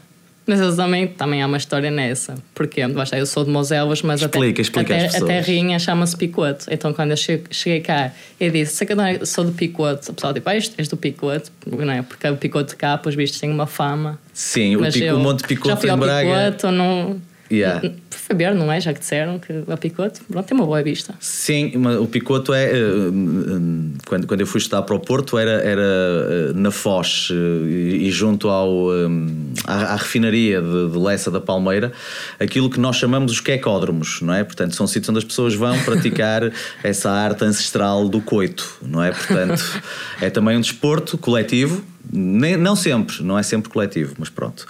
Mas 0.48 0.60
eles 0.60 0.76
também, 0.76 1.08
também 1.08 1.42
há 1.42 1.48
uma 1.48 1.58
história 1.58 1.90
nessa. 1.90 2.36
Porque, 2.54 2.80
eu 2.82 3.26
sou 3.26 3.44
de 3.44 3.50
Moselvas, 3.50 4.04
mas 4.04 4.22
Explica, 4.22 4.52
até, 4.52 4.62
explica 4.62 4.96
até 4.96 5.18
a 5.18 5.26
terrinha 5.26 5.80
chama-se 5.80 6.16
Picote. 6.16 6.66
Então 6.70 6.94
quando 6.94 7.12
eu 7.12 7.18
che- 7.18 7.42
cheguei 7.50 7.80
cá, 7.80 8.12
eu 8.40 8.52
disse, 8.52 8.76
sei 8.76 8.86
que 8.86 8.94
eu 8.94 8.98
não 8.98 9.06
é- 9.06 9.26
sou 9.26 9.44
do 9.44 9.52
Picote. 9.54 10.12
O 10.12 10.14
pessoal 10.14 10.34
tipo, 10.36 10.48
ah, 10.48 10.54
és 10.54 10.88
do 10.88 10.98
Picote. 10.98 11.50
Não 11.66 11.92
é? 11.92 12.04
Porque 12.04 12.28
o 12.28 12.38
Picote 12.38 12.70
de 12.72 12.76
cá, 12.76 12.96
pelos 12.96 13.16
vistos, 13.16 13.40
tem 13.40 13.50
uma 13.50 13.66
fama. 13.66 14.20
Sim, 14.34 14.76
o, 14.76 14.82
Mas 14.82 14.94
pico, 14.94 15.06
eu 15.08 15.16
o 15.16 15.20
Monte 15.20 15.42
já 15.42 15.48
Picoto 15.48 15.78
fui 15.78 15.88
em 15.90 15.92
ao 15.92 15.98
Braga. 15.98 16.30
Picote, 16.52 16.66
ou 16.68 16.72
não... 16.72 17.22
Yeah. 17.52 17.80
Por 18.10 18.20
saber, 18.20 18.56
não 18.56 18.72
é? 18.72 18.82
Já 18.82 18.94
que 18.94 19.00
disseram 19.00 19.38
que 19.38 19.64
a 19.68 19.78
Picote, 19.78 20.22
pronto, 20.24 20.46
tem 20.46 20.58
uma 20.58 20.66
boa 20.66 20.82
vista. 20.82 21.14
Sim, 21.20 21.74
mas 21.78 21.98
o 22.00 22.08
Picoto 22.08 22.54
é. 22.54 22.72
eh, 22.72 22.84
hum, 22.84 23.94
Quando, 24.08 24.26
quando 24.26 24.42
eu 24.42 24.48
fui 24.48 24.60
estudar 24.60 24.82
para 24.82 24.96
o 24.96 25.00
Porto, 25.00 25.38
era, 25.38 25.62
era 25.62 25.82
eh, 25.82 26.52
na 26.56 26.72
Foz 26.72 27.30
eh, 27.32 27.36
e, 27.36 28.12
junto 28.12 28.50
ao, 28.50 28.90
hum, 28.90 29.54
à, 29.66 29.94
à 29.94 29.96
refinaria 29.96 30.62
de, 30.62 30.92
de 30.92 30.98
Lessa 30.98 31.30
da 31.30 31.40
Palmeira, 31.40 31.92
aquilo 32.40 32.70
que 32.70 32.80
nós 32.80 32.96
chamamos 32.96 33.32
os 33.32 33.40
quecódromos, 33.40 34.22
não 34.22 34.34
é? 34.34 34.44
Portanto, 34.44 34.76
são 34.76 34.88
sítios 34.88 35.10
onde 35.10 35.20
as 35.20 35.26
pessoas 35.26 35.54
vão 35.54 35.78
praticar 35.86 36.52
essa 36.84 37.12
arte 37.12 37.44
ancestral 37.44 38.10
do 38.10 38.22
coito, 38.22 38.80
não 38.82 39.04
é? 39.04 39.12
Portanto, 39.12 39.82
é 40.20 40.30
também 40.30 40.58
um 40.58 40.62
desporto 40.62 41.18
coletivo, 41.18 41.84
Nem, 42.12 42.56
não 42.58 42.76
sempre, 42.76 43.24
não 43.24 43.38
é 43.38 43.44
sempre 43.44 43.70
coletivo, 43.70 44.16
mas 44.18 44.30
pronto. 44.30 44.66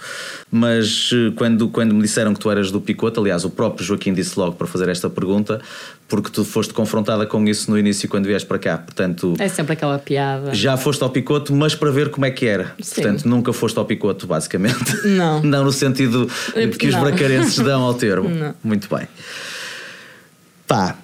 Mas 0.50 1.10
eh, 1.12 1.32
quando, 1.36 1.68
quando 1.68 1.94
me 1.94 2.02
disseram 2.02 2.32
que 2.34 2.40
tu 2.40 2.50
eras 2.50 2.70
do 2.70 2.80
Picoto, 2.80 3.20
aliás, 3.20 3.44
o 3.44 3.50
próprio 3.50 3.84
Joaquim 3.84 4.12
disse 4.14 4.38
logo 4.38 4.54
para 4.56 4.66
fazer 4.66 4.88
esta 4.88 5.08
pergunta, 5.10 5.60
porque 6.08 6.30
tu 6.30 6.44
foste 6.44 6.72
confrontada 6.72 7.26
com 7.26 7.44
isso 7.46 7.70
no 7.70 7.78
início 7.78 8.08
quando 8.08 8.26
vieste 8.26 8.46
para 8.46 8.58
cá. 8.58 8.78
Portanto, 8.78 9.34
É 9.38 9.48
sempre 9.48 9.74
aquela 9.74 9.98
piada. 9.98 10.54
já 10.54 10.76
foste 10.76 11.02
ao 11.02 11.10
Picoto, 11.10 11.54
mas 11.54 11.74
para 11.74 11.90
ver 11.90 12.10
como 12.10 12.24
é 12.26 12.30
que 12.30 12.46
era. 12.46 12.74
Sim. 12.80 13.02
Portanto, 13.02 13.28
nunca 13.28 13.52
foste 13.52 13.78
ao 13.78 13.84
Picoto, 13.84 14.26
basicamente. 14.26 15.06
Não. 15.06 15.42
não 15.44 15.64
no 15.64 15.72
sentido 15.72 16.28
que 16.78 16.86
os 16.88 16.94
Não. 16.94 17.00
bracarenses 17.00 17.58
dão 17.58 17.82
ao 17.82 17.94
termo. 17.94 18.28
Não. 18.28 18.54
Muito 18.62 18.88
bem. 18.94 19.06
Pá, 20.66 20.96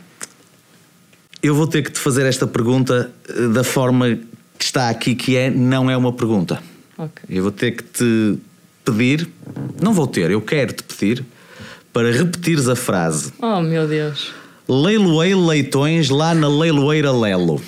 eu 1.43 1.55
vou 1.55 1.67
ter 1.67 1.83
que 1.83 1.91
te 1.91 1.99
fazer 1.99 2.25
esta 2.27 2.47
pergunta 2.47 3.11
eh, 3.29 3.49
da 3.49 3.65
forma 3.65 4.19
que 4.63 4.67
está 4.67 4.89
aqui, 4.89 5.17
que 5.17 5.37
é 5.37 5.51
não 5.51 5.91
é 5.91 5.97
uma 5.97 6.13
pergunta. 6.13 6.63
Ok. 6.97 7.25
Eu 7.29 7.43
vou 7.43 7.51
ter 7.51 7.73
que 7.73 7.83
te 7.83 8.39
pedir, 8.85 9.29
não 9.83 9.93
vou 9.93 10.07
ter, 10.07 10.31
eu 10.31 10.41
quero 10.41 10.73
te 10.73 10.85
pedir 10.85 11.25
para 11.93 12.13
repetires 12.13 12.69
a 12.69 12.77
frase. 12.77 13.33
Oh 13.41 13.61
meu 13.61 13.89
Deus. 13.89 14.33
Leiloei 14.69 15.35
leitões 15.35 16.11
lá 16.11 16.33
na 16.33 16.47
leiloeira 16.49 17.11
Lelo. 17.11 17.61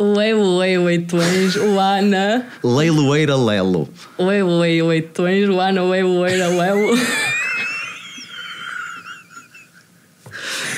Ué, 0.00 0.78
oitões, 0.78 1.56
o 1.56 1.78
Ana. 1.78 2.46
Leiloeira 2.64 3.36
Lelo. 3.36 3.88
Ué, 4.18 4.42
ué, 4.42 4.82
oitões, 4.82 5.48
o 5.50 5.60
Ana, 5.60 5.84
ué, 5.84 6.02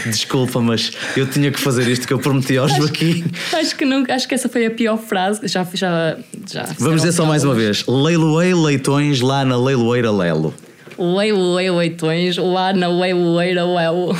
Desculpa, 0.06 0.60
mas 0.60 0.92
eu 1.16 1.26
tinha 1.26 1.50
que 1.50 1.60
fazer 1.60 1.86
isto 1.88 2.06
que 2.06 2.12
eu 2.12 2.18
prometi 2.18 2.56
ao 2.56 2.68
Joaquim. 2.68 3.24
Acho 3.52 3.76
que 3.76 3.84
nunca, 3.84 4.14
acho 4.14 4.28
que 4.28 4.34
essa 4.34 4.48
foi 4.48 4.66
a 4.66 4.70
pior 4.70 4.96
frase. 4.98 5.40
Já, 5.46 5.66
já, 5.74 6.16
já. 6.50 6.64
Vamos 6.78 7.02
dizer 7.02 7.12
só 7.12 7.24
mais 7.24 7.44
uma 7.44 7.54
vez. 7.54 7.84
Leiloei 7.86 8.54
leitões 8.54 9.20
lá 9.20 9.44
na 9.44 9.56
leiloeira 9.56 10.10
Lelo. 10.10 10.54
Ué, 10.98 11.32
ué, 11.32 11.70
oitões, 11.70 12.38
o 12.38 12.56
Ana, 12.56 12.88
ué, 12.88 13.14
ué, 13.14 13.54
ué. 13.54 14.16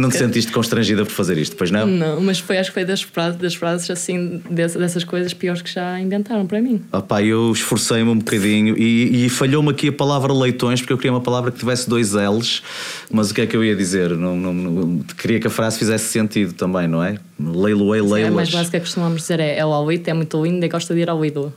Não 0.00 0.08
te 0.08 0.16
sentiste 0.16 0.50
constrangida 0.52 1.04
por 1.04 1.12
fazer 1.12 1.36
isto, 1.38 1.54
pois 1.56 1.70
não? 1.70 1.86
Não, 1.86 2.20
mas 2.20 2.38
foi, 2.38 2.58
acho 2.58 2.70
que 2.70 2.74
foi 2.74 2.84
das 2.84 3.02
frases, 3.02 3.38
das 3.38 3.54
frases 3.54 3.90
assim, 3.90 4.42
dessas, 4.50 5.04
coisas 5.04 5.34
piores 5.34 5.60
que 5.62 5.70
já 5.72 6.00
inventaram 6.00 6.46
para 6.46 6.60
mim. 6.60 6.82
Opá, 6.92 7.22
eu 7.22 7.52
esforcei-me 7.52 8.10
um 8.10 8.18
bocadinho 8.18 8.76
e, 8.78 9.26
e 9.26 9.28
falhou-me 9.28 9.70
aqui 9.70 9.88
a 9.88 9.92
palavra 9.92 10.32
leitões 10.32 10.80
porque 10.80 10.92
eu 10.92 10.96
queria 10.96 11.12
uma 11.12 11.20
palavra 11.20 11.50
que 11.50 11.58
tivesse 11.58 11.88
dois 11.88 12.12
L's, 12.12 12.62
mas 13.10 13.30
o 13.30 13.34
que 13.34 13.42
é 13.42 13.46
que 13.46 13.56
eu 13.56 13.62
ia 13.64 13.76
dizer? 13.76 14.10
Não, 14.10 14.36
não- 14.36 14.52
não- 14.54 14.98
queria 15.18 15.38
que 15.38 15.46
a 15.46 15.50
frase 15.50 15.78
fizesse 15.78 16.06
sentido 16.06 16.52
também, 16.54 16.88
não 16.88 17.02
é? 17.02 17.16
Leiloei 17.38 18.00
É, 18.00 18.02
a 18.02 18.30
mais 18.30 18.48
leilas. 18.48 18.50
básica 18.50 18.78
que 18.78 18.84
costumamos 18.86 19.22
dizer 19.22 19.40
é: 19.40 19.58
é 19.58 19.64
o 19.66 19.90
é 19.90 20.14
muito 20.14 20.42
lindo 20.42 20.64
e 20.64 20.68
gosta 20.68 20.94
de 20.94 21.00
ir 21.00 21.10
ao 21.10 21.22
Lidl. 21.22 21.52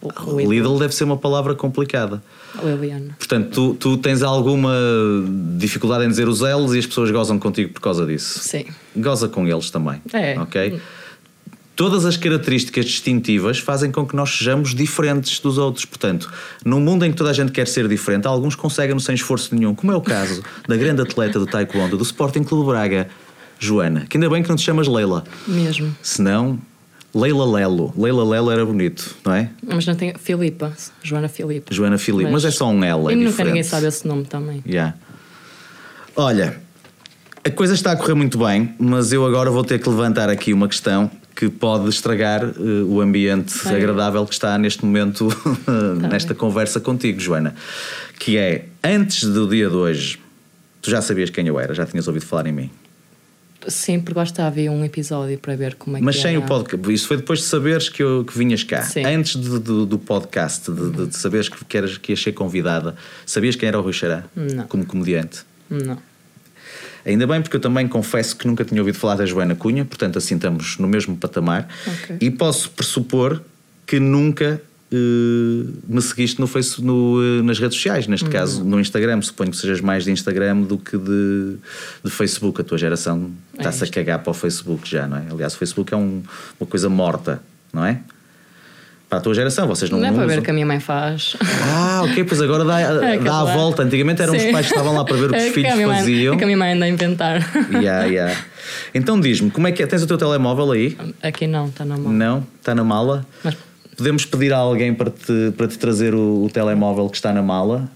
O- 0.00 0.32
o 0.32 0.52
Lidl 0.52 0.78
deve 0.78 0.94
ser 0.94 1.04
uma 1.04 1.16
palavra 1.16 1.54
complicada. 1.54 2.22
O 2.60 2.66
Liliana. 2.68 3.14
Portanto, 3.18 3.50
tu, 3.50 3.74
tu 3.74 3.96
tens 3.96 4.22
alguma 4.22 4.74
dificuldade 5.56 6.04
em 6.04 6.08
dizer 6.08 6.28
os 6.28 6.40
L's 6.40 6.74
e 6.74 6.78
as 6.78 6.86
pessoas 6.86 7.10
gozam 7.10 7.38
contigo 7.38 7.72
por 7.72 7.80
causa 7.80 8.06
disso. 8.06 8.40
Sim. 8.40 8.66
Goza 8.96 9.28
com 9.28 9.46
eles 9.46 9.70
também. 9.70 10.02
É. 10.12 10.38
Ok? 10.38 10.80
Todas 11.74 12.04
as 12.04 12.18
características 12.18 12.84
distintivas 12.84 13.58
fazem 13.58 13.90
com 13.90 14.06
que 14.06 14.14
nós 14.14 14.30
sejamos 14.30 14.74
diferentes 14.74 15.40
dos 15.40 15.56
outros. 15.56 15.86
Portanto, 15.86 16.30
num 16.64 16.78
mundo 16.78 17.04
em 17.04 17.10
que 17.10 17.16
toda 17.16 17.30
a 17.30 17.32
gente 17.32 17.50
quer 17.50 17.66
ser 17.66 17.88
diferente, 17.88 18.26
alguns 18.26 18.54
conseguem 18.54 18.98
sem 18.98 19.14
esforço 19.14 19.54
nenhum, 19.54 19.74
como 19.74 19.90
é 19.90 19.96
o 19.96 20.02
caso 20.02 20.42
da 20.68 20.76
grande 20.76 21.00
atleta 21.00 21.38
do 21.38 21.46
Taekwondo 21.46 21.96
do 21.96 22.02
Sporting 22.02 22.44
Clube 22.44 22.70
Braga, 22.70 23.08
Joana, 23.58 24.06
que 24.08 24.16
ainda 24.16 24.28
bem 24.28 24.42
que 24.42 24.48
não 24.48 24.56
te 24.56 24.62
chamas 24.62 24.86
Leila. 24.86 25.24
Mesmo. 25.46 25.96
Senão, 26.02 26.58
Leila 27.14 27.44
Lelo. 27.44 27.92
Leila 27.96 28.24
Lelo 28.24 28.50
era 28.50 28.64
bonito, 28.64 29.16
não 29.24 29.34
é? 29.34 29.50
Mas 29.62 29.86
não 29.86 29.94
tem. 29.94 30.14
Filipa. 30.14 30.72
Joana 31.02 31.28
Filipa. 31.28 31.72
Joana 31.72 31.98
Filipe. 31.98 32.30
Mas, 32.30 32.44
é 32.44 32.50
só 32.50 32.68
um 32.68 32.82
L. 32.82 33.08
É 33.08 33.12
e 33.12 33.16
nunca 33.16 33.30
diferente. 33.30 33.48
ninguém 33.48 33.62
sabe 33.62 33.86
esse 33.86 34.06
nome 34.06 34.24
também. 34.24 34.62
Yeah. 34.66 34.94
Olha, 36.16 36.60
a 37.44 37.50
coisa 37.50 37.74
está 37.74 37.92
a 37.92 37.96
correr 37.96 38.14
muito 38.14 38.38
bem, 38.38 38.74
mas 38.78 39.12
eu 39.12 39.26
agora 39.26 39.50
vou 39.50 39.64
ter 39.64 39.78
que 39.78 39.88
levantar 39.88 40.28
aqui 40.30 40.52
uma 40.52 40.68
questão 40.68 41.10
que 41.34 41.48
pode 41.48 41.88
estragar 41.88 42.42
eh, 42.44 42.82
o 42.86 43.00
ambiente 43.00 43.52
Bem. 43.64 43.76
agradável 43.76 44.24
que 44.26 44.34
está 44.34 44.56
neste 44.58 44.84
momento 44.84 45.28
nesta 46.10 46.34
conversa 46.34 46.80
contigo, 46.80 47.18
Joana. 47.18 47.54
Que 48.18 48.36
é, 48.36 48.66
antes 48.84 49.24
do 49.24 49.48
dia 49.48 49.68
de 49.68 49.74
hoje, 49.74 50.18
tu 50.80 50.90
já 50.90 51.02
sabias 51.02 51.30
quem 51.30 51.46
eu 51.46 51.58
era, 51.58 51.74
já 51.74 51.86
tinhas 51.86 52.06
ouvido 52.06 52.26
falar 52.26 52.46
em 52.46 52.52
mim. 52.52 52.70
Porque 53.66 54.18
lá 54.18 54.22
está, 54.24 54.46
havia 54.46 54.70
um 54.72 54.84
episódio 54.84 55.38
para 55.38 55.54
ver 55.56 55.74
como 55.76 55.96
é 55.96 56.00
Mas 56.00 56.16
que 56.16 56.22
sem 56.22 56.36
era. 56.36 56.44
o 56.44 56.48
podcast. 56.48 56.92
Isso 56.92 57.06
foi 57.08 57.16
depois 57.16 57.38
de 57.40 57.44
saberes 57.46 57.88
que, 57.88 58.02
eu, 58.02 58.24
que 58.24 58.36
vinhas 58.36 58.62
cá. 58.64 58.82
Sim. 58.82 59.04
Antes 59.04 59.36
de- 59.40 59.58
do- 59.58 59.86
do 59.86 59.98
podcast, 59.98 60.70
de, 60.70 60.90
de- 60.90 61.06
de 61.08 61.16
saberes 61.16 61.48
que, 61.48 61.64
que, 61.64 61.76
eras, 61.76 61.96
que 61.98 62.12
ias 62.12 62.22
ser 62.22 62.32
convidada, 62.32 62.94
sabias 63.26 63.54
quem 63.56 63.68
era 63.68 63.78
o 63.78 63.82
Rui 63.82 63.92
Xará? 63.92 64.24
Não. 64.34 64.66
Como 64.66 64.84
comediante? 64.86 65.40
Não. 65.70 65.98
Ainda 67.04 67.26
bem, 67.26 67.42
porque 67.42 67.56
eu 67.56 67.60
também 67.60 67.88
confesso 67.88 68.36
que 68.36 68.46
nunca 68.46 68.64
tinha 68.64 68.80
ouvido 68.80 68.96
falar 68.96 69.16
da 69.16 69.26
Joana 69.26 69.54
Cunha, 69.56 69.84
portanto, 69.84 70.18
assim 70.18 70.36
estamos 70.36 70.78
no 70.78 70.86
mesmo 70.86 71.16
patamar. 71.16 71.68
Ok. 71.86 72.16
E 72.20 72.30
posso 72.30 72.70
pressupor 72.70 73.42
que 73.86 73.98
nunca 73.98 74.62
eh, 74.92 75.70
me 75.88 76.00
seguiste 76.02 76.40
no 76.40 76.46
face, 76.46 76.82
no, 76.82 77.18
eh, 77.22 77.42
nas 77.42 77.58
redes 77.58 77.76
sociais, 77.76 78.06
neste 78.06 78.28
caso 78.28 78.62
no 78.64 78.78
Instagram. 78.80 79.20
Suponho 79.22 79.50
que 79.50 79.56
sejas 79.56 79.80
mais 79.80 80.04
de 80.04 80.10
Instagram 80.10 80.62
do 80.62 80.76
que 80.78 80.96
de, 80.96 81.56
de 82.04 82.10
Facebook. 82.10 82.60
A 82.60 82.64
tua 82.64 82.78
geração 82.78 83.30
está-se 83.58 83.82
a 83.82 83.84
isto. 83.84 83.94
cagar 83.94 84.18
para 84.20 84.30
o 84.30 84.34
Facebook 84.34 84.88
já, 84.88 85.06
não 85.06 85.16
é? 85.16 85.22
Aliás, 85.30 85.54
o 85.54 85.58
Facebook 85.58 85.92
é 85.92 85.96
um- 85.96 86.22
uma 86.60 86.66
coisa 86.66 86.88
morta, 86.88 87.42
não 87.72 87.84
é? 87.84 88.00
Para 89.08 89.18
a 89.18 89.20
tua 89.22 89.34
geração, 89.34 89.66
vocês 89.68 89.90
não, 89.90 89.98
Não, 90.00 90.08
é 90.08 90.12
para 90.12 90.26
ver 90.26 90.38
o 90.38 90.42
que 90.42 90.50
a 90.50 90.54
minha 90.54 90.64
mãe 90.64 90.80
faz. 90.80 91.36
Ah, 91.64 92.00
ok, 92.02 92.24
pois 92.24 92.40
agora 92.40 92.64
dá, 92.64 92.80
É, 93.12 93.18
dá 93.18 93.40
a 93.40 93.44
volta. 93.44 93.82
Antigamente 93.82 94.22
eram 94.22 94.34
os 94.34 94.40
Sim. 94.40 94.52
pais 94.52 94.66
que 94.66 94.72
estavam 94.72 94.94
lá 94.96 95.04
para 95.04 95.16
ver 95.16 95.26
o 95.26 95.28
que 95.28 95.36
os 95.36 95.42
É 95.42 95.50
filhos 95.50 95.70
a 95.72 95.74
minha 95.76 95.86
mãe- 95.86 95.98
faziam. 95.98 96.32
é 96.34 96.36
que 96.38 96.42
a 96.44 96.46
minha 96.46 96.56
mãe 96.56 96.72
anda 96.72 96.86
a 96.86 96.88
inventar. 96.88 97.46
Yeah, 97.72 98.06
yeah. 98.06 98.34
Então 98.94 99.20
diz-me, 99.20 99.50
como 99.50 99.68
é 99.68 99.72
que 99.72 99.82
é? 99.82 99.86
Tens 99.86 100.02
o 100.02 100.06
teu 100.06 100.16
telemóvel 100.16 100.72
aí? 100.72 100.96
Aqui 101.22 101.46
não, 101.46 101.66
está 101.66 101.84
na 101.84 101.98
mão. 101.98 102.10
Não? 102.10 102.46
Está 102.58 102.74
na 102.74 102.82
mala? 102.84 103.26
Mas 103.44 103.54
Podemos 103.96 104.24
pedir 104.24 104.52
a 104.52 104.58
alguém 104.58 104.94
para 104.94 105.10
te, 105.10 105.52
para 105.56 105.68
te 105.68 105.78
trazer 105.78 106.14
o, 106.14 106.44
o 106.44 106.50
telemóvel 106.50 107.08
que 107.08 107.16
está 107.16 107.32
na 107.32 107.42
mala? 107.42 107.88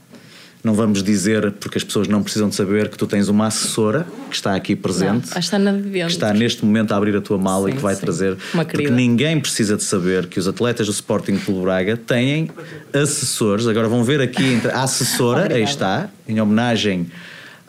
Não 0.62 0.74
vamos 0.74 1.00
dizer, 1.02 1.52
porque 1.52 1.78
as 1.78 1.84
pessoas 1.84 2.08
não 2.08 2.22
precisam 2.24 2.48
de 2.48 2.54
saber, 2.56 2.88
que 2.88 2.98
tu 2.98 3.06
tens 3.06 3.28
uma 3.28 3.46
assessora 3.46 4.04
que 4.28 4.34
está 4.34 4.54
aqui 4.56 4.74
não, 4.74 4.82
presente. 4.82 5.30
que 5.30 5.38
está 5.38 5.58
na 5.60 5.72
que 5.72 5.98
está 6.06 6.34
neste 6.34 6.64
momento 6.64 6.90
a 6.92 6.96
abrir 6.96 7.14
a 7.16 7.20
tua 7.20 7.38
mala 7.38 7.68
e 7.68 7.72
Sim, 7.72 7.76
que 7.76 7.82
vai 7.82 7.94
sim. 7.94 8.00
trazer. 8.00 8.36
Uma 8.52 8.64
porque 8.64 8.78
querida. 8.78 8.94
ninguém 8.96 9.38
precisa 9.40 9.76
de 9.76 9.84
saber 9.84 10.26
que 10.26 10.40
os 10.40 10.48
atletas 10.48 10.86
do 10.86 10.92
Sporting 10.92 11.36
Clube 11.36 11.62
Braga 11.62 11.96
têm 11.96 12.50
assessores. 12.92 13.66
Agora 13.68 13.86
vão 13.88 14.02
ver 14.02 14.20
aqui 14.20 14.42
entre- 14.54 14.72
a 14.72 14.82
assessora, 14.82 15.54
aí 15.54 15.62
está, 15.62 16.08
em 16.28 16.40
homenagem 16.40 17.06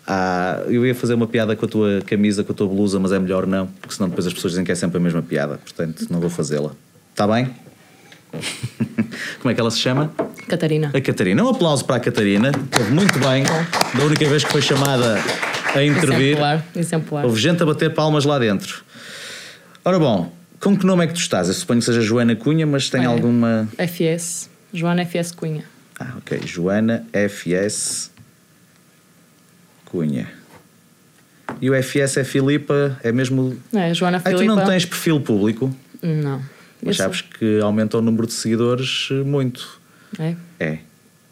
à. 0.07 0.63
Eu 0.67 0.83
ia 0.83 0.95
fazer 0.95 1.13
uma 1.13 1.27
piada 1.27 1.55
com 1.55 1.65
a 1.65 1.69
tua 1.69 2.01
camisa, 2.03 2.43
com 2.43 2.51
a 2.51 2.55
tua 2.55 2.67
blusa, 2.67 2.99
mas 2.99 3.11
é 3.11 3.19
melhor 3.19 3.45
não, 3.45 3.67
porque 3.79 3.93
senão 3.93 4.09
depois 4.09 4.25
as 4.25 4.33
pessoas 4.33 4.53
dizem 4.53 4.65
que 4.65 4.71
é 4.71 4.75
sempre 4.75 4.97
a 4.97 4.99
mesma 5.01 5.21
piada. 5.21 5.59
Portanto, 5.59 6.07
não 6.09 6.19
vou 6.19 6.31
fazê-la. 6.31 6.71
Está 7.11 7.27
bem? 7.27 7.49
Como 9.39 9.51
é 9.51 9.53
que 9.53 9.59
ela 9.61 9.71
se 9.71 9.79
chama? 9.79 10.11
Catarina. 10.47 10.91
A 10.93 11.01
Catarina. 11.01 11.43
Um 11.43 11.49
aplauso 11.49 11.85
para 11.85 11.95
a 11.97 11.99
Catarina. 11.99 12.49
Esteve 12.49 12.91
muito 12.91 13.17
bem. 13.19 13.43
Da 13.43 14.03
única 14.05 14.27
vez 14.27 14.43
que 14.43 14.51
foi 14.51 14.61
chamada 14.61 15.15
a 15.75 15.83
intervir. 15.83 16.31
Exemplar. 16.31 16.65
Exemplar. 16.75 17.25
Houve 17.25 17.39
gente 17.41 17.61
a 17.63 17.65
bater 17.65 17.93
palmas 17.93 18.25
lá 18.25 18.37
dentro. 18.39 18.83
Ora 19.83 19.97
bom, 19.99 20.31
com 20.59 20.77
que 20.77 20.85
nome 20.85 21.03
é 21.05 21.07
que 21.07 21.13
tu 21.13 21.19
estás? 21.21 21.47
Eu 21.47 21.53
suponho 21.53 21.79
que 21.79 21.85
seja 21.85 22.01
Joana 22.01 22.35
Cunha, 22.35 22.65
mas 22.65 22.89
tem 22.89 23.03
É. 23.03 23.05
alguma. 23.05 23.67
FS. 23.77 24.49
Joana 24.73 25.03
FS 25.05 25.31
Cunha. 25.33 25.63
Ah, 25.99 26.13
ok. 26.17 26.41
Joana 26.45 27.05
FS 27.13 28.11
Cunha. 29.85 30.27
E 31.61 31.69
o 31.69 31.73
FS 31.75 32.17
é 32.17 32.23
Filipa, 32.23 32.99
é 33.03 33.11
mesmo. 33.11 33.57
É, 33.73 33.93
Joana 33.93 34.17
Ah, 34.17 34.29
tu 34.29 34.37
Filipa. 34.37 34.55
não 34.55 34.65
tens 34.65 34.85
perfil 34.85 35.21
público, 35.21 35.73
Não. 36.03 36.41
Mas 36.83 36.97
sabes 36.97 37.21
que 37.21 37.59
aumenta 37.61 37.97
o 37.97 38.01
número 38.01 38.27
de 38.27 38.33
seguidores 38.33 39.09
eh, 39.11 39.15
muito. 39.23 39.79
É. 40.19 40.35
É. 40.59 40.79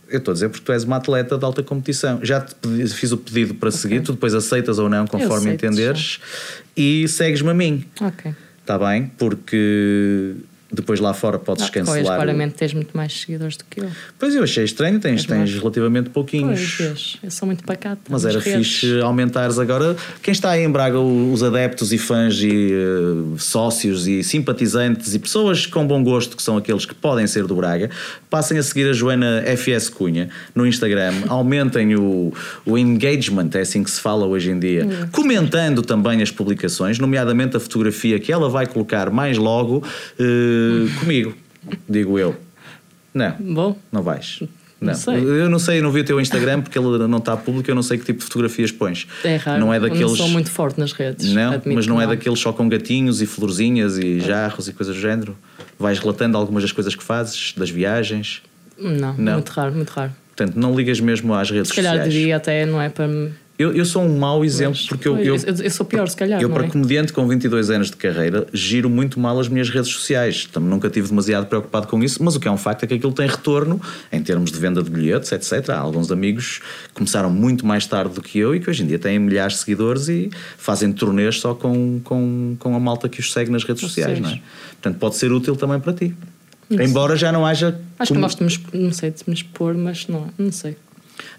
Eu 0.07 0.19
estou 0.19 0.31
a 0.31 0.35
dizer 0.35 0.49
porque 0.49 0.63
tu 0.63 0.71
és 0.71 0.83
uma 0.83 0.97
atleta 0.97 1.37
de 1.37 1.43
alta 1.43 1.63
competição. 1.63 2.19
Já 2.23 2.39
te 2.39 2.53
pedi- 2.55 2.87
fiz 2.89 3.11
o 3.11 3.17
pedido 3.17 3.55
para 3.55 3.71
seguir, 3.71 4.01
tu 4.01 4.13
depois 4.13 4.33
aceitas 4.35 4.77
ou 4.77 4.87
não, 4.87 5.07
conforme 5.07 5.51
entenderes, 5.53 6.19
e 6.77 7.07
segues-me 7.07 7.49
a 7.49 7.53
mim. 7.53 7.85
Ok. 8.01 8.33
Está 8.61 8.77
bem? 8.77 9.11
Porque 9.17 10.35
depois 10.75 10.99
lá 10.99 11.13
fora 11.13 11.39
podes 11.39 11.63
Ah, 11.63 11.69
Pois, 11.73 11.85
cancelar. 11.87 12.03
o- 12.13 12.15
claramente 12.23 12.53
tens 12.55 12.73
muito 12.73 12.95
mais 12.95 13.13
seguidores 13.21 13.57
do 13.57 13.63
que 13.69 13.79
eu. 13.81 13.89
Pois 14.19 14.35
eu 14.35 14.43
achei 14.43 14.63
estranho, 14.63 14.99
tens, 14.99 15.21
És 15.21 15.25
tens 15.25 15.53
relativamente 15.57 16.09
pouquinhos. 16.09 16.75
Pois, 16.77 17.17
eu 17.23 17.31
sou 17.31 17.45
muito 17.45 17.63
pacata. 17.63 18.01
Mas 18.09 18.25
era 18.25 18.39
redes. 18.39 18.67
fixe 18.79 18.99
aumentares 19.01 19.57
agora. 19.57 19.95
Quem 20.21 20.31
está 20.31 20.51
aí 20.51 20.63
em 20.63 20.69
Braga, 20.71 20.99
o- 20.99 21.31
os 21.33 21.41
adeptos 21.43 21.91
e 21.93 21.97
fãs 21.97 22.35
e 22.41 22.71
eh, 22.73 23.37
sócios 23.37 24.07
e 24.07 24.23
simpatizantes 24.23 25.13
e 25.13 25.19
pessoas 25.19 25.65
com 25.65 25.85
bom 25.85 26.03
gosto, 26.03 26.35
que 26.35 26.43
são 26.43 26.57
aqueles 26.57 26.85
que 26.85 26.93
podem 26.93 27.25
ser 27.27 27.45
do 27.45 27.55
Braga, 27.55 27.89
passem 28.29 28.57
a 28.57 28.63
seguir 28.63 28.89
a 28.89 28.93
Joana 28.93 29.43
FS 29.45 29.89
Cunha 29.89 30.29
no 30.53 30.65
Instagram, 30.67 31.13
aumentem 31.29 31.95
o, 31.95 32.33
o 32.65 32.77
engagement, 32.77 33.49
é 33.53 33.59
assim 33.61 33.83
que 33.83 33.89
se 33.91 34.01
fala 34.01 34.25
hoje 34.25 34.51
em 34.51 34.59
dia, 34.59 34.85
Hum. 34.85 35.07
comentando 35.11 35.81
também 35.81 36.21
as 36.21 36.31
publicações, 36.31 36.99
nomeadamente 36.99 37.55
a 37.55 37.59
fotografia 37.59 38.19
que 38.19 38.31
ela 38.31 38.49
vai 38.49 38.65
colocar 38.67 39.09
mais 39.09 39.37
logo 39.37 39.83
eh, 40.19 40.64
uh, 40.65 40.99
comigo, 40.99 41.35
digo 41.87 42.17
eu. 42.19 42.35
Não, 43.13 43.31
Bom, 43.39 43.77
não 43.91 44.01
vais. 44.03 44.39
Não 44.81 44.87
Não. 44.91 44.93
sei. 44.93 45.15
Eu 45.15 45.49
não 45.49 45.57
sei, 45.57 45.79
eu 45.79 45.83
não 45.83 45.91
vi 45.91 46.01
o 46.01 46.03
teu 46.03 46.19
Instagram 46.19 46.61
porque 46.61 46.77
ele 46.77 47.07
não 47.07 47.17
está 47.17 47.35
público, 47.37 47.71
eu 47.71 47.75
não 47.75 47.81
sei 47.81 47.97
que 47.97 48.03
tipo 48.05 48.19
de 48.19 48.25
fotografias 48.25 48.71
pões. 48.71 49.07
é 49.23 49.37
raro. 49.37 49.59
Não 49.61 49.73
é 49.73 49.77
Eu 49.77 49.81
daqueles. 49.81 50.19
Não 50.19 50.29
muito 50.29 50.51
forte 50.51 50.77
nas 50.79 50.91
redes. 50.91 51.31
Não, 51.33 51.61
mas 51.73 51.87
não 51.87 51.97
que 51.97 52.03
é 52.03 52.07
daqueles 52.07 52.39
só 52.39 52.51
com 52.51 52.67
gatinhos 52.67 53.21
e 53.21 53.25
florzinhas 53.25 53.97
e 53.97 54.19
jarros 54.19 54.67
e 54.67 54.73
coisas 54.73 54.93
do 54.95 55.01
género. 55.01 55.35
Vais 55.79 55.97
relatando 55.97 56.37
algumas 56.37 56.61
das 56.63 56.71
coisas 56.73 56.93
que 56.93 57.03
fazes, 57.03 57.53
das 57.55 57.69
viagens. 57.69 58.41
Não, 58.77 59.13
Não. 59.17 59.33
muito 59.33 59.49
raro, 59.49 59.73
muito 59.73 59.89
raro. 59.91 60.11
Portanto, 60.35 60.57
não 60.57 60.75
ligas 60.75 60.99
mesmo 60.99 61.33
às 61.33 61.49
redes 61.49 61.69
Se 61.69 61.75
calhar 61.75 61.93
sociais. 61.93 62.13
diria 62.13 62.35
até, 62.35 62.65
não 62.65 62.81
é 62.81 62.89
para. 62.89 63.07
Eu, 63.57 63.73
eu 63.73 63.85
sou 63.85 64.03
um 64.03 64.17
mau 64.19 64.43
exemplo 64.43 64.75
Mas, 64.77 64.87
porque 64.87 65.07
eu, 65.07 65.17
eu, 65.17 65.35
eu, 65.37 65.55
eu 65.63 65.69
sou 65.71 65.85
pior, 65.85 66.09
se 66.09 66.17
calhar. 66.17 66.41
eu 66.41 66.49
para 66.49 66.65
é? 66.65 66.67
comediante 66.69 67.13
com 67.13 67.25
22 67.25 67.69
anos 67.69 67.89
de 67.89 67.95
carreira, 67.95 68.45
giro 68.51 68.89
muito 68.89 69.17
mal 69.17 69.39
as 69.39 69.47
minhas 69.47 69.69
redes 69.69 69.91
sociais. 69.91 70.45
Também 70.51 70.69
nunca 70.69 70.89
tive 70.89 71.07
demasiado 71.07 71.45
preocupado 71.45 71.87
com 71.87 72.03
isso, 72.03 72.21
mas 72.21 72.35
o 72.35 72.39
que 72.39 72.49
é 72.49 72.51
um 72.51 72.57
facto 72.57 72.83
é 72.83 72.87
que 72.87 72.95
aquilo 72.95 73.13
tem 73.13 73.27
retorno 73.27 73.81
em 74.11 74.21
termos 74.21 74.51
de 74.51 74.59
venda 74.59 74.83
de 74.83 74.89
bilhetes, 74.89 75.31
etc. 75.31 75.69
Há 75.69 75.79
alguns 75.79 76.11
amigos 76.11 76.59
que 76.89 76.95
começaram 76.95 77.29
muito 77.29 77.65
mais 77.65 77.85
tarde 77.85 78.13
do 78.15 78.21
que 78.21 78.37
eu 78.37 78.53
e 78.53 78.59
que 78.59 78.69
hoje 78.69 78.83
em 78.83 78.87
dia 78.87 78.99
têm 78.99 79.17
milhares 79.19 79.53
de 79.53 79.59
seguidores 79.59 80.09
e 80.09 80.29
fazem 80.57 80.91
turnês 80.91 81.39
só 81.39 81.53
com, 81.53 82.01
com, 82.03 82.57
com 82.59 82.75
a 82.75 82.79
malta 82.79 83.07
que 83.07 83.21
os 83.21 83.31
segue 83.31 83.51
nas 83.51 83.63
redes 83.63 83.81
sociais, 83.81 84.19
não 84.19 84.31
é? 84.31 84.41
Portanto, 84.71 84.99
pode 84.99 85.15
ser 85.15 85.31
útil 85.31 85.55
também 85.55 85.79
para 85.79 85.93
ti. 85.93 86.13
Embora 86.69 87.15
já 87.15 87.31
não 87.31 87.45
haja. 87.45 87.79
Acho 87.97 88.11
que 88.13 88.19
como- 88.19 88.27
de 88.27 88.41
me 88.41 88.47
expor, 88.49 88.79
não 88.79 88.91
sei, 88.91 89.11
de 89.11 89.23
me 89.27 89.33
expor, 89.33 89.75
mas 89.75 90.07
não, 90.07 90.27
não 90.37 90.51
sei. 90.51 90.75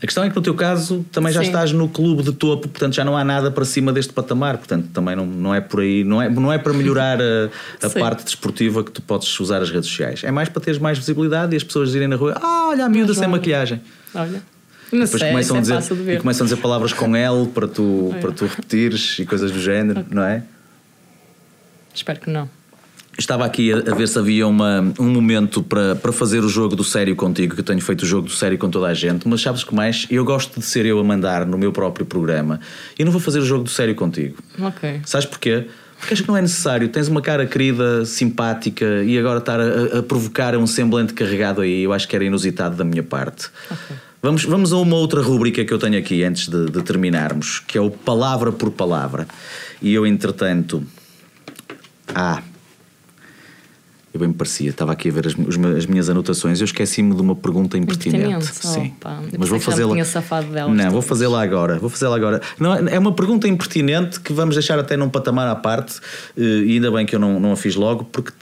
A 0.02 0.06
questão 0.06 0.24
é 0.24 0.30
que 0.30 0.36
no 0.36 0.42
teu 0.42 0.54
caso 0.54 1.04
também 1.12 1.32
já 1.32 1.40
Sim. 1.40 1.46
estás 1.46 1.72
no 1.72 1.88
clube 1.88 2.22
de 2.22 2.32
topo, 2.32 2.68
portanto 2.68 2.94
já 2.94 3.04
não 3.04 3.16
há 3.16 3.24
nada 3.24 3.50
para 3.50 3.64
cima 3.64 3.92
deste 3.92 4.12
patamar, 4.12 4.58
portanto 4.58 4.88
também 4.92 5.14
não, 5.16 5.26
não 5.26 5.54
é 5.54 5.60
por 5.60 5.80
aí, 5.80 6.04
não 6.04 6.20
é, 6.20 6.28
não 6.28 6.52
é 6.52 6.58
para 6.58 6.72
melhorar 6.72 7.18
a, 7.20 7.50
a 7.86 7.90
parte 7.98 8.24
desportiva 8.24 8.82
que 8.84 8.90
tu 8.90 9.02
podes 9.02 9.38
usar 9.40 9.60
as 9.62 9.70
redes 9.70 9.88
sociais. 9.88 10.22
É 10.24 10.30
mais 10.30 10.48
para 10.48 10.62
teres 10.62 10.78
mais 10.78 10.98
visibilidade 10.98 11.54
e 11.54 11.56
as 11.56 11.64
pessoas 11.64 11.94
irem 11.94 12.08
na 12.08 12.16
rua, 12.16 12.38
ah, 12.42 12.68
olha 12.70 12.84
a 12.84 12.88
miúda 12.88 13.12
sem 13.12 13.22
vale. 13.22 13.32
maquilhagem. 13.32 13.80
Olha. 14.14 14.42
Não 14.92 15.00
Depois 15.00 15.20
sei, 15.20 15.30
começam, 15.30 15.56
a 15.56 15.58
é 15.58 15.62
dizer, 15.62 15.74
fácil 15.74 15.96
de 15.96 16.12
e 16.12 16.18
começam 16.18 16.44
a 16.44 16.48
dizer 16.48 16.60
palavras 16.62 16.92
com 16.92 17.16
L 17.16 17.46
para 17.48 17.66
tu, 17.66 18.12
É. 18.16 18.20
para 18.20 18.30
tu 18.32 18.46
repetires 18.46 19.18
e 19.18 19.26
coisas 19.26 19.50
do 19.50 19.60
género, 19.60 20.06
não 20.10 20.22
é? 20.22 20.44
Espero 21.94 22.20
que 22.20 22.30
não. 22.30 22.48
Estava 23.18 23.46
aqui 23.46 23.72
a, 23.72 23.94
ver 23.94 24.06
se 24.06 24.18
havia 24.18 24.46
uma, 24.46 24.92
um 24.98 25.08
momento 25.08 25.62
para, 25.62 25.96
para 25.96 26.12
fazer 26.12 26.44
o 26.44 26.48
jogo 26.48 26.76
do 26.76 26.84
sério 26.84 27.16
contigo, 27.16 27.54
que 27.54 27.60
eu 27.60 27.64
tenho 27.64 27.80
feito 27.80 28.02
o 28.02 28.06
jogo 28.06 28.28
do 28.28 28.32
sério 28.32 28.58
com 28.58 28.68
toda 28.68 28.88
a 28.88 28.94
gente, 28.94 29.26
mas 29.26 29.40
sabes 29.40 29.64
que 29.64 29.74
mais? 29.74 30.06
Eu 30.10 30.24
gosto 30.24 30.60
de 30.60 30.66
ser 30.66 30.84
eu 30.84 30.98
a 30.98 31.04
mandar 31.04 31.46
no 31.46 31.56
meu 31.56 31.72
próprio 31.72 32.04
programa 32.04 32.60
e 32.98 33.04
não 33.04 33.10
vou 33.10 33.20
fazer 33.20 33.38
o 33.38 33.44
jogo 33.44 33.64
do 33.64 33.70
sério 33.70 33.94
contigo. 33.94 34.36
Ok. 34.60 35.00
Sabes 35.06 35.26
porquê? 35.26 35.66
Porque 35.98 36.12
acho 36.12 36.22
que 36.22 36.28
não 36.28 36.36
é 36.36 36.42
necessário. 36.42 36.88
Tens 36.88 37.08
uma 37.08 37.22
cara 37.22 37.46
querida, 37.46 38.04
simpática 38.04 39.02
e 39.02 39.18
agora 39.18 39.38
estar 39.38 39.58
a, 39.58 39.98
a 39.98 40.02
provocar 40.02 40.54
um 40.54 40.66
semblante 40.66 41.14
carregado 41.14 41.62
aí, 41.62 41.84
eu 41.84 41.94
acho 41.94 42.06
que 42.06 42.14
era 42.14 42.24
inusitado 42.24 42.76
da 42.76 42.84
minha 42.84 43.02
parte. 43.02 43.48
Vamos, 44.22 44.44
vamos 44.44 44.72
a 44.72 44.76
uma 44.76 44.96
outra 44.96 45.22
rúbrica 45.22 45.64
que 45.64 45.72
eu 45.72 45.78
tenho 45.78 45.98
aqui 45.98 46.22
antes 46.24 46.48
de, 46.48 46.66
de 46.66 46.82
terminarmos, 46.82 47.60
que 47.60 47.78
é 47.78 47.80
o 47.80 47.90
palavra 47.90 48.52
por 48.52 48.70
palavra. 48.70 49.26
E 49.80 49.94
eu, 49.94 50.06
entretanto. 50.06 50.82
Ah, 52.14 52.42
eu 54.16 54.20
bem 54.20 54.28
me 54.28 54.34
parecia, 54.34 54.70
estava 54.70 54.92
aqui 54.92 55.08
a 55.08 55.12
ver 55.12 55.26
as, 55.26 55.34
as 55.76 55.86
minhas 55.86 56.08
anotações. 56.10 56.60
Eu 56.60 56.64
esqueci-me 56.64 57.14
de 57.14 57.20
uma 57.22 57.34
pergunta 57.36 57.78
impertinente. 57.78 58.24
Impertinente? 58.26 58.66
Sim, 58.66 58.92
Opa, 58.98 59.22
mas 59.38 59.48
vou 59.48 59.60
fazê-la. 59.60 59.94
delas 59.94 60.74
Não, 60.74 60.90
vou 60.90 61.02
fazê-la 61.02 61.42
agora. 61.42 61.78
Vou 61.78 61.88
fazê-la 61.90 62.16
agora. 62.16 62.40
Não, 62.58 62.74
é 62.74 62.98
uma 62.98 63.12
pergunta 63.12 63.46
impertinente 63.46 64.20
que 64.20 64.32
vamos 64.32 64.54
deixar 64.54 64.78
até 64.78 64.96
num 64.96 65.08
patamar 65.08 65.46
à 65.48 65.54
parte. 65.54 66.00
eh, 66.36 66.42
E 66.42 66.72
ainda 66.74 66.90
bem 66.90 67.06
que 67.06 67.14
eu 67.14 67.20
não, 67.20 67.38
não 67.38 67.52
a 67.52 67.56
fiz 67.56 67.76
logo, 67.76 68.04
porque 68.04 68.32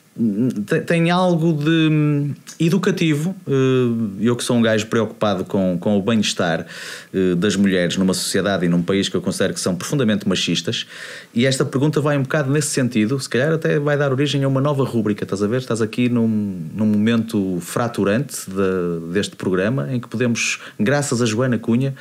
tem, 0.86 1.10
algo 1.10 1.52
de 1.52 1.88
hum, 1.90 2.34
educativo. 2.60 3.34
eh, 3.48 4.14
Eu 4.20 4.36
que 4.36 4.44
sou 4.44 4.56
um 4.56 4.62
gajo 4.62 4.86
preocupado 4.86 5.44
com, 5.44 5.76
com 5.78 5.98
o 5.98 6.02
bem-estar 6.02 6.66
eh, 7.12 7.34
das 7.34 7.56
mulheres 7.56 7.96
numa 7.96 8.14
sociedade 8.14 8.64
e 8.64 8.68
num 8.68 8.82
país 8.82 9.08
que 9.08 9.16
eu 9.16 9.20
considero 9.20 9.52
que 9.54 9.60
são 9.60 9.74
profundamente 9.74 10.28
machistas. 10.28 10.86
E 11.34 11.46
esta 11.46 11.64
pergunta 11.64 12.00
vai 12.00 12.16
um 12.16 12.22
bocado 12.22 12.50
nesse 12.50 12.68
sentido. 12.68 13.18
Se 13.18 13.28
calhar 13.28 13.52
até 13.52 13.78
vai 13.78 13.96
dar 13.98 14.12
origem 14.12 14.44
a 14.44 14.48
uma 14.48 14.60
nova 14.60 14.84
rúbrica. 14.84 15.24
Estás 15.24 15.42
a 15.42 15.46
ver? 15.48 15.58
Estás 15.58 15.82
aqui 15.82 16.08
num, 16.08 16.60
num 16.74 16.86
momento 16.86 17.58
fraturante 17.60 18.36
de- 18.48 19.12
deste 19.12 19.34
programa 19.36 19.92
em 19.92 19.98
que 19.98 20.08
podemos, 20.08 20.60
graças 20.78 21.20
a 21.20 21.26
Joana 21.26 21.58
Cunha, 21.58 21.94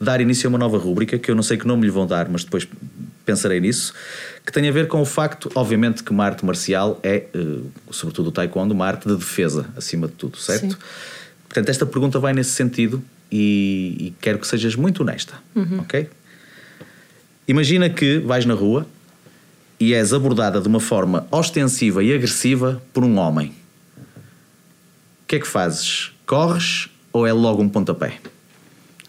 dar 0.00 0.20
início 0.20 0.46
a 0.46 0.50
uma 0.50 0.58
nova 0.58 0.78
rúbrica 0.78 1.18
que 1.18 1.30
eu 1.30 1.34
não 1.34 1.42
sei 1.42 1.56
que 1.56 1.66
nome 1.66 1.82
lhe 1.84 1.90
vão 1.90 2.06
dar, 2.06 2.28
mas 2.28 2.42
depois 2.42 2.66
pensarei 3.24 3.60
nisso, 3.60 3.92
que 4.44 4.52
tem 4.52 4.68
a 4.68 4.72
ver 4.72 4.88
com 4.88 5.00
o 5.00 5.04
facto, 5.04 5.50
obviamente, 5.54 6.02
que 6.02 6.10
uma 6.10 6.24
arte 6.24 6.44
marcial 6.44 6.98
é, 7.02 7.26
eh, 7.32 7.60
sobretudo 7.90 8.28
o 8.28 8.32
taekwondo, 8.32 8.74
uma 8.74 8.86
arte 8.86 9.08
de 9.08 9.16
defesa, 9.16 9.66
acima 9.76 10.06
de 10.06 10.14
tudo, 10.14 10.36
certo? 10.36 10.72
Sim. 10.72 10.78
Portanto, 11.48 11.68
esta 11.68 11.86
pergunta 11.86 12.18
vai 12.18 12.32
nesse 12.32 12.50
sentido 12.50 13.02
e, 13.30 13.96
e 13.98 14.14
quero 14.20 14.38
que 14.38 14.46
sejas 14.46 14.74
muito 14.74 15.02
honesta, 15.02 15.34
ok? 15.78 16.08
Imagina 17.46 17.90
que 17.90 18.18
vais 18.20 18.44
na 18.44 18.54
rua 18.54 18.86
e 19.80 19.94
és 19.94 20.12
abordada 20.12 20.60
de 20.60 20.68
uma 20.68 20.78
forma 20.78 21.26
ostensiva 21.30 22.04
e 22.04 22.14
agressiva 22.14 22.80
por 22.92 23.02
um 23.02 23.18
homem. 23.18 23.48
O 23.98 25.26
que 25.26 25.36
é 25.36 25.38
que 25.40 25.48
fazes? 25.48 26.12
Corres 26.26 26.88
ou 27.12 27.26
é 27.26 27.32
logo 27.32 27.62
um 27.62 27.68
pontapé? 27.68 28.18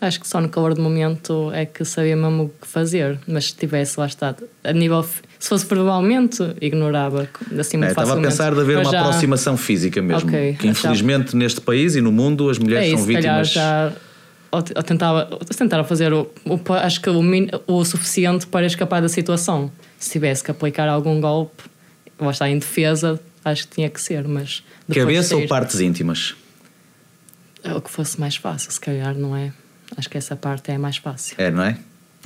Acho 0.01 0.19
que 0.19 0.27
só 0.27 0.41
no 0.41 0.49
calor 0.49 0.73
do 0.73 0.81
momento 0.81 1.51
é 1.53 1.63
que 1.63 1.85
sabia 1.85 2.15
mesmo 2.15 2.45
o 2.45 2.49
que 2.49 2.67
fazer, 2.67 3.19
mas 3.27 3.45
se 3.45 3.55
tivesse 3.55 3.99
lá 3.99 4.07
estado 4.07 4.43
a 4.63 4.73
nível. 4.73 5.05
Se 5.37 5.47
fosse 5.47 5.63
verbalmente, 5.67 6.41
ignorava 6.59 7.29
assim 7.59 7.77
É, 7.77 7.79
muito 7.81 7.89
estava 7.91 8.13
a 8.17 8.21
pensar 8.21 8.53
de 8.55 8.61
haver 8.61 8.77
Mas 8.77 8.87
uma 8.87 8.91
já- 8.91 9.01
aproximação 9.01 9.55
física 9.57 10.01
mesmo. 10.01 10.27
Ok, 10.27 10.55
que 10.59 10.67
infelizmente 10.67 11.35
neste 11.35 11.61
país 11.61 11.95
e 11.95 12.01
no 12.01 12.11
mundo 12.11 12.49
as 12.49 12.57
mulheres 12.57 12.85
É 12.85 12.87
isso, 12.89 12.97
são 12.97 13.05
vítimas. 13.05 13.49
já. 13.49 13.93
Ou, 14.51 14.59
ou 14.75 14.83
tentava, 14.83 15.27
ou 15.31 15.37
tentava 15.39 15.83
fazer 15.83 16.11
o, 16.13 16.27
o- 16.45 16.73
acho 16.73 16.99
que 16.99 17.09
o, 17.09 17.21
o 17.67 17.85
suficiente 17.85 18.47
para 18.47 18.65
escapar 18.65 19.01
da 19.03 19.07
situação. 19.09 19.71
Se 19.99 20.09
tivesse 20.11 20.43
que 20.43 20.49
aplicar 20.49 20.89
algum 20.89 21.21
golpe, 21.21 21.63
ou 22.17 22.29
estar 22.31 22.49
em 22.49 22.57
defesa, 22.57 23.19
acho 23.45 23.67
que 23.67 23.75
tinha 23.75 23.89
que 23.89 24.01
ser, 24.01 24.27
mas. 24.27 24.63
Cabeça 24.91 25.35
ou 25.35 25.47
partes 25.47 25.79
íntimas? 25.79 26.33
É 27.63 27.71
o 27.75 27.79
que 27.81 27.91
fosse 27.91 28.19
mais 28.19 28.35
fácil, 28.35 28.71
se 28.71 28.79
calhar, 28.79 29.15
não 29.15 29.35
é? 29.37 29.53
Acho 29.97 30.09
que 30.09 30.17
essa 30.17 30.35
parte 30.35 30.71
é 30.71 30.77
mais 30.77 30.97
fácil. 30.97 31.35
É, 31.37 31.51
não 31.51 31.63
é? 31.63 31.77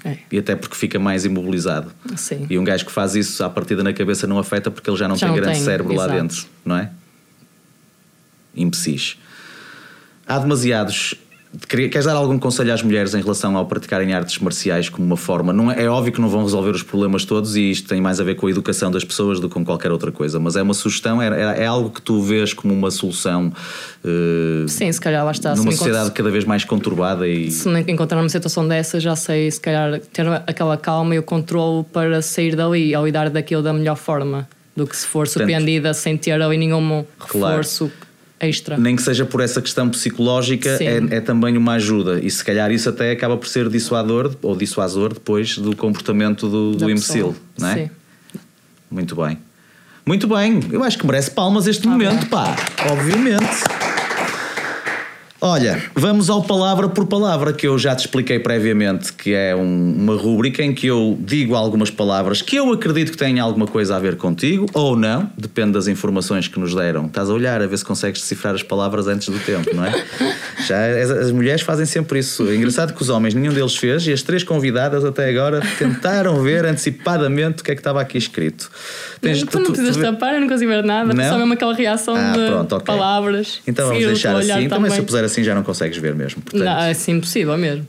É, 0.03 0.17
E 0.31 0.37
até 0.37 0.55
porque 0.55 0.75
fica 0.75 0.99
mais 0.99 1.25
imobilizado. 1.25 1.91
sim. 2.15 2.45
E 2.49 2.59
um 2.59 2.63
gajo 2.63 2.85
que 2.85 2.91
faz 2.91 3.15
isso 3.15 3.43
à 3.43 3.49
partida 3.49 3.81
na 3.83 3.93
cabeça 3.93 4.27
não 4.27 4.37
afeta 4.37 4.69
porque 4.69 4.89
ele 4.89 4.97
já 4.97 5.07
não 5.07 5.15
Já 5.15 5.27
tem 5.27 5.35
não 5.35 5.35
grande 5.41 5.57
tem, 5.57 5.65
cérebro 5.65 5.93
lá 5.95 6.03
exato. 6.05 6.21
dentro, 6.21 6.45
não 6.63 6.77
é? 6.77 6.91
Imbecis. 8.55 9.17
Há 10.27 10.39
demasiados. 10.39 11.15
Queres 11.67 12.05
dar 12.05 12.13
algum 12.13 12.37
conselho 12.37 12.73
às 12.73 12.81
mulheres 12.83 13.13
em 13.13 13.21
relação 13.21 13.55
ao 13.55 13.65
praticarem 13.65 14.13
artes 14.13 14.39
marciais 14.39 14.89
como 14.89 15.05
uma 15.05 15.15
forma? 15.17 15.53
Não 15.53 15.71
é, 15.71 15.83
é 15.83 15.89
óbvio 15.89 16.11
que 16.11 16.19
não 16.19 16.27
vão 16.27 16.43
resolver 16.43 16.71
os 16.71 16.83
problemas 16.83 17.23
todos 17.23 17.55
e 17.55 17.71
isto 17.71 17.87
tem 17.87 18.01
mais 18.01 18.19
a 18.19 18.23
ver 18.23 18.35
com 18.35 18.47
a 18.47 18.49
educação 18.51 18.91
das 18.91 19.03
pessoas 19.03 19.39
do 19.39 19.47
que 19.47 19.53
com 19.53 19.63
qualquer 19.63 19.91
outra 19.91 20.11
coisa, 20.11 20.39
mas 20.39 20.55
é 20.55 20.61
uma 20.61 20.73
sugestão, 20.73 21.21
é, 21.21 21.27
é- 21.59 21.63
é 21.63 21.65
algo 21.65 21.89
que 21.89 22.01
tu 22.01 22.21
vês 22.21 22.53
como 22.53 22.73
uma 22.73 22.91
solução 22.91 23.53
eh, 24.03 24.65
Sim, 24.67 24.91
se 24.91 24.99
calhar 24.99 25.23
lá 25.23 25.31
está. 25.31 25.55
numa 25.55 25.71
sociedade 25.71 26.11
cada 26.11 26.29
vez 26.29 26.43
mais 26.43 26.65
conturbada 26.65 27.27
e 27.27 27.49
Se 27.51 27.69
encontrar 27.87 28.17
numa 28.19 28.29
situação 28.29 28.67
dessa, 28.67 28.99
já 28.99 29.15
sei, 29.15 29.49
se 29.49 29.59
calhar, 29.59 29.99
ter 30.11 30.27
aquela 30.47 30.77
calma 30.77 31.15
e 31.15 31.19
o 31.19 31.23
controle 31.23 31.85
para 31.91 32.21
sair 32.21 32.55
dali 32.55 32.95
ou 32.95 33.05
lidar 33.05 33.29
daquilo 33.29 33.61
da 33.61 33.71
melhor 33.73 33.95
forma 33.95 34.47
do 34.75 34.85
que 34.85 34.95
se 34.95 35.05
for 35.07 35.27
surpreendida 35.27 35.93
sem 35.93 36.17
ter 36.17 36.41
ali 36.41 36.57
nenhum 36.57 37.05
Claro. 37.17 37.61
Extra. 38.39 38.77
nem 38.77 38.95
que 38.95 39.01
seja 39.01 39.25
por 39.25 39.41
essa 39.41 39.61
questão 39.61 39.89
psicológica, 39.89 40.77
é, 40.81 41.17
é 41.17 41.21
também 41.21 41.57
uma 41.57 41.73
ajuda. 41.73 42.19
E 42.21 42.29
se 42.29 42.43
calhar 42.43 42.71
isso 42.71 42.89
até 42.89 43.11
acaba 43.11 43.37
por 43.37 43.47
ser 43.47 43.69
dissuador 43.69 44.35
ou 44.41 44.55
dissuasor 44.55 45.13
depois 45.13 45.57
do 45.57 45.75
comportamento 45.75 46.47
do, 46.47 46.71
do 46.71 46.77
da 46.77 46.91
imbecil, 46.91 47.33
pessoa. 47.33 47.35
não 47.59 47.67
é? 47.69 47.75
Sim. 47.75 47.89
Muito 48.89 49.15
bem. 49.15 49.37
Muito 50.05 50.27
bem, 50.27 50.59
eu 50.71 50.83
acho 50.83 50.99
que 50.99 51.05
merece 51.05 51.31
palmas 51.31 51.65
este 51.65 51.87
momento, 51.87 52.27
pá, 52.27 52.55
obviamente. 52.91 53.84
Olha, 55.47 55.79
vamos 55.93 56.27
ao 56.27 56.41
palavra 56.41 56.89
por 56.89 57.05
palavra, 57.05 57.53
que 57.53 57.67
eu 57.67 57.77
já 57.77 57.95
te 57.95 57.99
expliquei 57.99 58.39
previamente, 58.39 59.13
que 59.13 59.31
é 59.31 59.55
um- 59.55 59.93
uma 59.95 60.15
rúbrica 60.15 60.63
em 60.63 60.73
que 60.73 60.87
eu 60.87 61.15
digo 61.19 61.53
algumas 61.53 61.91
palavras 61.91 62.41
que 62.41 62.55
eu 62.55 62.73
acredito 62.73 63.11
que 63.11 63.17
têm 63.17 63.39
alguma 63.39 63.67
coisa 63.67 63.95
a 63.95 63.99
ver 63.99 64.15
contigo, 64.15 64.65
ou 64.73 64.95
não, 64.95 65.29
depende 65.37 65.73
das 65.73 65.87
informações 65.87 66.47
que 66.47 66.59
nos 66.59 66.73
deram. 66.73 67.05
Estás 67.05 67.29
a 67.29 67.33
olhar 67.33 67.61
a 67.61 67.67
ver 67.67 67.77
se 67.77 67.85
consegues 67.85 68.21
decifrar 68.21 68.55
as 68.55 68.63
palavras 68.63 69.05
antes 69.07 69.29
do 69.29 69.37
tempo, 69.37 69.69
não 69.75 69.85
é? 69.85 69.91
Já 70.65 70.83
as, 70.99 71.11
as 71.11 71.31
mulheres 71.31 71.61
fazem 71.61 71.85
sempre 71.85 72.17
isso. 72.17 72.49
É 72.49 72.55
engraçado 72.55 72.95
que 72.95 73.01
os 73.03 73.09
homens, 73.09 73.35
nenhum 73.35 73.53
deles 73.53 73.75
fez, 73.75 74.07
e 74.07 74.13
as 74.13 74.23
três 74.23 74.43
convidadas 74.43 75.05
até 75.05 75.29
agora 75.29 75.61
tentaram 75.77 76.41
ver 76.41 76.65
antecipadamente 76.65 77.61
o 77.61 77.63
que 77.63 77.69
é 77.69 77.75
que 77.75 77.81
estava 77.81 78.01
aqui 78.01 78.17
escrito. 78.17 78.71
Tens- 79.21 79.43
tu, 79.43 79.59
não 79.59 79.65
precisas 79.71 79.95
tapar, 79.97 80.33
eu 80.33 80.41
não 80.41 80.47
consigo 80.49 80.71
ver 80.71 80.83
nada, 80.83 81.13
Não? 81.13 81.23
só 81.29 81.37
mesmo 81.37 81.53
aquela 81.53 81.75
reação 81.75 82.15
Ah, 82.15 82.31
de 82.35 82.45
pronto, 82.47 82.75
ok. 82.77 82.85
palavras. 82.85 83.59
Então 83.67 83.87
vamos 83.89 84.03
deixar 84.03 84.35
assim. 84.37 84.67
Também 84.67 84.89
se 84.89 84.97
eu 84.97 85.03
puser 85.03 85.23
assim 85.23 85.34
já 85.43 85.53
não 85.55 85.63
consegues 85.63 85.97
ver 85.97 86.13
mesmo. 86.15 86.41
portanto. 86.41 86.63
Não, 86.63 86.79
é 86.79 86.91
assim 86.91 87.13
impossível 87.13 87.57
mesmo. 87.57 87.87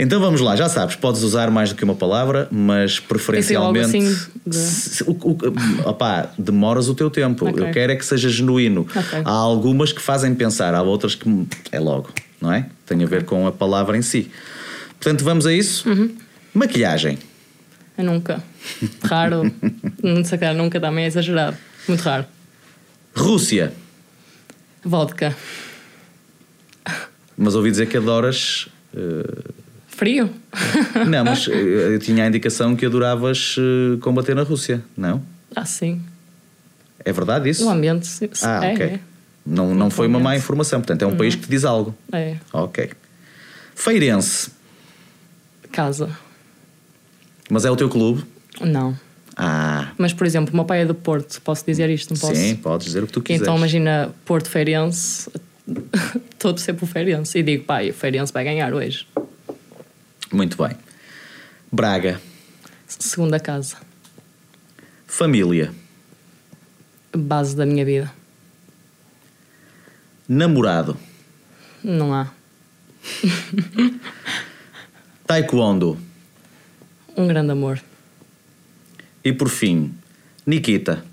Então 0.00 0.20
vamos 0.20 0.40
lá, 0.40 0.54
já 0.54 0.68
sabes, 0.68 0.94
podes 0.94 1.22
usar 1.22 1.50
mais 1.50 1.70
do 1.70 1.74
que 1.74 1.82
uma 1.82 1.94
palavra, 1.96 2.46
mas 2.52 3.00
preferencialmente. 3.00 3.86
Assim, 3.96 4.16
de- 4.46 4.56
se- 4.56 5.02
o- 5.02 5.10
o- 5.10 5.88
opá, 5.88 6.30
demoras 6.38 6.88
o 6.88 6.94
teu 6.94 7.10
tempo. 7.10 7.48
Ok. 7.48 7.66
Eu 7.66 7.72
quero 7.72 7.92
é 7.92 7.96
que 7.96 8.06
seja 8.06 8.28
genuíno. 8.28 8.82
Ok. 8.94 9.22
Há 9.24 9.30
algumas 9.30 9.92
que 9.92 10.00
fazem 10.00 10.32
pensar, 10.36 10.72
há 10.72 10.82
outras 10.82 11.16
que 11.16 11.28
é 11.72 11.80
logo, 11.80 12.10
não 12.40 12.52
é? 12.52 12.66
Tem 12.86 13.02
a 13.02 13.06
ver 13.06 13.24
com 13.24 13.44
a 13.48 13.50
palavra 13.50 13.96
em 13.98 14.02
si. 14.02 14.30
Portanto, 15.00 15.24
vamos 15.24 15.46
a 15.46 15.52
isso. 15.52 15.88
Uhum. 15.88 16.14
Maquilhagem. 16.54 17.18
Eu 17.96 18.04
nunca. 18.04 18.40
Raro. 19.02 19.52
Não 20.00 20.22
sei, 20.24 20.38
cara, 20.38 20.54
nunca 20.54 20.78
também 20.80 21.04
é 21.04 21.08
exagerado. 21.08 21.56
Muito 21.88 22.00
raro. 22.02 22.24
Rússia. 23.16 23.72
Vodka. 24.84 25.34
Mas 27.38 27.54
ouvi 27.54 27.70
dizer 27.70 27.86
que 27.86 27.96
adoras. 27.96 28.68
eh, 28.94 29.50
Frio? 29.86 30.30
Não, 31.08 31.24
mas 31.24 31.46
eh, 31.48 31.94
eu 31.94 31.98
tinha 31.98 32.24
a 32.24 32.26
indicação 32.28 32.74
que 32.76 32.84
adoravas 32.84 33.54
eh, 33.58 33.96
combater 34.00 34.34
na 34.34 34.42
Rússia, 34.42 34.82
não? 34.96 35.22
Ah, 35.56 35.64
sim. 35.64 36.02
É 37.04 37.12
verdade 37.12 37.48
isso? 37.48 37.64
O 37.64 37.70
ambiente. 37.70 38.06
sim. 38.06 38.28
Ah, 38.42 38.64
é, 38.66 38.72
ok. 38.74 39.00
Não, 39.46 39.74
não 39.74 39.88
foi 39.88 40.06
uma 40.06 40.20
má 40.20 40.36
informação, 40.36 40.80
portanto 40.80 41.02
é 41.02 41.06
um 41.06 41.16
país 41.16 41.34
que 41.34 41.42
te 41.42 41.48
diz 41.50 41.64
algo. 41.64 41.94
é. 42.12 42.18
é. 42.32 42.36
Ok. 42.52 42.90
Feirense. 43.74 44.50
Casa. 45.70 46.10
Mas 47.48 47.64
é 47.64 47.70
o 47.70 47.76
teu 47.76 47.88
clube? 47.88 48.24
Não. 48.60 48.98
Ah, 49.36 49.92
Mas, 49.96 50.12
por 50.12 50.26
exemplo, 50.26 50.52
o 50.52 50.56
meu 50.56 50.64
pai 50.64 50.82
é 50.82 50.84
do 50.84 50.94
Porto. 50.94 51.40
Posso 51.42 51.64
dizer 51.64 51.88
isto? 51.88 52.12
Não 52.12 52.20
posso? 52.20 52.34
sim, 52.34 52.56
podes 52.56 52.86
dizer 52.88 53.04
o 53.04 53.06
que 53.06 53.12
tu 53.12 53.22
quiseres. 53.22 53.42
Então 53.42 53.56
imagina 53.56 54.12
Porto 54.24 54.48
Feirense, 54.50 55.30
todo 56.38 56.58
sempre 56.58 56.84
o 56.84 56.86
Feirense. 56.86 57.38
E 57.38 57.42
digo, 57.42 57.64
pai, 57.64 57.90
o 57.90 57.94
Feirense 57.94 58.32
vai 58.32 58.44
ganhar 58.44 58.72
hoje. 58.72 59.06
Muito 60.32 60.56
bem. 60.56 60.76
Braga. 61.70 62.20
Segunda 62.86 63.38
casa. 63.38 63.76
Família. 65.06 65.72
Base 67.16 67.56
da 67.56 67.66
minha 67.66 67.84
vida. 67.84 68.12
Namorado. 70.28 70.96
Não 71.82 72.12
há. 72.12 72.30
Taekwondo. 75.26 75.98
Um 77.16 77.26
grande 77.26 77.52
amor. 77.52 77.80
E 79.24 79.32
por 79.32 79.48
fim, 79.48 79.94
Nikita. 80.46 81.04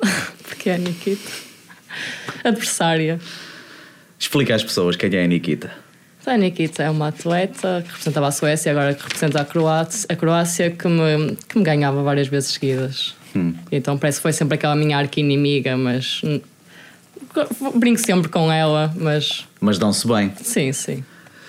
Porque 0.44 0.70
é 0.70 0.74
a 0.74 0.78
Nikita. 0.78 1.30
Adversária. 2.44 3.20
Explica 4.22 4.54
às 4.54 4.62
pessoas 4.62 4.94
quem 4.94 5.12
é 5.16 5.24
a 5.24 5.26
Nikita. 5.26 5.72
A 6.24 6.36
Nikita 6.36 6.84
é 6.84 6.90
uma 6.90 7.08
atleta 7.08 7.82
que 7.84 7.88
representava 7.88 8.28
a 8.28 8.30
Suécia, 8.30 8.70
agora 8.70 8.94
que 8.94 9.02
representa 9.02 9.40
a 9.40 9.44
Croácia, 9.44 10.06
a 10.08 10.14
Croácia 10.14 10.70
que, 10.70 10.86
me, 10.86 11.36
que 11.48 11.58
me 11.58 11.64
ganhava 11.64 12.00
várias 12.04 12.28
vezes 12.28 12.50
seguidas. 12.52 13.16
Então 13.72 13.98
parece 13.98 14.18
que 14.18 14.22
foi 14.22 14.32
sempre 14.32 14.54
aquela 14.54 14.76
minha 14.76 14.96
arqui-inimiga, 14.96 15.76
mas. 15.76 16.20
hum, 16.22 16.40
Brinco 17.74 17.98
sempre 17.98 18.28
com 18.28 18.52
ela, 18.52 18.94
mas 18.96 19.44
Mas 19.60 19.76
dão-se 19.76 20.06
bem. 20.06 20.32
sim, 20.40 20.72
sim. 20.72 21.04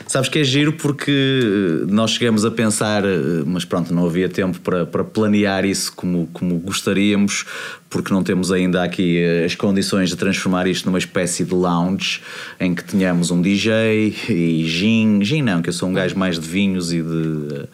Sabes 0.07 0.29
que 0.29 0.39
é 0.39 0.43
giro 0.43 0.73
porque 0.73 1.11
eh, 1.11 1.85
nós 1.91 2.11
chegamos 2.11 2.45
a 2.45 2.51
pensar, 2.51 3.03
eh, 3.05 3.43
mas 3.45 3.65
pronto, 3.65 3.93
não 3.93 4.05
havia 4.05 4.27
tempo 4.27 4.59
para, 4.59 4.85
para 4.85 5.03
planear 5.03 5.65
isso 5.65 5.93
como, 5.93 6.27
como 6.33 6.57
gostaríamos, 6.59 7.45
porque 7.89 8.13
não 8.13 8.23
temos 8.23 8.51
ainda 8.51 8.83
aqui 8.83 9.17
eh, 9.17 9.45
as 9.45 9.55
condições 9.55 10.09
de 10.09 10.15
transformar 10.15 10.67
isto 10.67 10.85
numa 10.85 10.97
espécie 10.97 11.43
de 11.43 11.53
lounge 11.53 12.21
em 12.59 12.75
que 12.75 12.83
tenhamos 12.83 13.31
um 13.31 13.41
DJ 13.41 14.15
e 14.29 14.65
gin. 14.67 15.23
Gin 15.23 15.41
não, 15.41 15.61
que 15.61 15.69
eu 15.69 15.73
sou 15.73 15.89
um 15.89 15.93
gajo 15.93 16.17
mais 16.17 16.37
de 16.37 16.47
vinhos 16.47 16.91
e 16.91 17.01
de 17.01 17.67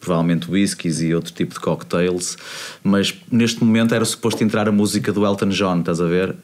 provavelmente 0.00 0.50
whiskies 0.50 1.00
e 1.00 1.14
outro 1.14 1.32
tipo 1.32 1.54
de 1.54 1.60
cocktails, 1.60 2.36
mas 2.82 3.14
neste 3.30 3.62
momento 3.62 3.94
era 3.94 4.04
suposto 4.04 4.42
entrar 4.44 4.68
a 4.68 4.72
música 4.72 5.12
do 5.12 5.24
Elton 5.24 5.48
John, 5.48 5.80
estás 5.80 6.00
a 6.00 6.06
ver? 6.06 6.34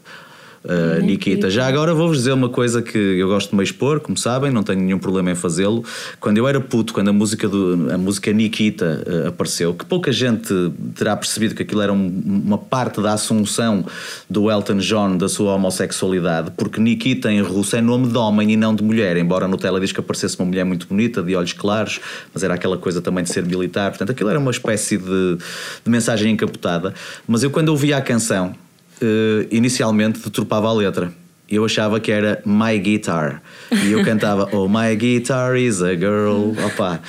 Uh, 0.64 1.02
Nikita. 1.02 1.50
Já 1.50 1.66
agora 1.66 1.92
vou-vos 1.92 2.18
dizer 2.18 2.32
uma 2.32 2.48
coisa 2.48 2.80
que 2.80 2.96
eu 2.96 3.26
gosto 3.26 3.50
de 3.50 3.56
me 3.56 3.64
expor, 3.64 3.98
como 3.98 4.16
sabem, 4.16 4.50
não 4.52 4.62
tenho 4.62 4.80
nenhum 4.80 4.98
problema 4.98 5.32
em 5.32 5.34
fazê-lo. 5.34 5.84
Quando 6.20 6.38
eu 6.38 6.46
era 6.46 6.60
puto, 6.60 6.94
quando 6.94 7.08
a 7.08 7.12
música, 7.12 7.48
do, 7.48 7.88
a 7.92 7.98
música 7.98 8.32
Nikita 8.32 9.02
uh, 9.04 9.28
apareceu, 9.28 9.74
que 9.74 9.84
pouca 9.84 10.12
gente 10.12 10.54
terá 10.94 11.16
percebido 11.16 11.56
que 11.56 11.62
aquilo 11.64 11.80
era 11.82 11.92
um- 11.92 12.22
uma 12.46 12.58
parte 12.58 13.02
da 13.02 13.12
assunção 13.12 13.84
do 14.30 14.48
Elton 14.48 14.78
John 14.78 15.16
da 15.16 15.28
sua 15.28 15.52
homossexualidade, 15.54 16.52
porque 16.56 16.80
Nikita 16.80 17.32
em 17.32 17.42
russo 17.42 17.74
é 17.74 17.80
nome 17.80 18.06
de 18.08 18.16
homem 18.16 18.52
e 18.52 18.56
não 18.56 18.72
de 18.72 18.84
mulher, 18.84 19.16
embora 19.16 19.48
no 19.48 19.56
tela 19.56 19.80
diz 19.80 19.90
que 19.90 19.98
aparecesse 19.98 20.38
uma 20.38 20.46
mulher 20.46 20.64
muito 20.64 20.86
bonita, 20.86 21.22
de 21.24 21.34
olhos 21.34 21.52
claros, 21.52 21.98
mas 22.32 22.44
era 22.44 22.54
aquela 22.54 22.78
coisa 22.78 23.02
também 23.02 23.24
de 23.24 23.30
ser 23.30 23.44
militar, 23.44 23.90
portanto 23.90 24.10
aquilo 24.12 24.30
era 24.30 24.38
uma 24.38 24.50
espécie 24.52 24.96
de, 24.96 25.36
de 25.84 25.90
mensagem 25.90 26.32
encapotada. 26.32 26.94
Mas 27.26 27.42
eu, 27.42 27.50
quando 27.50 27.70
ouvia 27.70 27.96
a 27.96 28.00
canção, 28.00 28.54
eh, 29.02 29.48
inicialmente 29.50 30.20
deturpava 30.20 30.68
a 30.68 30.72
letra. 30.72 31.12
Eu 31.50 31.64
achava 31.64 32.00
que 32.00 32.10
era 32.10 32.40
My 32.46 32.78
Guitar. 32.78 33.42
E 33.84 33.92
eu 33.92 34.02
cantava 34.02 34.48
Oh, 34.52 34.68
my 34.68 34.96
guitar 34.96 35.56
is 35.56 35.82
a 35.82 35.94
girl. 35.94 36.52
Opa, 36.64 37.00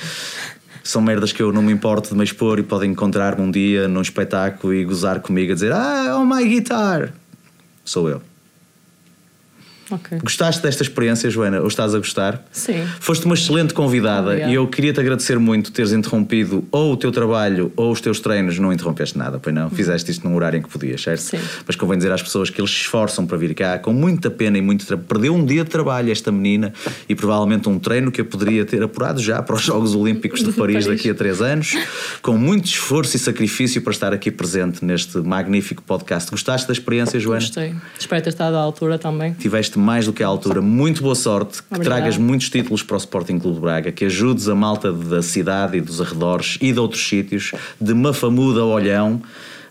são 0.82 1.00
merdas 1.00 1.32
que 1.32 1.42
eu 1.42 1.50
não 1.50 1.62
me 1.62 1.72
importo 1.72 2.10
de 2.10 2.14
me 2.14 2.24
expor 2.24 2.58
e 2.58 2.62
podem 2.62 2.90
encontrar-me 2.90 3.40
um 3.40 3.50
dia 3.50 3.88
num 3.88 4.02
espetáculo 4.02 4.74
e 4.74 4.84
gozar 4.84 5.20
comigo 5.20 5.52
a 5.52 5.54
dizer 5.54 5.72
Ah, 5.72 6.18
oh, 6.18 6.26
my 6.26 6.46
guitar. 6.46 7.14
Sou 7.84 8.08
eu. 8.08 8.33
Ok. 9.94 10.18
Gostaste 10.22 10.62
desta 10.62 10.82
experiência, 10.82 11.28
Joana? 11.30 11.60
Ou 11.60 11.68
estás 11.68 11.94
a 11.94 11.98
gostar? 11.98 12.44
Sim. 12.50 12.84
Foste 13.00 13.24
uma 13.26 13.34
excelente 13.34 13.72
convidada 13.74 14.36
e 14.48 14.54
eu 14.54 14.66
queria-te 14.66 15.00
agradecer 15.00 15.38
muito 15.38 15.70
teres 15.72 15.92
interrompido 15.92 16.64
ou 16.70 16.92
o 16.92 16.96
teu 16.96 17.10
trabalho 17.12 17.72
ou 17.76 17.92
os 17.92 18.00
teus 18.00 18.20
treinos. 18.20 18.58
Não 18.58 18.72
interrompeste 18.72 19.16
nada, 19.16 19.38
pois 19.38 19.54
não? 19.54 19.70
Fizeste 19.70 20.10
isto 20.10 20.28
num 20.28 20.34
horário 20.34 20.58
em 20.58 20.62
que 20.62 20.68
podias, 20.68 21.02
certo? 21.02 21.20
Sim. 21.20 21.38
Mas 21.66 21.76
convém 21.76 21.96
dizer 21.98 22.12
às 22.12 22.22
pessoas 22.22 22.50
que 22.50 22.60
eles 22.60 22.70
se 22.70 22.78
esforçam 22.78 23.26
para 23.26 23.36
vir 23.36 23.54
cá 23.54 23.78
com 23.78 23.92
muita 23.92 24.30
pena 24.30 24.58
e 24.58 24.60
muito 24.60 24.86
trabalho. 24.86 25.06
Perdeu 25.08 25.34
um 25.34 25.44
dia 25.44 25.64
de 25.64 25.70
trabalho 25.70 26.10
esta 26.10 26.30
menina 26.32 26.72
e 27.08 27.14
provavelmente 27.14 27.68
um 27.68 27.78
treino 27.78 28.10
que 28.10 28.20
eu 28.20 28.24
poderia 28.24 28.64
ter 28.64 28.82
apurado 28.82 29.20
já 29.20 29.42
para 29.42 29.54
os 29.56 29.62
Jogos 29.74 29.94
Olímpicos 29.94 30.42
de 30.42 30.52
Paris, 30.52 30.84
Paris. 30.84 30.86
daqui 30.86 31.10
a 31.10 31.14
três 31.14 31.40
anos, 31.40 31.74
com 32.22 32.36
muito 32.36 32.66
esforço 32.66 33.16
e 33.16 33.18
sacrifício 33.18 33.80
para 33.82 33.92
estar 33.92 34.12
aqui 34.12 34.30
presente 34.30 34.84
neste 34.84 35.18
magnífico 35.18 35.82
podcast. 35.82 36.30
Gostaste 36.30 36.66
da 36.66 36.72
experiência, 36.72 37.18
Joana? 37.20 37.40
Gostei. 37.40 37.74
Espero 37.98 38.22
ter 38.22 38.30
estado 38.30 38.56
à 38.56 38.60
altura 38.60 38.98
também. 38.98 39.32
Tiveste 39.34 39.78
mais 39.84 40.06
do 40.06 40.12
que 40.12 40.22
à 40.22 40.26
altura. 40.26 40.62
Muito 40.62 41.02
boa 41.02 41.14
sorte, 41.14 41.62
que 41.62 41.74
Obrigada. 41.74 42.00
tragas 42.00 42.16
muitos 42.16 42.48
títulos 42.48 42.82
para 42.82 42.94
o 42.94 42.98
Sporting 42.98 43.38
Clube 43.38 43.56
de 43.56 43.60
Braga, 43.60 43.92
que 43.92 44.06
ajudes 44.06 44.48
a 44.48 44.54
malta 44.54 44.90
da 44.90 45.22
cidade 45.22 45.76
e 45.76 45.80
dos 45.80 46.00
arredores 46.00 46.58
e 46.60 46.72
de 46.72 46.80
outros 46.80 47.06
sítios, 47.06 47.52
de 47.80 47.92
Mafamuda 47.94 48.60
a 48.60 48.64
Olhão, 48.64 49.20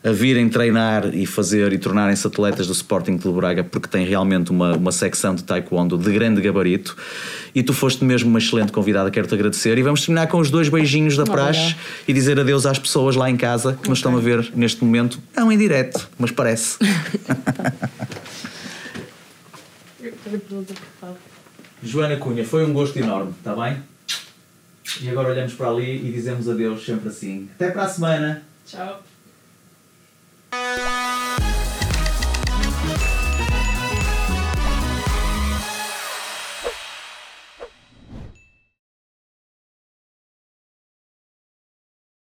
a 0.04 0.12
virem 0.12 0.50
treinar 0.50 1.16
e 1.16 1.26
fazer 1.26 1.72
e 1.72 1.78
tornarem-se 1.78 2.28
atletas 2.28 2.68
do 2.68 2.74
Sporting 2.74 3.18
Clube 3.18 3.36
de 3.36 3.42
Braga, 3.42 3.64
porque 3.64 3.88
tem 3.88 4.06
realmente 4.06 4.52
uma, 4.52 4.76
uma 4.76 4.92
secção 4.92 5.34
de 5.34 5.44
taekwondo 5.44 5.98
de 5.98 6.12
grande 6.12 6.42
gabarito. 6.42 6.96
E 7.56 7.64
tu 7.64 7.74
foste 7.74 8.04
mesmo 8.04 8.30
uma 8.30 8.40
excelente 8.40 8.72
convidada, 8.72 9.10
quero-te 9.10 9.34
agradecer. 9.34 9.78
E 9.78 9.82
vamos 9.82 10.02
terminar 10.02 10.28
com 10.28 10.40
os 10.40 10.50
dois 10.52 10.68
beijinhos 10.68 11.16
da 11.16 11.24
praxe 11.24 11.60
Obrigada. 11.60 11.82
e 12.08 12.14
dizer 12.14 12.40
adeus 12.40 12.66
às 12.66 12.78
pessoas 12.78 13.16
lá 13.16 13.30
em 13.30 13.38
casa 13.38 13.80
que 13.82 13.88
nos 13.88 14.00
estão 14.00 14.16
a 14.18 14.20
ver 14.20 14.52
neste 14.54 14.84
momento. 14.84 15.20
Não 15.38 15.50
em 15.50 15.58
direto, 15.58 16.10
mas 16.20 16.32
parece. 16.32 16.78
Joana 21.82 22.18
Cunha, 22.18 22.46
foi 22.46 22.66
um 22.66 22.74
gosto 22.74 22.98
enorme, 22.98 23.32
está 23.32 23.56
bem? 23.56 23.82
E 25.02 25.10
agora 25.10 25.30
olhamos 25.30 25.54
para 25.54 25.70
ali 25.70 26.08
e 26.08 26.12
dizemos 26.12 26.48
adeus 26.48 26.86
sempre 26.86 27.10
assim. 27.10 27.50
Até 27.56 27.72
para 27.72 27.84
a 27.84 27.90
semana! 27.90 28.44
Tchau! 28.66 29.04